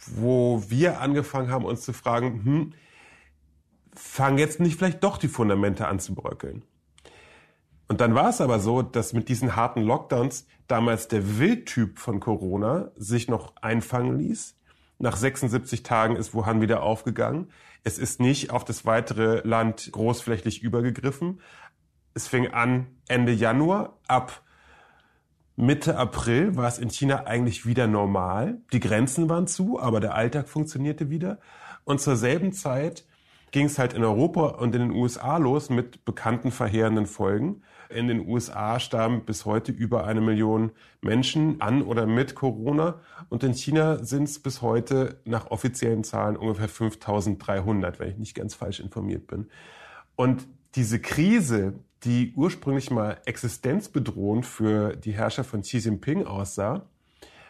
wo 0.05 0.63
wir 0.67 1.01
angefangen 1.01 1.51
haben, 1.51 1.65
uns 1.65 1.81
zu 1.81 1.93
fragen, 1.93 2.43
hm, 2.43 2.73
fangen 3.93 4.37
jetzt 4.37 4.59
nicht 4.59 4.77
vielleicht 4.77 5.03
doch 5.03 5.17
die 5.17 5.27
Fundamente 5.27 5.87
an 5.87 5.99
zu 5.99 6.15
bröckeln. 6.15 6.63
Und 7.87 8.01
dann 8.01 8.13
war 8.13 8.29
es 8.29 8.39
aber 8.39 8.59
so, 8.59 8.83
dass 8.83 9.13
mit 9.13 9.29
diesen 9.29 9.55
harten 9.55 9.81
Lockdowns 9.81 10.45
damals 10.67 11.07
der 11.07 11.39
Wildtyp 11.39 11.97
von 11.97 12.19
Corona 12.19 12.91
sich 12.95 13.27
noch 13.27 13.55
einfangen 13.57 14.19
ließ. 14.19 14.55
Nach 14.99 15.15
76 15.15 15.81
Tagen 15.81 16.15
ist 16.15 16.33
Wuhan 16.33 16.61
wieder 16.61 16.83
aufgegangen. 16.83 17.51
Es 17.83 17.97
ist 17.97 18.19
nicht 18.19 18.51
auf 18.51 18.63
das 18.63 18.85
weitere 18.85 19.41
Land 19.47 19.89
großflächig 19.91 20.61
übergegriffen, 20.61 21.39
es 22.13 22.27
fing 22.27 22.47
an 22.47 22.87
Ende 23.07 23.31
Januar. 23.31 23.97
Ab 24.07 24.43
Mitte 25.55 25.97
April 25.97 26.55
war 26.55 26.67
es 26.67 26.79
in 26.79 26.89
China 26.89 27.25
eigentlich 27.25 27.65
wieder 27.65 27.85
normal. 27.85 28.59
Die 28.71 28.79
Grenzen 28.79 29.29
waren 29.29 29.47
zu, 29.47 29.79
aber 29.79 29.99
der 29.99 30.15
Alltag 30.15 30.47
funktionierte 30.47 31.09
wieder. 31.09 31.39
Und 31.83 31.99
zur 31.99 32.15
selben 32.15 32.53
Zeit 32.53 33.05
ging 33.51 33.65
es 33.65 33.79
halt 33.79 33.93
in 33.93 34.03
Europa 34.03 34.45
und 34.47 34.75
in 34.75 34.81
den 34.81 34.91
USA 34.91 35.37
los 35.37 35.69
mit 35.69 36.05
bekannten 36.05 36.51
verheerenden 36.51 37.07
Folgen. 37.07 37.63
In 37.89 38.07
den 38.07 38.27
USA 38.27 38.79
starben 38.79 39.25
bis 39.25 39.45
heute 39.45 39.71
über 39.71 40.05
eine 40.05 40.21
Million 40.21 40.71
Menschen 41.01 41.59
an 41.59 41.81
oder 41.81 42.05
mit 42.05 42.35
Corona. 42.35 43.01
Und 43.29 43.43
in 43.43 43.53
China 43.53 44.03
sind 44.03 44.25
es 44.25 44.39
bis 44.39 44.61
heute 44.61 45.19
nach 45.25 45.49
offiziellen 45.49 46.03
Zahlen 46.03 46.37
ungefähr 46.37 46.69
5300, 46.69 47.99
wenn 47.99 48.11
ich 48.11 48.17
nicht 48.17 48.35
ganz 48.35 48.53
falsch 48.53 48.79
informiert 48.79 49.25
bin. 49.25 49.49
Und 50.15 50.47
diese 50.75 50.99
Krise, 50.99 51.73
die 52.03 52.33
ursprünglich 52.35 52.91
mal 52.91 53.19
existenzbedrohend 53.25 54.45
für 54.45 54.95
die 54.95 55.11
Herrscher 55.11 55.43
von 55.43 55.61
Xi 55.61 55.77
Jinping 55.77 56.25
aussah, 56.25 56.85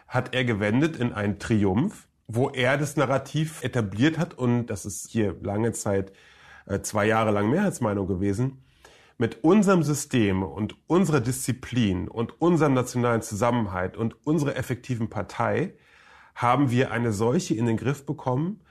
hat 0.08 0.34
er 0.34 0.44
gewendet 0.44 0.96
in 0.96 1.12
einen 1.12 1.38
Triumph, 1.38 2.08
wo 2.26 2.50
er 2.50 2.76
das 2.78 2.96
Narrativ 2.96 3.62
etabliert 3.62 4.18
hat. 4.18 4.34
Und 4.34 4.66
das 4.66 4.86
ist 4.86 5.10
hier 5.10 5.36
lange 5.40 5.72
Zeit 5.72 6.12
äh, 6.66 6.80
zwei 6.80 7.06
Jahre 7.06 7.30
lang 7.30 7.50
Mehrheitsmeinung 7.50 8.06
gewesen, 8.06 8.62
mit 9.18 9.44
unserem 9.44 9.82
System 9.82 10.42
und 10.42 10.76
unserer 10.86 11.20
Disziplin 11.20 12.08
und 12.08 12.40
unserem 12.40 12.72
nationalen 12.72 13.20
Zusammenhalt 13.20 13.96
und 13.96 14.16
unserer 14.26 14.56
effektiven 14.56 15.10
Partei 15.10 15.74
haben 16.34 16.70
wir 16.70 16.90
eine 16.90 17.12
solche 17.12 17.54
in 17.54 17.66
den 17.66 17.76
Griff 17.76 18.06
bekommen, 18.06 18.62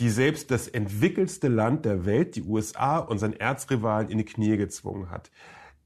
die 0.00 0.10
selbst 0.10 0.50
das 0.50 0.68
entwickelste 0.68 1.48
Land 1.48 1.84
der 1.84 2.04
Welt, 2.04 2.36
die 2.36 2.42
USA, 2.42 2.98
unseren 2.98 3.32
Erzrivalen 3.32 4.08
in 4.08 4.18
die 4.18 4.24
Knie 4.24 4.56
gezwungen 4.56 5.10
hat. 5.10 5.30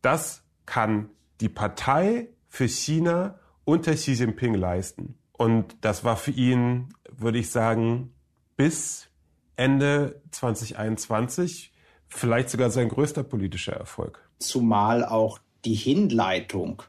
Das 0.03 0.45
kann 0.67 1.09
die 1.41 1.49
Partei 1.49 2.29
für 2.49 2.69
China 2.69 3.39
unter 3.65 3.95
Xi 3.95 4.13
Jinping 4.13 4.55
leisten. 4.55 5.19
Und 5.33 5.77
das 5.81 6.05
war 6.05 6.17
für 6.17 6.31
ihn, 6.31 6.93
würde 7.11 7.39
ich 7.39 7.51
sagen, 7.51 8.13
bis 8.57 9.09
Ende 9.57 10.21
2021 10.31 11.73
vielleicht 12.09 12.51
sogar 12.51 12.71
sein 12.71 12.89
größter 12.89 13.23
politischer 13.23 13.73
Erfolg. 13.73 14.29
Zumal 14.39 15.05
auch 15.05 15.39
die 15.65 15.75
Hinleitung, 15.75 16.83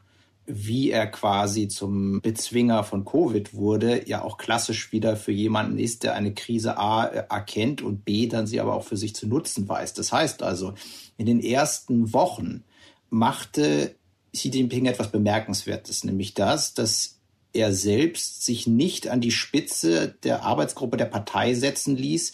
wie 0.46 0.90
er 0.90 1.06
quasi 1.06 1.68
zum 1.68 2.20
Bezwinger 2.20 2.84
von 2.84 3.04
Covid 3.04 3.54
wurde, 3.54 4.08
ja 4.08 4.22
auch 4.22 4.36
klassisch 4.36 4.92
wieder 4.92 5.16
für 5.16 5.32
jemanden 5.32 5.78
ist, 5.78 6.02
der 6.02 6.14
eine 6.14 6.34
Krise 6.34 6.76
A 6.78 7.06
erkennt 7.06 7.82
und 7.82 8.04
B 8.04 8.26
dann 8.26 8.46
sie 8.46 8.60
aber 8.60 8.74
auch 8.74 8.84
für 8.84 8.96
sich 8.96 9.14
zu 9.14 9.26
nutzen 9.26 9.68
weiß. 9.68 9.94
Das 9.94 10.12
heißt 10.12 10.42
also, 10.42 10.74
in 11.16 11.26
den 11.26 11.40
ersten 11.40 12.12
Wochen 12.12 12.64
machte 13.08 13.94
Xi 14.34 14.50
Jinping 14.50 14.86
etwas 14.86 15.10
Bemerkenswertes, 15.10 16.04
nämlich 16.04 16.34
das, 16.34 16.74
dass 16.74 17.20
er 17.52 17.72
selbst 17.72 18.44
sich 18.44 18.66
nicht 18.66 19.08
an 19.08 19.20
die 19.20 19.30
Spitze 19.30 20.16
der 20.24 20.42
Arbeitsgruppe 20.42 20.96
der 20.96 21.04
Partei 21.06 21.54
setzen 21.54 21.96
ließ, 21.96 22.32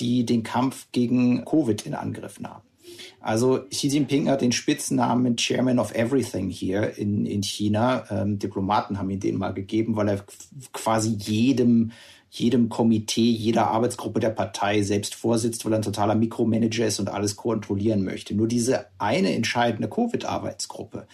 die 0.00 0.26
den 0.26 0.42
Kampf 0.42 0.88
gegen 0.92 1.44
Covid 1.44 1.86
in 1.86 1.94
Angriff 1.94 2.40
nahm. 2.40 2.62
Also 3.20 3.60
Xi 3.70 3.88
Jinping 3.88 4.28
hat 4.28 4.40
den 4.40 4.52
Spitznamen 4.52 5.36
Chairman 5.36 5.78
of 5.78 5.94
Everything 5.94 6.50
hier 6.50 6.96
in, 6.96 7.26
in 7.26 7.42
China. 7.42 8.04
Ähm, 8.10 8.38
Diplomaten 8.38 8.98
haben 8.98 9.10
ihn 9.10 9.20
den 9.20 9.36
mal 9.36 9.52
gegeben, 9.52 9.96
weil 9.96 10.08
er 10.08 10.24
quasi 10.72 11.10
jedem 11.10 11.92
jedem 12.30 12.68
Komitee, 12.68 13.30
jeder 13.30 13.68
Arbeitsgruppe 13.68 14.20
der 14.20 14.30
Partei 14.30 14.82
selbst 14.82 15.14
vorsitzt, 15.14 15.64
weil 15.64 15.72
er 15.72 15.78
ein 15.78 15.82
totaler 15.82 16.14
Mikromanager 16.14 16.86
ist 16.86 17.00
und 17.00 17.08
alles 17.08 17.36
kontrollieren 17.36 18.04
möchte. 18.04 18.34
Nur 18.34 18.46
diese 18.46 18.86
eine 18.98 19.34
entscheidende 19.34 19.88
Covid-Arbeitsgruppe, 19.88 21.06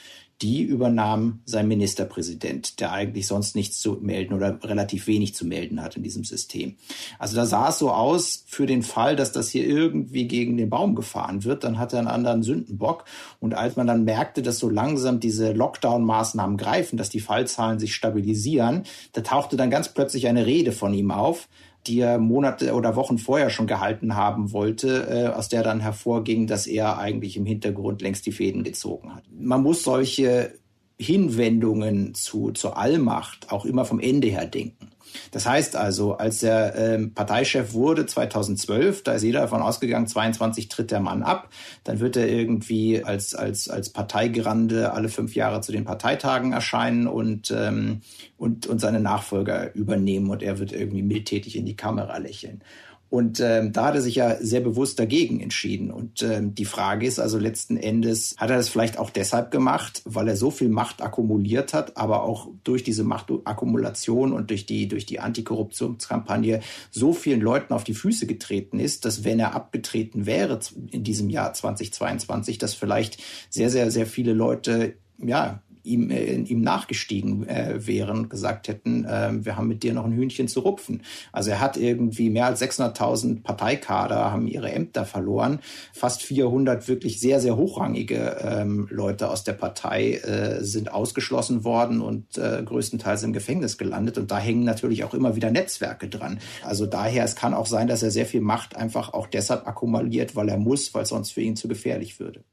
die 0.42 0.62
übernahm 0.62 1.40
sein 1.44 1.68
Ministerpräsident, 1.68 2.81
der 2.81 2.92
eigentlich 2.92 3.27
sonst 3.27 3.55
nichts 3.55 3.79
zu 3.79 3.99
melden 4.01 4.35
oder 4.35 4.59
relativ 4.64 5.07
wenig 5.07 5.35
zu 5.35 5.47
melden 5.47 5.81
hat 5.81 5.97
in 5.97 6.03
diesem 6.03 6.25
System. 6.25 6.77
Also 7.18 7.37
da 7.37 7.47
sah 7.47 7.68
es 7.68 7.79
so 7.79 7.90
aus, 7.90 8.44
für 8.47 8.66
den 8.66 8.83
Fall, 8.83 9.16
dass 9.16 9.33
das 9.33 9.49
hier 9.49 9.66
irgendwie 9.66 10.27
gegen 10.27 10.57
den 10.57 10.70
Baum 10.70 10.94
gefahren 10.94 11.44
wird, 11.44 11.64
dann 11.64 11.79
hat 11.79 11.92
er 11.92 12.01
einen 12.01 12.09
anderen 12.09 12.42
Sündenbock. 12.42 13.05
Und 13.40 13.55
als 13.55 13.77
man 13.77 13.87
dann 13.87 14.05
merkte, 14.05 14.42
dass 14.42 14.59
so 14.59 14.68
langsam 14.68 15.20
diese 15.20 15.53
Lockdown-Maßnahmen 15.53 16.57
greifen, 16.57 16.97
dass 16.97 17.11
die 17.11 17.20
Fallzahlen 17.20 17.79
sich 17.79 17.94
stabilisieren, 17.94 18.85
da 19.12 19.20
tauchte 19.20 19.57
dann 19.57 19.70
ganz 19.70 19.88
plötzlich 19.88 20.27
eine 20.27 20.47
Rede 20.47 20.73
von 20.73 20.92
ihm 20.94 21.11
auf, 21.11 21.49
die 21.87 22.01
er 22.01 22.18
Monate 22.18 22.73
oder 22.75 22.97
Wochen 22.97 23.18
vorher 23.18 23.51
schon 23.51 23.66
gehalten 23.66 24.16
haben 24.16 24.53
wollte, 24.53 25.07
äh, 25.09 25.27
aus 25.29 25.49
der 25.49 25.62
dann 25.62 25.81
hervorging, 25.81 26.47
dass 26.47 26.66
er 26.66 26.99
eigentlich 26.99 27.37
im 27.37 27.47
Hintergrund 27.47 28.03
längst 28.03 28.27
die 28.27 28.33
Fäden 28.33 28.64
gezogen 28.64 29.14
hat. 29.14 29.25
Man 29.31 29.62
muss 29.62 29.83
solche 29.83 30.55
Hinwendungen 30.99 32.14
zu, 32.14 32.53
zur 32.53 32.79
Allmacht 32.79 33.51
auch 33.53 33.64
immer 33.64 33.85
vom 33.85 34.01
Ende 34.01 34.29
her 34.29 34.47
denken. 34.47 34.90
Das 35.31 35.46
heißt 35.46 35.77
also, 35.77 36.14
als 36.14 36.42
er 36.42 36.74
ähm, 36.77 37.14
Parteichef 37.14 37.72
wurde 37.72 38.07
2012, 38.07 39.03
da 39.03 39.12
ist 39.12 39.22
jeder 39.22 39.40
davon 39.40 39.62
ausgegangen, 39.62 40.07
22 40.07 40.68
tritt 40.68 40.90
der 40.90 41.00
Mann 41.00 41.22
ab, 41.22 41.48
dann 41.85 42.00
wird 42.00 42.16
er 42.16 42.29
irgendwie 42.29 43.05
als 43.05 43.35
als 43.35 43.68
als 43.68 43.90
Parteigerande 43.90 44.92
alle 44.92 45.09
fünf 45.09 45.35
Jahre 45.35 45.61
zu 45.61 45.72
den 45.72 45.85
Parteitagen 45.85 46.53
erscheinen 46.53 47.07
und 47.07 47.50
ähm, 47.50 48.03
und 48.37 48.66
und 48.66 48.81
seine 48.81 49.00
Nachfolger 49.00 49.74
übernehmen 49.74 50.31
und 50.31 50.42
er 50.42 50.59
wird 50.59 50.72
irgendwie 50.72 51.03
mildtätig 51.03 51.57
in 51.57 51.66
die 51.66 51.77
Kamera 51.77 52.18
lächeln. 52.18 52.62
Und 53.11 53.38
ähm, 53.40 53.73
da 53.73 53.87
hat 53.87 53.95
er 53.95 54.03
sich 54.03 54.17
ja 54.17 54.37
sehr 54.40 54.61
bewusst 54.61 54.99
dagegen 54.99 55.40
entschieden. 55.40 55.90
Und 55.90 56.23
ähm, 56.23 56.55
die 56.55 56.64
Frage 56.64 57.07
ist 57.07 57.21
also 57.21 57.38
letzten 57.38 57.77
Endes, 57.77 58.35
hat 58.38 58.51
er 58.51 58.57
das 58.57 58.69
vielleicht 58.69 58.99
auch 58.99 59.11
deshalb 59.11 59.51
gemacht, 59.51 60.03
weil 60.05 60.27
er 60.27 60.37
so 60.37 60.51
viel 60.51 60.69
Macht 60.69 61.01
akkumuliert 61.01 61.75
hat, 61.75 61.97
aber 61.97 62.25
auch 62.25 62.49
durch 62.64 62.83
diese 62.83 63.05
Machtakkumulation 63.05 64.33
und 64.33 64.51
durch 64.51 64.67
die, 64.67 64.88
durch 64.88 65.07
die 65.07 65.21
Antikorruptionskampagne 65.21 66.61
so 66.90 67.12
vielen 67.12 67.40
Leuten 67.40 67.73
auf 67.73 67.85
die 67.85 67.95
Füße 67.95 68.27
getreten 68.27 68.81
ist, 68.81 69.05
dass 69.05 69.23
wenn 69.23 69.38
er 69.38 69.55
abgetreten 69.55 70.27
wäre 70.27 70.59
in 70.90 71.05
diesem 71.05 71.31
Jahr 71.31 71.53
2022, 71.53 72.59
dass 72.59 72.75
vielleicht 72.75 73.23
sehr, 73.49 73.71
sehr, 73.71 73.90
sehr 73.90 74.07
viele 74.07 74.33
Leute 74.33 74.95
ja, 75.19 75.62
ihm, 75.85 76.11
äh, 76.11 76.35
ihm 76.35 76.62
nachgestiegen 76.62 77.47
äh, 77.49 77.87
wären, 77.87 78.29
gesagt 78.29 78.68
hätten, 78.68 79.05
äh, 79.05 79.31
wir 79.44 79.57
haben 79.57 79.68
mit 79.68 79.83
dir 79.83 79.94
noch 79.94 80.05
ein 80.05 80.12
Hühnchen 80.12 80.49
zu 80.49 80.61
rupfen. 80.61 81.03
Also 81.33 81.51
er 81.51 81.61
hat 81.61 81.77
irgendwie 81.77 82.31
mehr 82.31 82.47
als 82.47 82.62
600.000 82.62 83.42
Parteikader 83.42 84.33
haben 84.33 84.49
ihre 84.49 84.73
Ämter 84.73 85.05
verloren, 85.05 85.61
fast 85.92 86.23
400 86.23 86.88
wirklich 86.88 87.20
sehr, 87.20 87.40
sehr 87.40 87.57
hochrangige 87.57 88.38
ähm, 88.40 88.88
Leute 88.90 89.31
aus 89.31 89.44
der 89.44 89.53
Partei 89.53 90.14
äh, 90.14 90.64
sind 90.64 90.90
ausgeschlossen 90.92 91.64
worden 91.64 92.01
und 92.01 92.38
äh, 92.38 92.62
größtenteils 92.64 93.23
im 93.23 93.33
Gefängnis 93.33 93.79
gelandet 93.79 94.18
und 94.18 94.31
da 94.31 94.38
hängen 94.38 94.64
natürlich 94.64 95.05
auch 95.05 95.14
immer 95.14 95.37
wieder 95.37 95.51
Netzwerke 95.51 96.09
dran. 96.09 96.38
Also 96.62 96.87
daher, 96.87 97.25
es 97.25 97.37
kann 97.37 97.55
auch 97.55 97.66
sein, 97.66 97.88
dass 97.88 98.03
er 98.03 98.11
sehr 98.11 98.27
viel 98.27 98.40
Macht 98.40 98.77
einfach 98.77 99.12
auch 99.12 99.27
deshalb 99.27 99.66
akkumuliert, 99.66 100.35
weil 100.35 100.49
er 100.49 100.59
muss, 100.59 100.94
weil 100.94 101.07
sonst 101.07 101.33
für 101.33 101.42
ihn 101.42 101.57
zu 101.57 101.68
gefährlich 101.68 102.18
würde. 102.18 102.44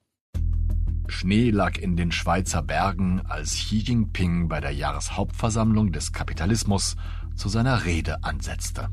Schnee 1.12 1.52
lag 1.52 1.78
in 1.78 1.96
den 1.96 2.12
Schweizer 2.12 2.62
Bergen, 2.62 3.22
als 3.28 3.52
Xi 3.52 3.80
Jinping 3.80 4.48
bei 4.48 4.62
der 4.62 4.72
Jahreshauptversammlung 4.72 5.92
des 5.92 6.14
Kapitalismus 6.14 6.96
zu 7.36 7.50
seiner 7.50 7.86
Rede 7.86 8.24
ansetzte. 8.24 8.90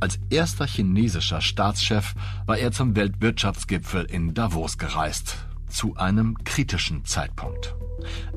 Als 0.00 0.18
erster 0.30 0.66
chinesischer 0.66 1.40
Staatschef 1.40 2.14
war 2.46 2.56
er 2.56 2.72
zum 2.72 2.96
Weltwirtschaftsgipfel 2.96 4.04
in 4.04 4.32
Davos 4.32 4.78
gereist, 4.78 5.36
zu 5.68 5.96
einem 5.96 6.36
kritischen 6.44 7.04
Zeitpunkt. 7.04 7.74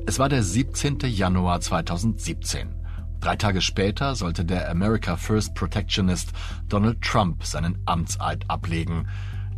Es 0.06 0.18
war 0.18 0.28
der 0.28 0.42
17. 0.42 0.98
Januar 1.00 1.60
2017. 1.60 2.74
Drei 3.20 3.36
Tage 3.36 3.62
später 3.62 4.16
sollte 4.16 4.44
der 4.44 4.68
America 4.70 5.16
First 5.16 5.54
Protectionist 5.54 6.32
Donald 6.68 7.00
Trump 7.00 7.44
seinen 7.44 7.78
Amtseid 7.86 8.44
ablegen. 8.48 9.08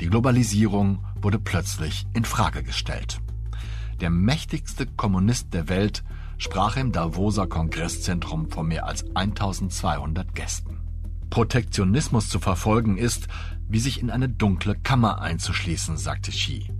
Die 0.00 0.06
Globalisierung 0.06 1.04
wurde 1.20 1.38
plötzlich 1.38 2.06
in 2.12 2.24
Frage 2.24 2.62
gestellt. 2.62 3.20
Der 4.00 4.10
mächtigste 4.10 4.86
Kommunist 4.86 5.54
der 5.54 5.68
Welt 5.68 6.04
sprach 6.38 6.76
im 6.76 6.92
Davoser 6.92 7.46
Kongresszentrum 7.46 8.50
vor 8.50 8.64
mehr 8.64 8.86
als 8.86 9.04
1200 9.14 10.34
Gästen. 10.34 10.80
Protektionismus 11.30 12.28
zu 12.28 12.38
verfolgen 12.38 12.96
ist, 12.96 13.28
wie 13.68 13.80
sich 13.80 14.00
in 14.00 14.10
eine 14.10 14.28
dunkle 14.28 14.76
Kammer 14.76 15.20
einzuschließen, 15.20 15.96
sagte 15.96 16.30
Xi. 16.30 16.70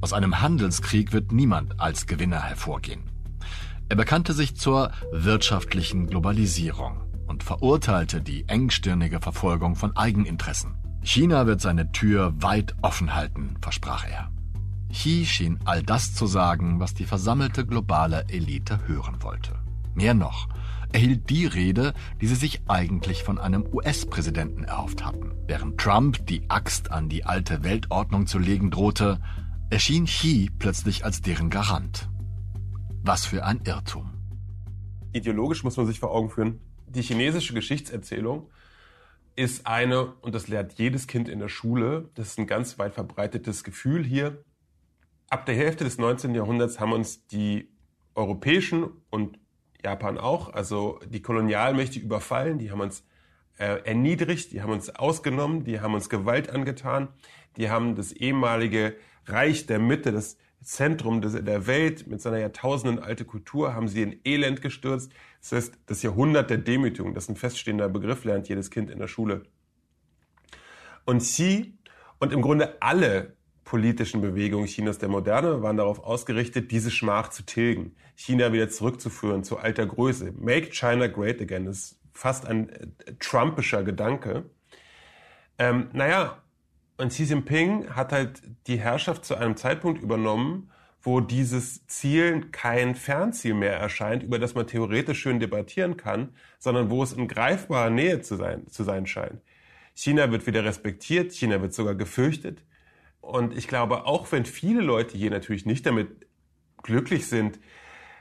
Aus 0.00 0.12
einem 0.12 0.40
Handelskrieg 0.40 1.12
wird 1.12 1.30
niemand 1.30 1.80
als 1.80 2.06
Gewinner 2.06 2.42
hervorgehen. 2.42 3.02
Er 3.88 3.96
bekannte 3.96 4.32
sich 4.32 4.56
zur 4.56 4.90
wirtschaftlichen 5.12 6.08
Globalisierung 6.08 7.00
und 7.28 7.44
verurteilte 7.44 8.22
die 8.22 8.48
engstirnige 8.48 9.20
Verfolgung 9.20 9.76
von 9.76 9.96
Eigeninteressen. 9.96 10.74
China 11.02 11.46
wird 11.46 11.60
seine 11.60 11.92
Tür 11.92 12.34
weit 12.42 12.74
offen 12.82 13.14
halten, 13.14 13.56
versprach 13.60 14.04
er. 14.08 14.31
Xi 14.92 15.24
schien 15.24 15.58
all 15.64 15.82
das 15.82 16.14
zu 16.14 16.26
sagen, 16.26 16.78
was 16.78 16.94
die 16.94 17.06
versammelte 17.06 17.66
globale 17.66 18.26
Elite 18.28 18.86
hören 18.86 19.22
wollte. 19.22 19.54
Mehr 19.94 20.14
noch, 20.14 20.48
er 20.92 21.00
hielt 21.00 21.30
die 21.30 21.46
Rede, 21.46 21.94
die 22.20 22.26
sie 22.26 22.34
sich 22.34 22.62
eigentlich 22.68 23.24
von 23.24 23.38
einem 23.38 23.66
US-Präsidenten 23.72 24.64
erhofft 24.64 25.04
hatten. 25.04 25.32
Während 25.46 25.80
Trump 25.80 26.26
die 26.26 26.48
Axt 26.50 26.90
an 26.90 27.08
die 27.08 27.24
alte 27.24 27.64
Weltordnung 27.64 28.26
zu 28.26 28.38
legen 28.38 28.70
drohte, 28.70 29.20
erschien 29.70 30.04
Xi 30.04 30.50
plötzlich 30.58 31.04
als 31.04 31.22
deren 31.22 31.48
Garant. 31.48 32.10
Was 33.02 33.24
für 33.24 33.44
ein 33.44 33.62
Irrtum. 33.64 34.12
Ideologisch 35.12 35.64
muss 35.64 35.76
man 35.76 35.86
sich 35.86 35.98
vor 35.98 36.12
Augen 36.12 36.30
führen, 36.30 36.60
die 36.86 37.02
chinesische 37.02 37.54
Geschichtserzählung 37.54 38.50
ist 39.34 39.66
eine, 39.66 40.12
und 40.20 40.34
das 40.34 40.48
lernt 40.48 40.74
jedes 40.74 41.06
Kind 41.06 41.28
in 41.28 41.38
der 41.38 41.48
Schule, 41.48 42.10
das 42.14 42.28
ist 42.28 42.38
ein 42.38 42.46
ganz 42.46 42.78
weit 42.78 42.92
verbreitetes 42.92 43.64
Gefühl 43.64 44.04
hier. 44.04 44.44
Ab 45.32 45.46
der 45.46 45.54
Hälfte 45.54 45.84
des 45.84 45.96
19. 45.96 46.34
Jahrhunderts 46.34 46.78
haben 46.78 46.92
uns 46.92 47.26
die 47.26 47.70
europäischen 48.14 48.90
und 49.08 49.38
Japan 49.82 50.18
auch, 50.18 50.52
also 50.52 51.00
die 51.08 51.22
Kolonialmächte 51.22 51.98
überfallen, 51.98 52.58
die 52.58 52.70
haben 52.70 52.82
uns 52.82 53.02
äh, 53.56 53.80
erniedrigt, 53.82 54.52
die 54.52 54.60
haben 54.60 54.72
uns 54.72 54.94
ausgenommen, 54.94 55.64
die 55.64 55.80
haben 55.80 55.94
uns 55.94 56.10
Gewalt 56.10 56.50
angetan, 56.50 57.08
die 57.56 57.70
haben 57.70 57.94
das 57.94 58.12
ehemalige 58.12 58.94
Reich 59.24 59.64
der 59.64 59.78
Mitte, 59.78 60.12
das 60.12 60.36
Zentrum 60.60 61.22
der 61.22 61.66
Welt 61.66 62.06
mit 62.06 62.20
seiner 62.20 62.38
Jahrtausenden 62.38 62.98
alte 62.98 63.24
Kultur, 63.24 63.74
haben 63.74 63.88
sie 63.88 64.02
in 64.02 64.20
Elend 64.26 64.60
gestürzt. 64.60 65.14
Das 65.40 65.52
heißt, 65.52 65.78
das 65.86 66.02
Jahrhundert 66.02 66.50
der 66.50 66.58
Demütigung, 66.58 67.14
das 67.14 67.24
ist 67.24 67.30
ein 67.30 67.36
feststehender 67.36 67.88
Begriff, 67.88 68.24
lernt 68.24 68.50
jedes 68.50 68.70
Kind 68.70 68.90
in 68.90 68.98
der 68.98 69.08
Schule. 69.08 69.44
Und 71.06 71.22
Xi 71.22 71.78
und 72.18 72.34
im 72.34 72.42
Grunde 72.42 72.76
alle 72.82 73.34
politischen 73.64 74.20
Bewegungen 74.20 74.66
Chinas 74.66 74.98
der 74.98 75.08
Moderne 75.08 75.62
waren 75.62 75.76
darauf 75.76 76.00
ausgerichtet, 76.00 76.70
diese 76.70 76.90
Schmach 76.90 77.28
zu 77.28 77.44
tilgen, 77.44 77.94
China 78.14 78.52
wieder 78.52 78.68
zurückzuführen 78.68 79.44
zu 79.44 79.58
alter 79.58 79.86
Größe. 79.86 80.32
Make 80.32 80.70
China 80.70 81.06
great 81.06 81.40
again 81.40 81.66
ist 81.66 81.98
fast 82.12 82.46
ein 82.46 82.68
äh, 82.68 82.86
trumpischer 83.18 83.82
Gedanke. 83.82 84.50
Ähm, 85.58 85.88
naja, 85.92 86.42
und 86.98 87.08
Xi 87.08 87.24
Jinping 87.24 87.90
hat 87.90 88.12
halt 88.12 88.42
die 88.66 88.78
Herrschaft 88.78 89.24
zu 89.24 89.34
einem 89.34 89.56
Zeitpunkt 89.56 90.02
übernommen, 90.02 90.70
wo 91.02 91.20
dieses 91.20 91.86
Ziel 91.86 92.48
kein 92.52 92.94
Fernziel 92.94 93.54
mehr 93.54 93.76
erscheint, 93.76 94.22
über 94.22 94.38
das 94.38 94.54
man 94.54 94.66
theoretisch 94.66 95.20
schön 95.20 95.40
debattieren 95.40 95.96
kann, 95.96 96.34
sondern 96.58 96.90
wo 96.90 97.02
es 97.02 97.12
in 97.12 97.26
greifbarer 97.26 97.90
Nähe 97.90 98.20
zu 98.20 98.36
sein, 98.36 98.68
zu 98.68 98.84
sein 98.84 99.06
scheint. 99.06 99.42
China 99.94 100.30
wird 100.30 100.46
wieder 100.46 100.64
respektiert, 100.64 101.32
China 101.32 101.60
wird 101.60 101.74
sogar 101.74 101.94
gefürchtet. 101.94 102.62
Und 103.22 103.56
ich 103.56 103.68
glaube, 103.68 104.04
auch 104.04 104.30
wenn 104.32 104.44
viele 104.44 104.82
Leute 104.82 105.16
hier 105.16 105.30
natürlich 105.30 105.64
nicht 105.64 105.86
damit 105.86 106.26
glücklich 106.82 107.28
sind, 107.28 107.60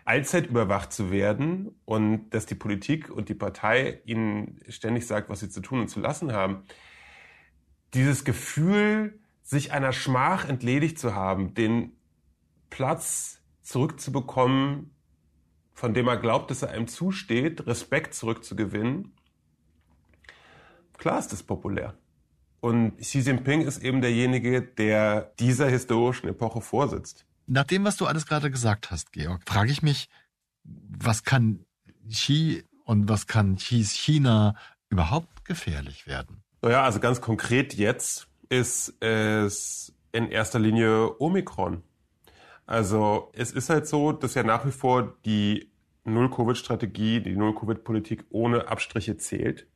allzeit 0.05 0.47
überwacht 0.47 0.93
zu 0.93 1.11
werden 1.11 1.75
und 1.85 2.29
dass 2.29 2.45
die 2.45 2.55
Politik 2.55 3.09
und 3.09 3.27
die 3.27 3.33
Partei 3.33 4.01
ihnen 4.05 4.59
ständig 4.69 5.05
sagt, 5.07 5.27
was 5.27 5.41
sie 5.41 5.49
zu 5.49 5.59
tun 5.59 5.81
und 5.81 5.87
zu 5.89 5.99
lassen 5.99 6.31
haben, 6.31 6.63
dieses 7.93 8.23
Gefühl, 8.23 9.19
sich 9.41 9.73
einer 9.73 9.91
Schmach 9.91 10.47
entledigt 10.47 10.97
zu 10.99 11.15
haben, 11.15 11.55
den 11.55 11.93
Platz 12.69 13.41
zurückzubekommen, 13.63 14.95
von 15.73 15.93
dem 15.95 16.07
er 16.07 16.17
glaubt, 16.17 16.51
dass 16.51 16.61
er 16.61 16.69
einem 16.69 16.87
zusteht, 16.87 17.65
Respekt 17.65 18.13
zurückzugewinnen, 18.13 19.13
klar 20.97 21.17
ist 21.17 21.33
das 21.33 21.41
populär. 21.41 21.97
Und 22.61 22.97
Xi 22.97 23.19
Jinping 23.19 23.61
ist 23.61 23.83
eben 23.83 24.01
derjenige, 24.01 24.61
der 24.61 25.33
dieser 25.39 25.67
historischen 25.67 26.29
Epoche 26.29 26.61
vorsitzt. 26.61 27.25
Nach 27.47 27.65
dem, 27.65 27.83
was 27.83 27.97
du 27.97 28.05
alles 28.05 28.27
gerade 28.27 28.51
gesagt 28.51 28.91
hast, 28.91 29.11
Georg, 29.11 29.41
frage 29.45 29.71
ich 29.71 29.81
mich, 29.81 30.09
was 30.63 31.23
kann 31.23 31.65
Xi 32.07 32.63
und 32.85 33.09
was 33.09 33.27
kann 33.27 33.55
Xis 33.55 33.91
China 33.93 34.55
überhaupt 34.89 35.43
gefährlich 35.43 36.05
werden? 36.05 36.43
Naja, 36.61 36.83
also 36.83 36.99
ganz 36.99 37.19
konkret 37.19 37.73
jetzt 37.73 38.27
ist 38.49 38.93
es 39.01 39.93
in 40.11 40.27
erster 40.29 40.59
Linie 40.59 41.19
Omikron. 41.19 41.81
Also 42.67 43.31
es 43.33 43.51
ist 43.51 43.69
halt 43.69 43.87
so, 43.87 44.11
dass 44.11 44.35
ja 44.35 44.43
nach 44.43 44.65
wie 44.65 44.71
vor 44.71 45.17
die 45.25 45.71
Null-Covid-Strategie, 46.03 47.21
die 47.21 47.35
Null-Covid-Politik 47.35 48.25
ohne 48.29 48.67
Abstriche 48.67 49.17
zählt. 49.17 49.67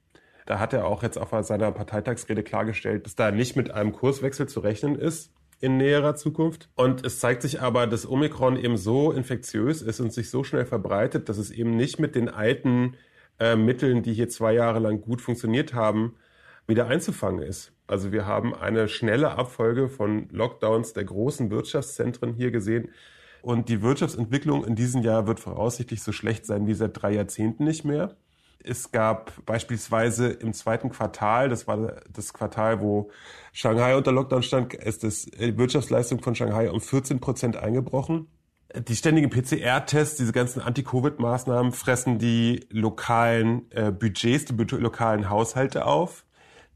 Da 0.46 0.60
hat 0.60 0.74
er 0.74 0.86
auch 0.86 1.04
jetzt 1.04 1.18
auf 1.18 1.30
seiner 1.46 1.72
Parteitagsrede 1.72 2.44
klargestellt, 2.44 3.06
dass 3.06 3.16
da 3.16 3.32
nicht 3.32 3.56
mit 3.56 3.72
einem 3.72 3.94
Kurswechsel 3.94 4.48
zu 4.48 4.60
rechnen 4.60 4.96
ist 4.96 5.32
in 5.60 5.78
näherer 5.78 6.16
Zukunft. 6.16 6.70
Und 6.76 7.06
es 7.06 7.20
zeigt 7.20 7.42
sich 7.42 7.62
aber, 7.62 7.88
dass 7.88 8.08
Omikron 8.08 8.58
eben 8.58 8.78
so 8.78 9.12
infektiös 9.12 9.82
ist 9.82 10.00
und 10.00 10.14
sich 10.14 10.30
so 10.30 10.44
schnell 10.44 10.66
verbreitet, 10.66 11.30
dass 11.30 11.38
es 11.38 11.50
eben 11.50 11.76
nicht 11.76 12.00
mit 12.00 12.16
den 12.16 12.30
alten 12.30 12.96
äh, 13.40 13.56
Mitteln, 13.56 14.04
die 14.04 14.14
hier 14.14 14.30
zwei 14.30 14.54
Jahre 14.54 14.80
lang 14.80 15.02
gut 15.02 15.22
funktioniert 15.22 15.74
haben, 15.74 16.16
wieder 16.68 16.88
einzufangen 16.88 17.42
ist. 17.42 17.74
Also 17.88 18.12
wir 18.12 18.26
haben 18.26 18.56
eine 18.56 18.88
schnelle 18.88 19.32
Abfolge 19.32 19.90
von 19.90 20.28
Lockdowns 20.32 20.94
der 20.94 21.06
großen 21.06 21.52
Wirtschaftszentren 21.52 22.34
hier 22.34 22.52
gesehen. 22.52 22.90
Und 23.42 23.70
die 23.70 23.84
Wirtschaftsentwicklung 23.84 24.66
in 24.66 24.76
diesem 24.76 25.04
Jahr 25.04 25.28
wird 25.28 25.40
voraussichtlich 25.40 26.02
so 26.02 26.12
schlecht 26.12 26.46
sein 26.46 26.66
wie 26.66 26.74
seit 26.74 27.00
drei 27.00 27.14
Jahrzehnten 27.14 27.64
nicht 27.64 27.86
mehr. 27.86 28.16
Es 28.68 28.92
gab 28.92 29.46
beispielsweise 29.46 30.28
im 30.28 30.54
zweiten 30.54 30.90
Quartal, 30.90 31.50
das 31.50 31.68
war 31.68 32.02
das 32.12 32.34
Quartal, 32.34 32.82
wo 32.82 33.12
Shanghai 33.54 33.96
unter 33.96 34.12
Lockdown 34.12 34.42
stand, 34.42 34.74
ist 34.74 35.04
das, 35.04 35.26
die 35.26 35.58
Wirtschaftsleistung 35.58 36.22
von 36.22 36.34
Shanghai 36.36 36.72
um 36.72 36.82
14 36.82 37.20
Prozent 37.20 37.58
eingebrochen. 37.58 38.28
Die 38.76 38.96
ständigen 38.96 39.30
PCR-Tests, 39.30 40.18
diese 40.18 40.34
ganzen 40.34 40.62
Anti-Covid-Maßnahmen 40.62 41.72
fressen 41.72 42.18
die 42.18 42.66
lokalen 42.72 43.72
äh, 43.72 43.92
Budgets, 43.92 44.46
die 44.46 44.54
lokalen 44.56 45.30
Haushalte 45.30 45.86
auf 45.86 46.26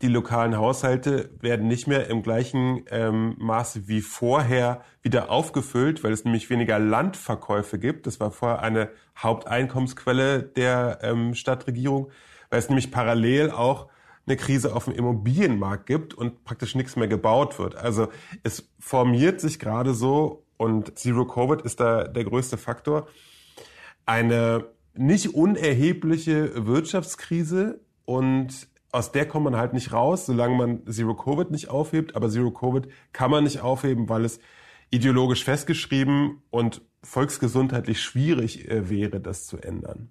die 0.02 0.08
lokalen 0.08 0.58
Haushalte 0.58 1.30
werden 1.42 1.68
nicht 1.68 1.88
mehr 1.88 2.08
im 2.08 2.24
gleichen 2.24 2.86
ähm, 2.90 3.36
Maße 3.38 3.88
wie 3.88 4.02
vorher 4.02 4.82
wieder 5.02 5.30
aufgefüllt, 5.30 6.04
weil 6.04 6.14
es 6.14 6.24
nämlich 6.24 6.50
weniger 6.50 6.80
Landverkäufe 6.80 7.80
gibt. 7.80 8.08
Das 8.08 8.20
war 8.20 8.32
vorher 8.32 8.62
eine 8.62 8.90
Haupteinkommensquelle 9.18 10.44
der 10.44 11.00
ähm, 11.02 11.34
Stadtregierung, 11.34 12.12
weil 12.50 12.60
es 12.60 12.70
nämlich 12.70 12.92
parallel 12.92 13.52
auch 13.52 13.90
eine 14.26 14.38
Krise 14.38 14.74
auf 14.76 14.86
dem 14.86 14.94
Immobilienmarkt 14.94 15.86
gibt 15.86 16.14
und 16.14 16.46
praktisch 16.46 16.76
nichts 16.76 16.96
mehr 16.96 17.08
gebaut 17.08 17.60
wird. 17.60 17.76
Also 17.76 18.08
es 18.44 18.70
formiert 18.80 19.42
sich 19.42 19.60
gerade 19.60 19.94
so 19.94 20.46
und 20.56 20.98
Zero 20.98 21.26
Covid 21.26 21.62
ist 21.62 21.80
da 21.80 22.06
der 22.06 22.24
größte 22.24 22.58
Faktor. 22.58 23.08
Eine 24.06 24.66
nicht 24.94 25.34
unerhebliche 25.34 26.68
Wirtschaftskrise 26.68 27.82
und 28.06 28.69
aus 28.92 29.12
der 29.12 29.28
kommt 29.28 29.46
man 29.46 29.56
halt 29.56 29.74
nicht 29.74 29.94
raus, 29.94 30.26
solange 30.26 30.56
man 30.56 30.88
Zero 30.88 31.16
Covid 31.16 31.52
nicht 31.52 31.70
aufhebt. 31.70 32.16
Aber 32.16 32.30
Zero 32.30 32.52
Covid 32.52 32.88
kann 33.14 33.32
man 33.32 33.44
nicht 33.44 33.62
aufheben, 33.62 34.10
weil 34.10 34.26
es 34.26 34.40
ideologisch 34.90 35.44
festgeschrieben 35.44 36.42
und 36.50 36.82
volksgesundheitlich 37.04 38.02
schwierig 38.02 38.68
äh, 38.70 38.90
wäre, 38.90 39.20
das 39.20 39.46
zu 39.46 39.58
ändern. 39.58 40.10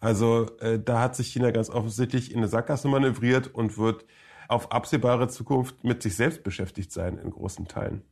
Also 0.00 0.48
äh, 0.60 0.78
da 0.78 1.00
hat 1.00 1.16
sich 1.16 1.28
China 1.28 1.50
ganz 1.50 1.70
offensichtlich 1.70 2.30
in 2.30 2.38
eine 2.38 2.48
Sackgasse 2.48 2.88
manövriert 2.88 3.52
und 3.52 3.78
wird 3.78 4.04
auf 4.46 4.72
absehbare 4.72 5.28
Zukunft 5.28 5.82
mit 5.84 6.02
sich 6.02 6.14
selbst 6.16 6.42
beschäftigt 6.42 6.92
sein 6.92 7.18
in 7.18 7.30
großen 7.30 7.66
Teilen. 7.66 8.02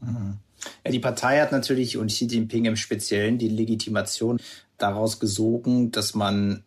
Mhm. 0.00 0.38
Ja, 0.84 0.90
die 0.90 0.98
Partei 0.98 1.40
hat 1.40 1.52
natürlich 1.52 1.98
und 1.98 2.08
Xi 2.08 2.26
Jinping 2.26 2.64
im 2.64 2.76
Speziellen 2.76 3.38
die 3.38 3.48
Legitimation 3.48 4.40
daraus 4.78 5.20
gesogen, 5.20 5.90
dass 5.92 6.14
man 6.14 6.64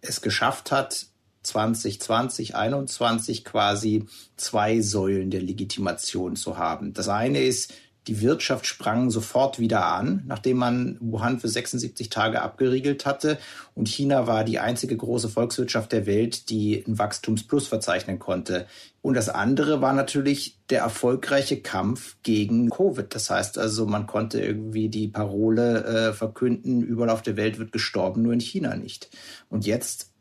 es 0.00 0.20
geschafft 0.20 0.70
hat, 0.70 1.06
2020, 1.42 2.52
2021 2.52 3.44
quasi 3.44 4.06
zwei 4.36 4.80
Säulen 4.80 5.30
der 5.30 5.42
Legitimation 5.42 6.36
zu 6.36 6.56
haben. 6.56 6.94
Das 6.94 7.08
eine 7.08 7.40
ist, 7.40 7.72
die 8.08 8.20
Wirtschaft 8.20 8.66
sprang 8.66 9.10
sofort 9.10 9.60
wieder 9.60 9.86
an, 9.86 10.24
nachdem 10.26 10.56
man 10.56 10.96
Wuhan 11.00 11.38
für 11.38 11.46
76 11.46 12.10
Tage 12.10 12.42
abgeriegelt 12.42 13.06
hatte. 13.06 13.38
Und 13.74 13.88
China 13.88 14.26
war 14.26 14.42
die 14.42 14.58
einzige 14.58 14.96
große 14.96 15.28
Volkswirtschaft 15.28 15.92
der 15.92 16.04
Welt, 16.04 16.50
die 16.50 16.82
ein 16.84 16.98
Wachstumsplus 16.98 17.68
verzeichnen 17.68 18.18
konnte. 18.18 18.66
Und 19.02 19.14
das 19.14 19.28
andere 19.28 19.80
war 19.80 19.92
natürlich 19.92 20.58
der 20.68 20.80
erfolgreiche 20.80 21.60
Kampf 21.60 22.16
gegen 22.24 22.70
Covid. 22.70 23.14
Das 23.14 23.30
heißt 23.30 23.56
also, 23.58 23.86
man 23.86 24.08
konnte 24.08 24.40
irgendwie 24.40 24.88
die 24.88 25.06
Parole 25.06 25.84
äh, 25.84 26.12
verkünden, 26.12 26.82
überall 26.82 27.10
auf 27.10 27.22
der 27.22 27.36
Welt 27.36 27.60
wird 27.60 27.70
gestorben, 27.70 28.22
nur 28.22 28.32
in 28.32 28.40
China 28.40 28.74
nicht. 28.74 29.10
Und 29.48 29.64
jetzt 29.64 30.11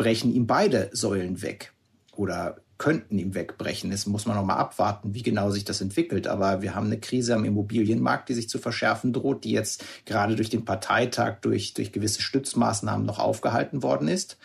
brechen 0.00 0.32
ihm 0.32 0.46
beide 0.46 0.88
Säulen 0.92 1.42
weg 1.42 1.74
oder 2.16 2.56
könnten 2.78 3.18
ihm 3.18 3.34
wegbrechen. 3.34 3.92
Es 3.92 4.06
muss 4.06 4.24
man 4.24 4.34
noch 4.34 4.46
mal 4.46 4.56
abwarten, 4.56 5.12
wie 5.12 5.22
genau 5.22 5.50
sich 5.50 5.66
das 5.66 5.82
entwickelt. 5.82 6.26
Aber 6.26 6.62
wir 6.62 6.74
haben 6.74 6.86
eine 6.86 6.98
Krise 6.98 7.34
am 7.34 7.44
Immobilienmarkt, 7.44 8.30
die 8.30 8.34
sich 8.34 8.48
zu 8.48 8.58
verschärfen 8.58 9.12
droht, 9.12 9.44
die 9.44 9.50
jetzt 9.50 9.84
gerade 10.06 10.36
durch 10.36 10.48
den 10.48 10.64
Parteitag, 10.64 11.40
durch, 11.42 11.74
durch 11.74 11.92
gewisse 11.92 12.22
Stützmaßnahmen 12.22 13.04
noch 13.04 13.18
aufgehalten 13.18 13.82
worden 13.82 14.08
ist. 14.08 14.38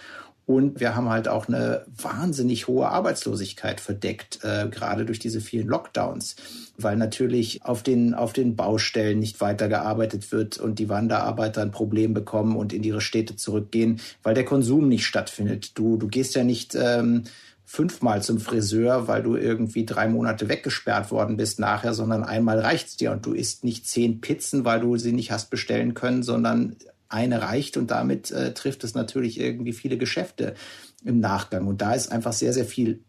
Und 0.45 0.79
wir 0.79 0.95
haben 0.95 1.09
halt 1.09 1.27
auch 1.27 1.47
eine 1.47 1.85
wahnsinnig 1.87 2.67
hohe 2.67 2.87
Arbeitslosigkeit 2.87 3.81
verdeckt, 3.81 4.39
äh, 4.43 4.67
gerade 4.69 5.05
durch 5.05 5.17
diese 5.17 5.41
vielen 5.41 5.67
Lockdowns, 5.67 6.35
weil 6.77 6.97
natürlich 6.97 7.65
auf 7.65 7.81
den, 7.81 8.13
auf 8.13 8.31
den 8.31 8.55
Baustellen 8.55 9.19
nicht 9.19 9.41
weitergearbeitet 9.41 10.31
wird 10.31 10.59
und 10.59 10.77
die 10.77 10.87
Wanderarbeiter 10.87 11.63
ein 11.63 11.71
Problem 11.71 12.13
bekommen 12.13 12.55
und 12.57 12.73
in 12.73 12.83
ihre 12.83 13.01
Städte 13.01 13.35
zurückgehen, 13.35 13.99
weil 14.21 14.35
der 14.35 14.45
Konsum 14.45 14.87
nicht 14.87 15.07
stattfindet. 15.07 15.77
Du, 15.79 15.97
du 15.97 16.07
gehst 16.07 16.35
ja 16.35 16.43
nicht 16.43 16.75
ähm, 16.75 17.23
fünfmal 17.65 18.21
zum 18.21 18.39
Friseur, 18.39 19.07
weil 19.07 19.23
du 19.23 19.35
irgendwie 19.35 19.85
drei 19.85 20.07
Monate 20.07 20.47
weggesperrt 20.47 21.09
worden 21.09 21.37
bist 21.37 21.59
nachher, 21.59 21.95
sondern 21.95 22.23
einmal 22.23 22.59
reicht's 22.59 22.97
dir 22.97 23.11
und 23.11 23.25
du 23.25 23.33
isst 23.33 23.63
nicht 23.63 23.87
zehn 23.87 24.21
Pizzen, 24.21 24.63
weil 24.63 24.79
du 24.79 24.97
sie 24.97 25.11
nicht 25.11 25.31
hast 25.31 25.49
bestellen 25.49 25.95
können, 25.95 26.21
sondern 26.21 26.75
eine 27.09 27.41
reicht 27.41 27.77
und 27.77 27.91
damit 27.91 28.31
äh, 28.31 28.53
trifft 28.53 28.83
es 28.83 28.95
natürlich 28.95 29.39
irgendwie 29.39 29.73
viele 29.73 29.97
Geschäfte 29.97 30.55
im 31.03 31.19
Nachgang. 31.19 31.67
Und 31.67 31.81
da 31.81 31.93
ist 31.93 32.11
einfach 32.11 32.33
sehr, 32.33 32.53
sehr 32.53 32.65
viel 32.65 33.03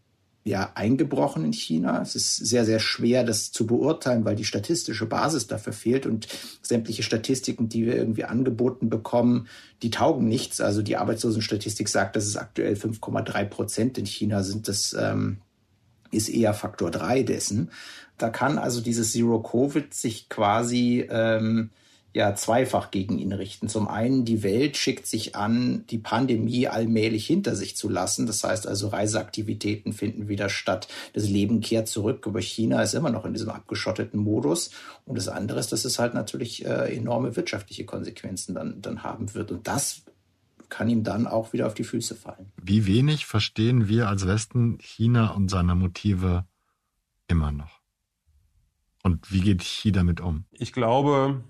ja, 0.47 0.71
eingebrochen 0.75 1.43
in 1.43 1.51
China. 1.51 2.01
Es 2.01 2.15
ist 2.15 2.37
sehr, 2.37 2.63
sehr 2.63 2.79
schwer, 2.79 3.25
das 3.25 3.51
zu 3.51 3.67
beurteilen, 3.67 4.23
weil 4.23 4.37
die 4.37 4.45
statistische 4.45 5.05
Basis 5.05 5.47
dafür 5.47 5.73
fehlt 5.73 6.05
und 6.05 6.27
sämtliche 6.61 7.03
Statistiken, 7.03 7.67
die 7.67 7.85
wir 7.85 7.95
irgendwie 7.95 8.23
angeboten 8.23 8.89
bekommen, 8.89 9.47
die 9.83 9.89
taugen 9.89 10.27
nichts. 10.27 10.61
Also 10.61 10.81
die 10.81 10.95
Arbeitslosenstatistik 10.95 11.89
sagt, 11.89 12.15
dass 12.15 12.25
es 12.25 12.37
aktuell 12.37 12.75
5,3 12.75 13.45
Prozent 13.45 13.97
in 13.97 14.05
China 14.05 14.41
sind. 14.41 14.69
Das 14.69 14.95
ähm, 14.97 15.41
ist 16.11 16.29
eher 16.29 16.53
Faktor 16.53 16.91
drei 16.91 17.23
dessen. 17.23 17.71
Da 18.17 18.29
kann 18.29 18.57
also 18.57 18.79
dieses 18.79 19.11
Zero 19.11 19.41
Covid 19.41 19.93
sich 19.93 20.29
quasi 20.29 21.05
ähm, 21.09 21.71
ja 22.17 22.35
zweifach 22.35 22.91
gegen 22.91 23.17
ihn 23.17 23.31
richten. 23.31 23.69
Zum 23.69 23.87
einen, 23.87 24.25
die 24.25 24.43
Welt 24.43 24.75
schickt 24.75 25.07
sich 25.07 25.35
an, 25.35 25.85
die 25.89 25.99
Pandemie 25.99 26.67
allmählich 26.67 27.25
hinter 27.25 27.55
sich 27.55 27.77
zu 27.77 27.87
lassen. 27.87 28.25
Das 28.25 28.43
heißt 28.43 28.67
also, 28.67 28.89
Reiseaktivitäten 28.89 29.93
finden 29.93 30.27
wieder 30.27 30.49
statt. 30.49 30.87
Das 31.13 31.29
Leben 31.29 31.61
kehrt 31.61 31.87
zurück. 31.87 32.25
Aber 32.27 32.41
China 32.41 32.81
ist 32.81 32.95
immer 32.95 33.11
noch 33.11 33.25
in 33.25 33.33
diesem 33.33 33.49
abgeschotteten 33.49 34.19
Modus. 34.19 34.71
Und 35.05 35.17
das 35.17 35.29
andere 35.29 35.59
ist, 35.59 35.71
dass 35.71 35.85
es 35.85 35.99
halt 35.99 36.13
natürlich 36.13 36.65
äh, 36.65 36.95
enorme 36.95 37.35
wirtschaftliche 37.35 37.85
Konsequenzen 37.85 38.55
dann, 38.55 38.81
dann 38.81 39.03
haben 39.03 39.33
wird. 39.33 39.51
Und 39.51 39.67
das 39.67 40.01
kann 40.69 40.89
ihm 40.89 41.03
dann 41.03 41.27
auch 41.27 41.53
wieder 41.53 41.67
auf 41.67 41.73
die 41.73 41.83
Füße 41.83 42.15
fallen. 42.15 42.51
Wie 42.61 42.85
wenig 42.85 43.25
verstehen 43.25 43.87
wir 43.87 44.09
als 44.09 44.27
Westen 44.27 44.79
China 44.79 45.29
und 45.29 45.49
seine 45.49 45.75
Motive 45.75 46.45
immer 47.27 47.51
noch? 47.51 47.79
Und 49.03 49.31
wie 49.31 49.41
geht 49.41 49.59
Xi 49.59 49.91
damit 49.91 50.19
um? 50.19 50.45
Ich 50.51 50.73
glaube, 50.73 51.41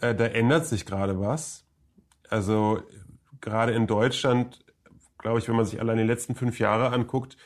äh, 0.00 0.14
da 0.14 0.26
ändert 0.26 0.66
sich 0.66 0.86
gerade 0.86 1.20
was. 1.20 1.64
Also 2.28 2.82
gerade 3.40 3.72
in 3.72 3.86
Deutschland, 3.86 4.64
glaube 5.18 5.38
ich, 5.38 5.48
wenn 5.48 5.56
man 5.56 5.64
sich 5.64 5.80
allein 5.80 5.98
die 5.98 6.04
letzten 6.04 6.34
fünf 6.34 6.58
Jahre 6.58 6.90
anguckt, 6.90 7.36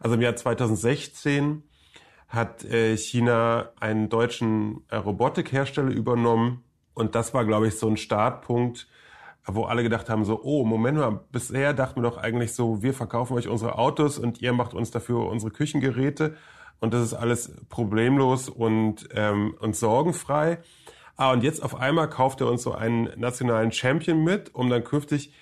also 0.00 0.14
im 0.14 0.20
Jahr 0.20 0.36
2016 0.36 1.62
hat 2.28 2.64
äh, 2.64 2.96
China 2.96 3.72
einen 3.80 4.08
deutschen 4.08 4.84
äh, 4.88 4.96
Robotikhersteller 4.96 5.90
übernommen 5.90 6.62
und 6.94 7.14
das 7.14 7.32
war, 7.34 7.44
glaube 7.44 7.68
ich, 7.68 7.78
so 7.78 7.88
ein 7.88 7.96
Startpunkt, 7.96 8.86
wo 9.46 9.64
alle 9.64 9.82
gedacht 9.82 10.10
haben, 10.10 10.24
so, 10.24 10.42
oh, 10.42 10.64
Moment 10.64 10.98
mal, 10.98 11.20
bisher 11.32 11.72
dachten 11.72 12.02
wir 12.02 12.10
doch 12.10 12.18
eigentlich 12.18 12.52
so, 12.52 12.82
wir 12.82 12.92
verkaufen 12.92 13.34
euch 13.34 13.48
unsere 13.48 13.78
Autos 13.78 14.18
und 14.18 14.42
ihr 14.42 14.52
macht 14.52 14.74
uns 14.74 14.90
dafür 14.90 15.26
unsere 15.26 15.50
Küchengeräte 15.50 16.36
und 16.80 16.92
das 16.92 17.02
ist 17.02 17.14
alles 17.14 17.54
problemlos 17.68 18.48
und, 18.48 19.08
ähm, 19.14 19.54
und 19.58 19.74
sorgenfrei. 19.74 20.58
Ah, 21.20 21.32
und 21.32 21.42
jetzt 21.42 21.64
auf 21.64 21.74
einmal 21.74 22.08
kauft 22.08 22.40
er 22.40 22.48
uns 22.48 22.62
so 22.62 22.72
einen 22.72 23.10
nationalen 23.16 23.72
Champion 23.72 24.22
mit, 24.22 24.54
um 24.54 24.70
dann 24.70 24.84
künftig 24.84 25.32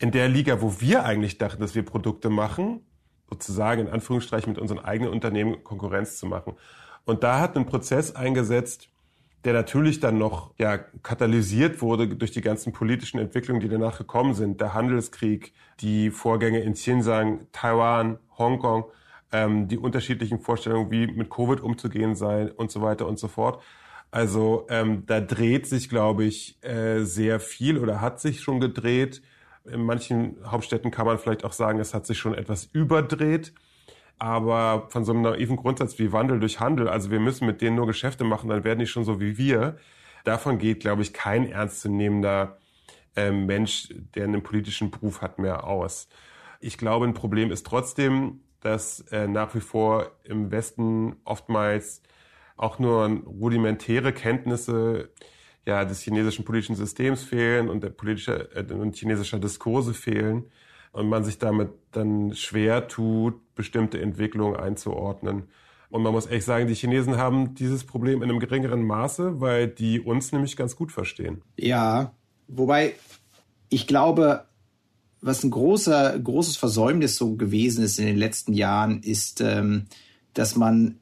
in 0.00 0.10
der 0.10 0.28
Liga, 0.28 0.60
wo 0.60 0.80
wir 0.80 1.04
eigentlich 1.04 1.38
dachten, 1.38 1.60
dass 1.60 1.76
wir 1.76 1.84
Produkte 1.84 2.28
machen, 2.28 2.84
sozusagen 3.30 3.82
in 3.82 3.88
Anführungsstrichen 3.88 4.52
mit 4.52 4.60
unseren 4.60 4.80
eigenen 4.80 5.12
Unternehmen 5.12 5.62
Konkurrenz 5.62 6.16
zu 6.18 6.26
machen. 6.26 6.54
Und 7.04 7.22
da 7.22 7.38
hat 7.38 7.56
ein 7.56 7.66
Prozess 7.66 8.16
eingesetzt, 8.16 8.88
der 9.44 9.52
natürlich 9.52 10.00
dann 10.00 10.18
noch 10.18 10.54
ja, 10.58 10.76
katalysiert 10.76 11.82
wurde 11.82 12.08
durch 12.08 12.32
die 12.32 12.40
ganzen 12.40 12.72
politischen 12.72 13.20
Entwicklungen, 13.20 13.60
die 13.60 13.68
danach 13.68 13.98
gekommen 13.98 14.34
sind. 14.34 14.60
Der 14.60 14.74
Handelskrieg, 14.74 15.52
die 15.78 16.10
Vorgänge 16.10 16.58
in 16.62 16.72
Xinjiang, 16.72 17.46
Taiwan, 17.52 18.18
Hongkong, 18.38 18.86
ähm, 19.30 19.68
die 19.68 19.78
unterschiedlichen 19.78 20.40
Vorstellungen, 20.40 20.90
wie 20.90 21.06
mit 21.06 21.30
Covid 21.30 21.60
umzugehen 21.60 22.16
sei 22.16 22.50
und 22.52 22.72
so 22.72 22.82
weiter 22.82 23.06
und 23.06 23.20
so 23.20 23.28
fort. 23.28 23.62
Also 24.12 24.66
ähm, 24.68 25.04
da 25.06 25.20
dreht 25.20 25.66
sich, 25.66 25.88
glaube 25.88 26.24
ich, 26.24 26.62
äh, 26.62 27.02
sehr 27.02 27.40
viel 27.40 27.78
oder 27.78 28.02
hat 28.02 28.20
sich 28.20 28.42
schon 28.42 28.60
gedreht. 28.60 29.22
In 29.64 29.84
manchen 29.84 30.36
Hauptstädten 30.44 30.90
kann 30.90 31.06
man 31.06 31.18
vielleicht 31.18 31.44
auch 31.44 31.52
sagen, 31.52 31.80
es 31.80 31.94
hat 31.94 32.06
sich 32.06 32.18
schon 32.18 32.34
etwas 32.34 32.66
überdreht. 32.66 33.54
Aber 34.18 34.86
von 34.90 35.04
so 35.04 35.12
einem 35.12 35.22
naiven 35.22 35.56
Grundsatz 35.56 35.98
wie 35.98 36.12
Wandel 36.12 36.40
durch 36.40 36.60
Handel, 36.60 36.88
also 36.88 37.10
wir 37.10 37.20
müssen 37.20 37.46
mit 37.46 37.62
denen 37.62 37.74
nur 37.76 37.86
Geschäfte 37.86 38.22
machen, 38.22 38.50
dann 38.50 38.64
werden 38.64 38.80
die 38.80 38.86
schon 38.86 39.04
so 39.04 39.18
wie 39.18 39.38
wir. 39.38 39.78
Davon 40.24 40.58
geht, 40.58 40.80
glaube 40.80 41.02
ich, 41.02 41.14
kein 41.14 41.50
ernstzunehmender 41.50 42.58
äh, 43.16 43.30
Mensch, 43.32 43.88
der 44.14 44.24
einen 44.24 44.42
politischen 44.42 44.90
Beruf 44.90 45.22
hat, 45.22 45.38
mehr 45.38 45.64
aus. 45.64 46.08
Ich 46.60 46.76
glaube, 46.76 47.06
ein 47.06 47.14
Problem 47.14 47.50
ist 47.50 47.66
trotzdem, 47.66 48.42
dass 48.60 49.00
äh, 49.10 49.26
nach 49.26 49.54
wie 49.54 49.60
vor 49.60 50.12
im 50.22 50.50
Westen 50.50 51.16
oftmals 51.24 52.02
auch 52.62 52.78
nur 52.78 53.08
rudimentäre 53.26 54.12
Kenntnisse 54.12 55.10
ja, 55.66 55.84
des 55.84 56.00
chinesischen 56.00 56.44
politischen 56.44 56.76
Systems 56.76 57.22
fehlen 57.22 57.68
und 57.68 57.82
der 57.82 57.90
politische 57.90 58.50
äh, 58.54 58.72
und 58.72 58.96
chinesischer 58.96 59.38
Diskurse 59.38 59.94
fehlen 59.94 60.44
und 60.92 61.08
man 61.08 61.24
sich 61.24 61.38
damit 61.38 61.70
dann 61.90 62.34
schwer 62.34 62.88
tut, 62.88 63.54
bestimmte 63.54 64.00
Entwicklungen 64.00 64.56
einzuordnen. 64.56 65.44
Und 65.90 66.02
man 66.02 66.12
muss 66.12 66.26
echt 66.26 66.46
sagen, 66.46 66.68
die 66.68 66.74
Chinesen 66.74 67.16
haben 67.16 67.54
dieses 67.54 67.84
Problem 67.84 68.22
in 68.22 68.30
einem 68.30 68.38
geringeren 68.38 68.86
Maße, 68.86 69.40
weil 69.40 69.68
die 69.68 70.00
uns 70.00 70.32
nämlich 70.32 70.56
ganz 70.56 70.74
gut 70.74 70.90
verstehen. 70.90 71.42
Ja, 71.58 72.14
wobei 72.48 72.94
ich 73.68 73.86
glaube, 73.86 74.44
was 75.20 75.44
ein 75.44 75.50
großer, 75.50 76.18
großes 76.18 76.56
Versäumnis 76.56 77.16
so 77.16 77.36
gewesen 77.36 77.84
ist 77.84 77.98
in 77.98 78.06
den 78.06 78.16
letzten 78.16 78.52
Jahren, 78.52 79.02
ist, 79.02 79.40
ähm, 79.40 79.86
dass 80.34 80.56
man 80.56 80.98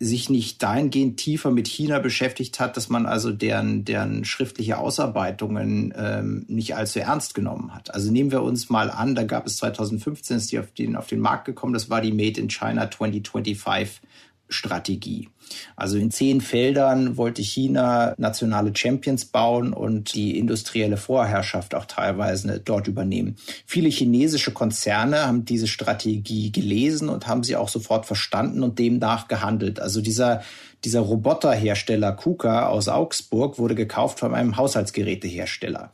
sich 0.00 0.30
nicht 0.30 0.62
dahingehend 0.62 1.16
tiefer 1.16 1.50
mit 1.50 1.66
China 1.66 1.98
beschäftigt 1.98 2.60
hat, 2.60 2.76
dass 2.76 2.88
man 2.88 3.06
also 3.06 3.32
deren, 3.32 3.84
deren 3.84 4.24
schriftliche 4.24 4.78
Ausarbeitungen 4.78 5.92
ähm, 5.96 6.44
nicht 6.48 6.76
allzu 6.76 7.00
ernst 7.00 7.34
genommen 7.34 7.74
hat. 7.74 7.92
Also 7.92 8.12
nehmen 8.12 8.30
wir 8.30 8.42
uns 8.42 8.70
mal 8.70 8.90
an, 8.90 9.16
da 9.16 9.24
gab 9.24 9.46
es 9.46 9.56
2015, 9.56 10.36
ist 10.36 10.52
die 10.52 10.60
auf 10.60 10.70
den, 10.70 10.94
auf 10.94 11.08
den 11.08 11.20
Markt 11.20 11.46
gekommen, 11.46 11.72
das 11.72 11.90
war 11.90 12.00
die 12.00 12.12
Made 12.12 12.40
in 12.40 12.48
China 12.48 12.88
2025 12.90 14.00
Strategie. 14.48 15.28
Also 15.76 15.96
in 15.96 16.10
zehn 16.10 16.40
Feldern 16.40 17.16
wollte 17.16 17.42
China 17.42 18.14
nationale 18.18 18.72
Champions 18.74 19.24
bauen 19.24 19.72
und 19.72 20.14
die 20.14 20.38
industrielle 20.38 20.96
Vorherrschaft 20.96 21.74
auch 21.74 21.86
teilweise 21.86 22.60
dort 22.60 22.88
übernehmen. 22.88 23.36
Viele 23.66 23.88
chinesische 23.88 24.52
Konzerne 24.52 25.26
haben 25.26 25.44
diese 25.44 25.66
Strategie 25.66 26.52
gelesen 26.52 27.08
und 27.08 27.26
haben 27.26 27.44
sie 27.44 27.56
auch 27.56 27.68
sofort 27.68 28.06
verstanden 28.06 28.62
und 28.62 28.78
demnach 28.78 29.28
gehandelt. 29.28 29.80
Also 29.80 30.00
dieser 30.00 30.42
dieser 30.84 31.00
Roboterhersteller 31.00 32.12
KUKA 32.12 32.68
aus 32.68 32.88
Augsburg 32.88 33.58
wurde 33.58 33.74
gekauft 33.74 34.20
von 34.20 34.34
einem 34.34 34.56
Haushaltsgerätehersteller. 34.56 35.90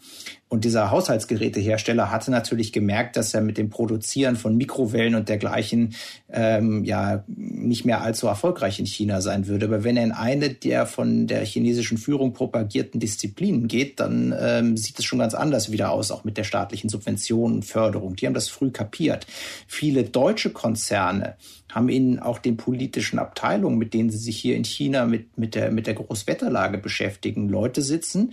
Und 0.55 0.64
dieser 0.64 0.93
Haushaltsgerätehersteller 0.93 2.12
hatte 2.12 2.31
natürlich 2.31 2.73
gemerkt, 2.73 3.17
dass 3.17 3.35
er 3.35 3.40
mit 3.40 3.59
dem 3.59 3.71
Produzieren 3.71 4.37
von 4.37 4.57
Mikrowellen 4.57 5.17
und 5.17 5.29
dergleichen 5.29 5.97
ähm, 6.31 6.85
ja 6.85 7.25
nicht 7.27 7.85
mehr 7.85 8.03
allzu 8.03 8.29
erfolgreich 8.29 8.79
in 8.79 8.87
China 8.87 9.21
sein 9.21 9.49
würde. 9.49 9.67
Aber 9.67 9.83
wenn 9.83 9.97
er 9.97 10.05
in 10.05 10.12
eine 10.12 10.51
der 10.51 10.87
von 10.87 11.27
der 11.27 11.45
chinesischen 11.45 11.99
Führung 11.99 12.35
propagierten 12.35 13.01
Disziplinen 13.01 13.67
geht, 13.67 13.99
dann 13.99 14.33
ähm, 14.38 14.77
sieht 14.77 14.97
es 14.97 15.05
schon 15.05 15.19
ganz 15.19 15.35
anders 15.35 15.73
wieder 15.73 15.90
aus, 15.90 16.12
auch 16.12 16.23
mit 16.23 16.37
der 16.37 16.45
staatlichen 16.45 16.88
Subvention 16.88 17.55
und 17.55 17.64
Förderung. 17.64 18.14
Die 18.14 18.27
haben 18.27 18.35
das 18.35 18.49
früh 18.49 18.71
kapiert. 18.71 19.27
Viele 19.67 20.05
deutsche 20.05 20.51
Konzerne 20.51 21.35
haben 21.73 21.88
in 21.88 22.21
auch 22.21 22.38
den 22.38 22.57
politischen 22.57 23.19
Abteilungen, 23.19 23.77
mit 23.77 23.93
denen 23.93 24.11
sie 24.11 24.19
sich 24.19 24.37
hier 24.37 24.55
in 24.55 24.64
China 24.64 25.05
mit, 25.07 25.37
mit, 25.37 25.57
der, 25.57 25.73
mit 25.73 25.88
der 25.88 25.95
Großwetterlage 25.95 26.79
beschäftigen, 26.79 27.49
Leute 27.49 27.83
sitzen, 27.83 28.33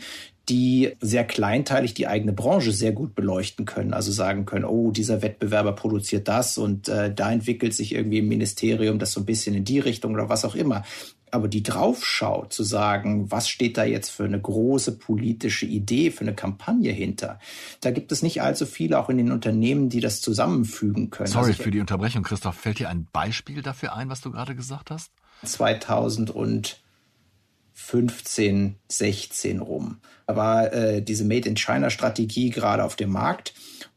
die 0.51 0.91
sehr 0.99 1.23
kleinteilig 1.23 1.93
die 1.93 2.07
eigene 2.07 2.33
Branche 2.33 2.73
sehr 2.73 2.91
gut 2.91 3.15
beleuchten 3.15 3.63
können. 3.63 3.93
Also 3.93 4.11
sagen 4.11 4.45
können, 4.45 4.65
oh, 4.65 4.91
dieser 4.91 5.21
Wettbewerber 5.21 5.71
produziert 5.71 6.27
das 6.27 6.57
und 6.57 6.89
äh, 6.89 7.13
da 7.13 7.31
entwickelt 7.31 7.73
sich 7.73 7.95
irgendwie 7.95 8.17
im 8.17 8.27
Ministerium 8.27 8.99
das 8.99 9.13
so 9.13 9.21
ein 9.21 9.25
bisschen 9.25 9.55
in 9.55 9.63
die 9.63 9.79
Richtung 9.79 10.13
oder 10.13 10.27
was 10.27 10.43
auch 10.43 10.55
immer. 10.55 10.83
Aber 11.33 11.47
die 11.47 11.63
draufschaut, 11.63 12.51
zu 12.51 12.63
sagen, 12.63 13.31
was 13.31 13.47
steht 13.47 13.77
da 13.77 13.85
jetzt 13.85 14.09
für 14.09 14.25
eine 14.25 14.41
große 14.41 14.97
politische 14.97 15.65
Idee, 15.65 16.11
für 16.11 16.25
eine 16.25 16.35
Kampagne 16.35 16.91
hinter, 16.91 17.39
da 17.79 17.91
gibt 17.91 18.11
es 18.11 18.21
nicht 18.21 18.41
allzu 18.41 18.65
viele 18.65 18.99
auch 18.99 19.07
in 19.09 19.15
den 19.15 19.31
Unternehmen, 19.31 19.87
die 19.87 20.01
das 20.01 20.19
zusammenfügen 20.19 21.11
können. 21.11 21.29
Sorry 21.29 21.51
also 21.51 21.63
für 21.63 21.71
die 21.71 21.79
Unterbrechung, 21.79 22.23
Christoph. 22.23 22.55
Fällt 22.55 22.79
dir 22.79 22.89
ein 22.89 23.07
Beispiel 23.13 23.61
dafür 23.61 23.95
ein, 23.95 24.09
was 24.09 24.19
du 24.19 24.31
gerade 24.31 24.53
gesagt 24.53 24.91
hast? 24.91 25.11
2015, 27.75 28.75
16 28.87 29.59
rum. 29.59 29.97
Da 30.27 30.35
war 30.35 30.73
äh, 30.73 31.01
diese 31.01 31.25
Made 31.25 31.47
in 31.47 31.55
China 31.55 31.89
Strategie 31.89 32.49
gerade 32.49 32.83
auf 32.83 32.95
dem 32.95 33.11
Markt. 33.11 33.53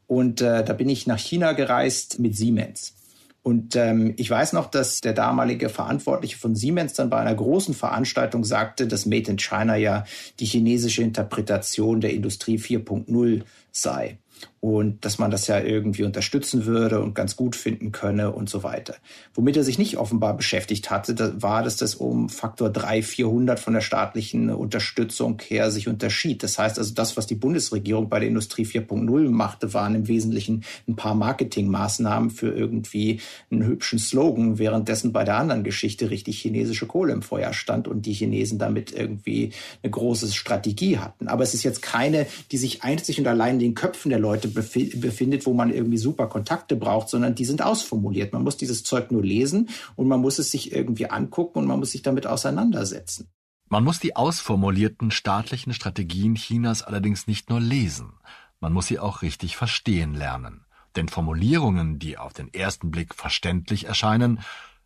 Und 0.07 0.41
äh, 0.41 0.63
da 0.63 0.73
bin 0.73 0.89
ich 0.89 1.07
nach 1.07 1.19
China 1.19 1.53
gereist 1.53 2.19
mit 2.19 2.35
Siemens. 2.35 2.95
Und 3.41 3.75
ähm, 3.75 4.15
ich 4.17 4.29
weiß 4.29 4.53
noch, 4.53 4.71
dass 4.71 5.01
der 5.01 5.13
damalige 5.13 5.69
Verantwortliche 5.69 6.37
von 6.37 6.55
Siemens 6.55 6.93
dann 6.93 7.11
bei 7.11 7.19
einer 7.19 7.35
großen 7.35 7.75
Veranstaltung 7.75 8.43
sagte, 8.43 8.87
dass 8.87 9.05
Made 9.05 9.29
in 9.29 9.37
China 9.37 9.75
ja 9.75 10.03
die 10.39 10.45
chinesische 10.45 11.03
Interpretation 11.03 12.01
der 12.01 12.13
Industrie 12.13 12.57
4.0 12.57 13.43
sei. 13.71 14.17
Und 14.59 15.05
dass 15.05 15.19
man 15.19 15.29
das 15.29 15.45
ja 15.45 15.59
irgendwie 15.59 16.03
unterstützen 16.03 16.65
würde 16.65 17.01
und 17.01 17.13
ganz 17.13 17.35
gut 17.35 17.55
finden 17.55 17.91
könne 17.91 18.31
und 18.31 18.49
so 18.49 18.63
weiter. 18.63 18.95
Womit 19.35 19.57
er 19.57 19.63
sich 19.63 19.77
nicht 19.77 19.97
offenbar 19.97 20.35
beschäftigt 20.35 20.89
hatte, 20.89 21.41
war, 21.41 21.61
dass 21.61 21.77
das 21.77 21.93
um 21.93 22.29
Faktor 22.29 22.71
3, 22.71 23.03
400 23.03 23.59
von 23.59 23.73
der 23.73 23.81
staatlichen 23.81 24.49
Unterstützung 24.49 25.39
her 25.45 25.69
sich 25.69 25.87
unterschied. 25.87 26.41
Das 26.41 26.57
heißt 26.57 26.79
also, 26.79 26.95
das, 26.95 27.15
was 27.15 27.27
die 27.27 27.35
Bundesregierung 27.35 28.09
bei 28.09 28.19
der 28.19 28.27
Industrie 28.27 28.65
4.0 28.65 29.29
machte, 29.29 29.73
waren 29.75 29.93
im 29.93 30.07
Wesentlichen 30.07 30.63
ein 30.87 30.95
paar 30.95 31.13
Marketingmaßnahmen 31.13 32.31
für 32.31 32.51
irgendwie 32.51 33.19
einen 33.51 33.65
hübschen 33.65 33.99
Slogan, 33.99 34.57
währenddessen 34.57 35.13
bei 35.13 35.23
der 35.23 35.37
anderen 35.37 35.63
Geschichte 35.63 36.09
richtig 36.09 36.41
chinesische 36.41 36.87
Kohle 36.87 37.13
im 37.13 37.21
Feuer 37.21 37.53
stand 37.53 37.87
und 37.87 38.07
die 38.07 38.13
Chinesen 38.13 38.57
damit 38.57 38.91
irgendwie 38.91 39.51
eine 39.83 39.91
große 39.91 40.31
Strategie 40.33 40.97
hatten. 40.97 41.27
Aber 41.27 41.43
es 41.43 41.53
ist 41.53 41.63
jetzt 41.63 41.83
keine, 41.83 42.25
die 42.51 42.57
sich 42.57 42.83
einzig 42.83 43.19
und 43.19 43.27
allein 43.27 43.55
in 43.55 43.59
den 43.59 43.75
Köpfen 43.75 44.09
der 44.09 44.19
Leute 44.19 44.54
befindet, 44.55 45.45
wo 45.45 45.53
man 45.53 45.71
irgendwie 45.71 45.97
super 45.97 46.27
Kontakte 46.27 46.75
braucht, 46.75 47.09
sondern 47.09 47.35
die 47.35 47.45
sind 47.45 47.61
ausformuliert. 47.61 48.33
Man 48.33 48.43
muss 48.43 48.57
dieses 48.57 48.83
Zeug 48.83 49.11
nur 49.11 49.23
lesen 49.23 49.69
und 49.95 50.07
man 50.07 50.21
muss 50.21 50.39
es 50.39 50.49
sich 50.49 50.71
irgendwie 50.71 51.09
angucken 51.09 51.59
und 51.59 51.67
man 51.67 51.79
muss 51.79 51.91
sich 51.91 52.01
damit 52.01 52.25
auseinandersetzen. 52.25 53.27
Man 53.67 53.83
muss 53.83 53.99
die 53.99 54.15
ausformulierten 54.15 55.11
staatlichen 55.11 55.73
Strategien 55.73 56.35
Chinas 56.35 56.81
allerdings 56.81 57.27
nicht 57.27 57.49
nur 57.49 57.59
lesen, 57.59 58.13
man 58.59 58.73
muss 58.73 58.87
sie 58.87 58.99
auch 58.99 59.21
richtig 59.21 59.57
verstehen 59.57 60.13
lernen. 60.13 60.65
Denn 60.95 61.09
Formulierungen, 61.09 61.99
die 61.99 62.17
auf 62.17 62.33
den 62.33 62.53
ersten 62.53 62.89
Blick 62.89 63.13
verständlich 63.13 63.85
erscheinen, 63.85 64.39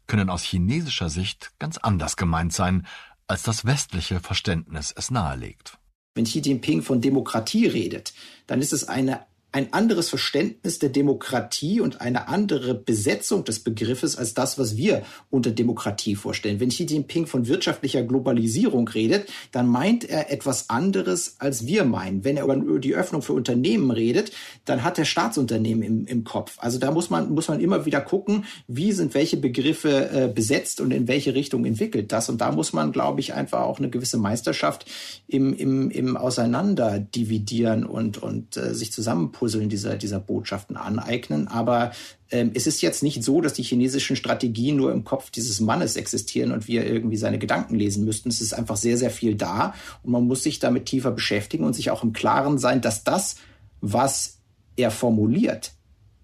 können 0.07 0.29
aus 0.29 0.43
chinesischer 0.43 1.09
Sicht 1.09 1.51
ganz 1.59 1.77
anders 1.77 2.17
gemeint 2.17 2.51
sein, 2.51 2.87
als 3.27 3.43
das 3.43 3.65
westliche 3.65 4.19
Verständnis 4.19 4.93
es 4.95 5.11
nahelegt. 5.11 5.77
Wenn 6.15 6.25
Xi 6.25 6.39
Jinping 6.39 6.81
von 6.81 6.99
Demokratie 6.99 7.67
redet, 7.67 8.13
dann 8.47 8.59
ist 8.59 8.73
es 8.73 8.87
eine 8.87 9.21
ein 9.51 9.73
anderes 9.73 10.09
Verständnis 10.09 10.77
der 10.77 10.89
Demokratie 10.89 11.81
und 11.81 12.01
eine 12.01 12.27
andere 12.27 12.75
Besetzung 12.75 13.43
des 13.43 13.59
Begriffes 13.59 14.15
als 14.15 14.35
das, 14.35 14.59
was 14.59 14.77
wir 14.77 15.01
unter 15.31 15.49
Demokratie 15.49 16.15
vorstellen. 16.15 16.59
Wenn 16.59 16.69
Xi 16.69 16.83
Jinping 16.83 17.25
von 17.25 17.47
wirtschaftlicher 17.47 18.03
Globalisierung 18.03 18.87
redet, 18.87 19.27
dann 19.51 19.67
meint 19.67 20.07
er 20.07 20.31
etwas 20.31 20.69
anderes, 20.69 21.35
als 21.39 21.65
wir 21.65 21.83
meinen. 21.83 22.23
Wenn 22.23 22.37
er 22.37 22.45
über 22.45 22.79
die 22.79 22.93
Öffnung 22.93 23.23
für 23.23 23.33
Unternehmen 23.33 23.89
redet, 23.89 24.31
dann 24.65 24.83
hat 24.83 24.99
er 24.99 25.05
Staatsunternehmen 25.05 25.81
im, 25.83 26.05
im 26.05 26.23
Kopf. 26.23 26.57
Also 26.59 26.77
da 26.77 26.91
muss 26.91 27.09
man, 27.09 27.33
muss 27.33 27.47
man 27.47 27.59
immer 27.59 27.87
wieder 27.87 28.01
gucken, 28.01 28.45
wie 28.67 28.91
sind 28.91 29.15
welche 29.15 29.37
Begriffe 29.37 30.09
äh, 30.11 30.27
besetzt 30.27 30.79
und 30.79 30.91
in 30.91 31.07
welche 31.07 31.33
Richtung 31.33 31.65
entwickelt 31.65 32.11
das. 32.11 32.29
Und 32.29 32.41
da 32.41 32.51
muss 32.51 32.71
man, 32.71 32.91
glaube 32.91 33.19
ich, 33.19 33.33
einfach 33.33 33.61
auch 33.61 33.79
eine 33.79 33.89
gewisse 33.89 34.17
Meisterschaft 34.17 34.85
im, 35.27 35.55
im, 35.55 35.89
im 35.89 36.17
Auseinanderdividieren 36.17 37.83
und, 37.83 38.21
und 38.21 38.55
äh, 38.55 38.75
sich 38.75 38.91
zusammen 38.91 39.31
Puzzeln 39.39 39.69
dieser, 39.69 39.95
dieser 39.95 40.19
Botschaften 40.19 40.75
aneignen. 40.75 41.47
Aber 41.47 41.91
ähm, 42.29 42.51
es 42.53 42.67
ist 42.67 42.81
jetzt 42.81 43.01
nicht 43.01 43.23
so, 43.23 43.39
dass 43.39 43.53
die 43.53 43.63
chinesischen 43.63 44.17
Strategien 44.17 44.75
nur 44.75 44.91
im 44.91 45.05
Kopf 45.05 45.31
dieses 45.31 45.61
Mannes 45.61 45.95
existieren 45.95 46.51
und 46.51 46.67
wir 46.67 46.85
irgendwie 46.85 47.15
seine 47.15 47.39
Gedanken 47.39 47.75
lesen 47.75 48.03
müssten. 48.03 48.29
Es 48.29 48.41
ist 48.41 48.53
einfach 48.53 48.75
sehr, 48.75 48.97
sehr 48.97 49.11
viel 49.11 49.35
da 49.35 49.73
und 50.03 50.11
man 50.11 50.27
muss 50.27 50.43
sich 50.43 50.59
damit 50.59 50.85
tiefer 50.85 51.11
beschäftigen 51.11 51.63
und 51.63 51.73
sich 51.73 51.89
auch 51.89 52.03
im 52.03 52.11
Klaren 52.11 52.57
sein, 52.57 52.81
dass 52.81 53.05
das, 53.05 53.37
was 53.79 54.39
er 54.75 54.91
formuliert, 54.91 55.71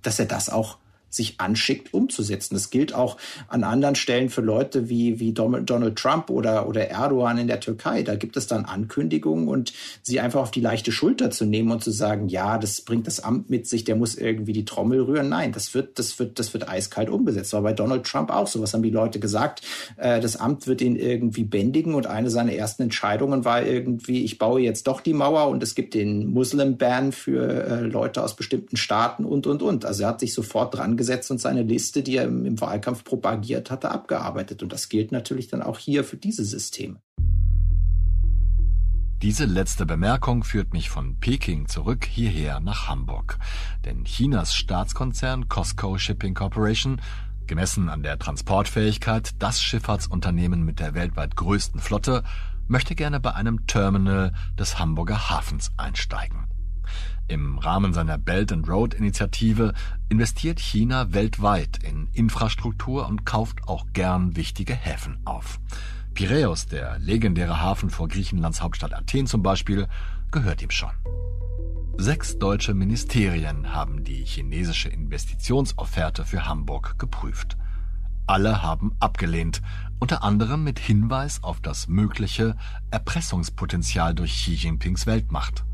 dass 0.01 0.19
er 0.19 0.25
das 0.25 0.49
auch 0.49 0.77
sich 1.15 1.39
anschickt, 1.39 1.93
umzusetzen. 1.93 2.55
Das 2.55 2.69
gilt 2.69 2.93
auch 2.93 3.17
an 3.47 3.63
anderen 3.63 3.95
Stellen 3.95 4.29
für 4.29 4.41
Leute 4.41 4.89
wie, 4.89 5.19
wie 5.19 5.31
Donald 5.33 5.95
Trump 5.97 6.29
oder, 6.29 6.67
oder 6.67 6.89
Erdogan 6.89 7.37
in 7.37 7.47
der 7.47 7.59
Türkei. 7.59 8.03
Da 8.03 8.15
gibt 8.15 8.37
es 8.37 8.47
dann 8.47 8.65
Ankündigungen 8.65 9.47
und 9.47 9.73
sie 10.01 10.19
einfach 10.19 10.41
auf 10.41 10.51
die 10.51 10.61
leichte 10.61 10.91
Schulter 10.91 11.31
zu 11.31 11.45
nehmen 11.45 11.71
und 11.71 11.83
zu 11.83 11.91
sagen, 11.91 12.27
ja, 12.27 12.57
das 12.57 12.81
bringt 12.81 13.07
das 13.07 13.19
Amt 13.21 13.49
mit 13.49 13.67
sich, 13.67 13.83
der 13.83 13.95
muss 13.95 14.15
irgendwie 14.15 14.53
die 14.53 14.65
Trommel 14.65 15.01
rühren. 15.01 15.29
Nein, 15.29 15.51
das 15.53 15.73
wird, 15.73 15.97
das 15.97 16.19
wird, 16.19 16.37
das 16.39 16.53
wird 16.53 16.67
eiskalt 16.67 17.09
umgesetzt. 17.09 17.53
War 17.53 17.61
bei 17.61 17.73
Donald 17.73 18.05
Trump 18.05 18.29
auch 18.29 18.47
so. 18.47 18.61
Was 18.61 18.73
haben 18.73 18.83
die 18.83 18.89
Leute 18.89 19.19
gesagt? 19.19 19.61
Äh, 19.97 20.19
das 20.19 20.35
Amt 20.35 20.67
wird 20.67 20.81
ihn 20.81 20.95
irgendwie 20.95 21.43
bändigen 21.43 21.95
und 21.95 22.07
eine 22.07 22.29
seiner 22.29 22.53
ersten 22.53 22.83
Entscheidungen 22.83 23.45
war 23.45 23.65
irgendwie, 23.65 24.23
ich 24.23 24.37
baue 24.37 24.61
jetzt 24.61 24.87
doch 24.87 25.01
die 25.01 25.13
Mauer 25.13 25.47
und 25.47 25.63
es 25.63 25.75
gibt 25.75 25.93
den 25.93 26.31
Muslim-Ban 26.33 27.11
für 27.11 27.65
äh, 27.65 27.81
Leute 27.81 28.23
aus 28.23 28.35
bestimmten 28.35 28.77
Staaten 28.77 29.23
und, 29.23 29.47
und, 29.47 29.61
und. 29.61 29.85
Also 29.85 30.03
er 30.03 30.09
hat 30.09 30.19
sich 30.19 30.33
sofort 30.33 30.75
dran 30.75 30.97
gesetzt 30.97 31.04
hingesetzt 31.05 31.31
und 31.31 31.39
seine 31.39 31.63
Liste, 31.63 32.03
die 32.03 32.17
er 32.17 32.25
im, 32.25 32.59
Wahlkampf 32.59 33.03
propagiert 33.03 33.69
hatte, 33.71 33.91
abgearbeitet. 33.91 34.63
Und 34.63 34.71
das 34.71 34.89
gilt 34.89 35.11
natürlich 35.11 35.47
dann 35.47 35.61
auch 35.61 35.77
hier 35.77 36.03
für 36.03 36.17
diese 36.17 36.43
Systeme. 36.43 36.99
Diese 39.21 39.45
letzte 39.45 39.85
Bemerkung 39.85 40.43
führt 40.43 40.73
mich 40.73 40.89
von 40.89 41.19
Peking 41.19 41.67
zurück 41.67 42.05
hierher 42.05 42.59
nach 42.59 42.87
Hamburg. 42.87 43.37
Denn 43.85 44.03
Chinas 44.03 44.53
Staatskonzern 44.53 45.47
Costco 45.47 45.97
Shipping 45.97 46.33
Corporation, 46.33 47.01
gemessen 47.47 47.89
an 47.89 48.03
der 48.03 48.19
Transportfähigkeit 48.19 49.31
das 49.39 49.61
Schifffahrtsunternehmen 49.61 50.63
mit 50.63 50.79
der 50.79 50.93
weltweit 50.93 51.35
größten 51.35 51.79
Flotte, 51.79 52.23
möchte 52.67 52.95
gerne 52.95 53.19
bei 53.19 53.33
einem 53.33 53.67
Terminal 53.67 54.33
des 54.57 54.79
Hamburger 54.79 55.29
Hafens 55.29 55.71
einsteigen. 55.77 56.47
Im 57.27 57.57
Rahmen 57.57 57.93
seiner 57.93 58.19
Belt 58.19 58.51
and 58.51 58.67
Road 58.69 58.93
Initiative 58.93 59.73
investiert 60.09 60.59
China 60.59 61.11
weltweit 61.11 61.79
in 61.83 62.07
Infrastruktur 62.13 63.07
und 63.07 63.25
kauft 63.25 63.67
auch 63.67 63.87
gern 63.93 64.35
wichtige 64.35 64.75
Häfen 64.75 65.17
auf. 65.25 65.59
Piräus, 66.13 66.67
der 66.67 66.99
legendäre 66.99 67.59
Hafen 67.59 67.89
vor 67.89 68.07
Griechenlands 68.07 68.61
Hauptstadt 68.61 68.93
Athen 68.93 69.25
zum 69.25 69.41
Beispiel, 69.41 69.87
gehört 70.31 70.61
ihm 70.61 70.69
schon. 70.69 70.91
Sechs 71.97 72.37
deutsche 72.37 72.73
Ministerien 72.73 73.73
haben 73.73 74.03
die 74.03 74.23
chinesische 74.23 74.89
Investitionsofferte 74.89 76.25
für 76.25 76.47
Hamburg 76.47 76.99
geprüft. 76.99 77.57
Alle 78.27 78.61
haben 78.61 78.95
abgelehnt, 78.99 79.61
unter 79.99 80.23
anderem 80.23 80.63
mit 80.63 80.77
Hinweis 80.77 81.41
auf 81.41 81.59
das 81.59 81.87
mögliche 81.87 82.55
Erpressungspotenzial 82.91 84.13
durch 84.13 84.33
Xi 84.33 84.53
Jinpings 84.53 85.07
Weltmacht. 85.07 85.65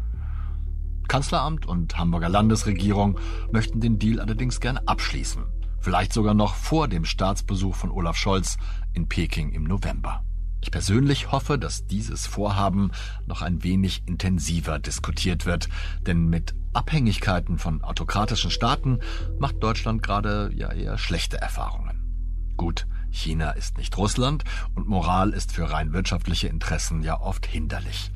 Kanzleramt 1.11 1.65
und 1.65 1.97
Hamburger 1.97 2.29
Landesregierung 2.29 3.19
möchten 3.51 3.81
den 3.81 3.99
Deal 3.99 4.21
allerdings 4.21 4.61
gern 4.61 4.77
abschließen. 4.77 5.43
Vielleicht 5.81 6.13
sogar 6.13 6.33
noch 6.33 6.55
vor 6.55 6.87
dem 6.87 7.03
Staatsbesuch 7.03 7.75
von 7.75 7.91
Olaf 7.91 8.15
Scholz 8.15 8.55
in 8.93 9.09
Peking 9.09 9.51
im 9.51 9.65
November. 9.65 10.23
Ich 10.61 10.71
persönlich 10.71 11.33
hoffe, 11.33 11.59
dass 11.59 11.85
dieses 11.85 12.27
Vorhaben 12.27 12.91
noch 13.25 13.41
ein 13.41 13.61
wenig 13.61 14.03
intensiver 14.05 14.79
diskutiert 14.79 15.45
wird, 15.45 15.67
denn 16.07 16.29
mit 16.29 16.55
Abhängigkeiten 16.71 17.57
von 17.57 17.83
autokratischen 17.83 18.49
Staaten 18.49 18.99
macht 19.37 19.61
Deutschland 19.61 20.01
gerade 20.01 20.49
ja 20.55 20.71
eher 20.71 20.97
schlechte 20.97 21.41
Erfahrungen. 21.41 22.53
Gut, 22.55 22.87
China 23.09 23.51
ist 23.51 23.77
nicht 23.77 23.97
Russland 23.97 24.45
und 24.75 24.87
Moral 24.87 25.31
ist 25.31 25.51
für 25.51 25.69
rein 25.69 25.91
wirtschaftliche 25.91 26.47
Interessen 26.47 27.03
ja 27.03 27.19
oft 27.19 27.45
hinderlich. 27.45 28.11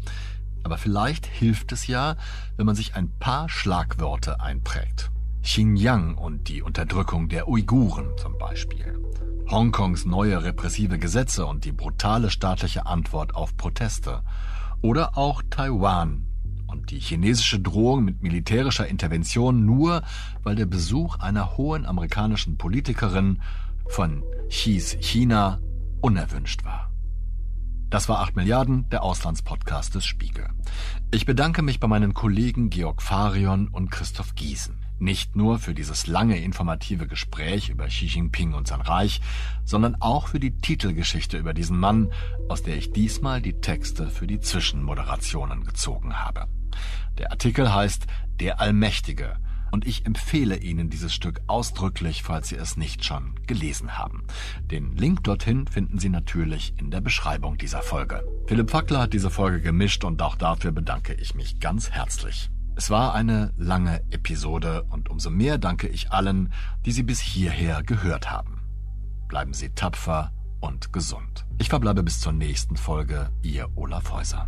Aber 0.66 0.80
vielleicht 0.80 1.28
hilft 1.28 1.72
es 1.74 1.86
ja, 1.86 2.16
wenn 2.58 2.66
man 2.66 2.74
sich 2.74 2.96
ein 2.96 3.12
paar 3.20 3.50
Schlagwörter 3.50 4.42
einprägt. 4.42 5.12
Xinjiang 5.44 6.16
und 6.16 6.48
die 6.50 6.64
Unterdrückung 6.64 7.30
der 7.30 7.48
Uiguren 7.48 8.18
zum 8.18 8.36
Beispiel. 8.40 9.00
Hongkongs 9.48 10.06
neue 10.06 10.44
repressive 10.44 10.98
Gesetze 10.98 11.46
und 11.46 11.66
die 11.66 11.72
brutale 11.72 12.32
staatliche 12.32 12.88
Antwort 12.88 13.36
auf 13.36 13.56
Proteste. 13.56 14.24
Oder 14.82 15.20
auch 15.20 15.44
Taiwan 15.52 16.26
und 16.66 16.90
die 16.90 17.00
chinesische 17.00 17.60
Drohung 17.60 18.04
mit 18.04 18.24
militärischer 18.24 18.88
Intervention 18.88 19.68
nur, 19.68 20.02
weil 20.42 20.56
der 20.56 20.66
Besuch 20.66 21.20
einer 21.20 21.58
hohen 21.58 21.86
amerikanischen 21.86 22.58
Politikerin 22.58 23.40
von 23.88 24.24
Xis 24.50 24.98
China 25.00 25.60
unerwünscht 26.02 26.66
war. 26.66 26.90
Das 27.90 28.10
war 28.10 28.20
8 28.20 28.36
Milliarden, 28.36 28.90
der 28.90 29.04
Auslandspodcast 29.04 29.94
des 29.96 30.06
Spiegel. 30.06 30.50
Ich 31.12 31.26
bedanke 31.26 31.62
mich 31.62 31.80
bei 31.80 31.88
meinen 31.88 32.14
Kollegen 32.14 32.70
Georg 32.70 33.02
Farion 33.02 33.68
und 33.68 33.92
Christoph 33.92 34.34
Giesen. 34.36 34.80
Nicht 34.98 35.36
nur 35.36 35.60
für 35.60 35.74
dieses 35.74 36.08
lange 36.08 36.40
informative 36.40 37.06
Gespräch 37.06 37.70
über 37.70 37.88
Xi 37.88 38.06
Jinping 38.06 38.54
und 38.54 38.68
sein 38.68 38.82
Reich, 38.82 39.22
sondern 39.66 39.96
auch 40.00 40.30
für 40.30 40.40
die 40.40 40.58
Titelgeschichte 40.58 41.38
über 41.38 41.54
diesen 41.54 41.78
Mann, 41.78 42.12
aus 42.50 42.64
der 42.64 42.76
ich 42.76 42.92
diesmal 42.92 43.42
die 43.42 43.60
Texte 43.60 44.10
für 44.10 44.26
die 44.26 44.40
Zwischenmoderationen 44.40 45.64
gezogen 45.64 46.16
habe. 46.16 46.48
Der 47.18 47.32
Artikel 47.32 47.74
heißt 47.74 48.08
Der 48.40 48.60
Allmächtige 48.60 49.38
und 49.76 49.86
ich 49.86 50.06
empfehle 50.06 50.56
Ihnen 50.56 50.90
dieses 50.90 51.14
Stück 51.14 51.42
ausdrücklich, 51.48 52.24
falls 52.24 52.48
Sie 52.48 52.56
es 52.56 52.78
nicht 52.78 53.04
schon 53.04 53.36
gelesen 53.46 53.98
haben. 53.98 54.24
Den 54.72 54.96
Link 54.96 55.26
dorthin 55.26 55.68
finden 55.68 56.00
Sie 56.00 56.08
natürlich 56.08 56.74
in 56.78 56.92
der 56.92 57.02
Beschreibung 57.02 57.58
dieser 57.58 57.82
Folge. 57.82 58.24
Philipp 58.48 58.72
Fackler 58.72 59.02
hat 59.02 59.12
diese 59.12 59.30
Folge 59.30 59.60
gemischt 59.60 60.06
und 60.06 60.22
auch 60.22 60.38
dafür 60.38 60.72
bedanke 60.72 61.14
ich 61.16 61.36
mich 61.36 61.60
ganz 61.60 61.92
herzlich. 61.92 62.50
Es 62.78 62.90
war 62.90 63.14
eine 63.14 63.54
lange 63.58 64.02
Episode 64.12 64.84
und 64.84 65.10
umso 65.10 65.30
mehr 65.30 65.58
danke 65.58 65.90
ich 65.90 66.10
allen, 66.10 66.54
die 66.86 66.94
sie 66.94 67.04
bis 67.04 67.20
hierher 67.20 67.84
gehört 67.84 68.32
haben. 68.32 68.62
Bleiben 69.28 69.54
Sie 69.54 69.72
tapfer 69.72 70.32
und 70.62 70.94
gesund. 70.94 71.46
Ich 71.58 71.68
verbleibe 71.68 72.02
bis 72.02 72.22
zur 72.22 72.32
nächsten 72.32 72.78
Folge, 72.78 73.30
Ihr 73.42 73.68
Olaf 73.76 74.14
Häuser. 74.14 74.48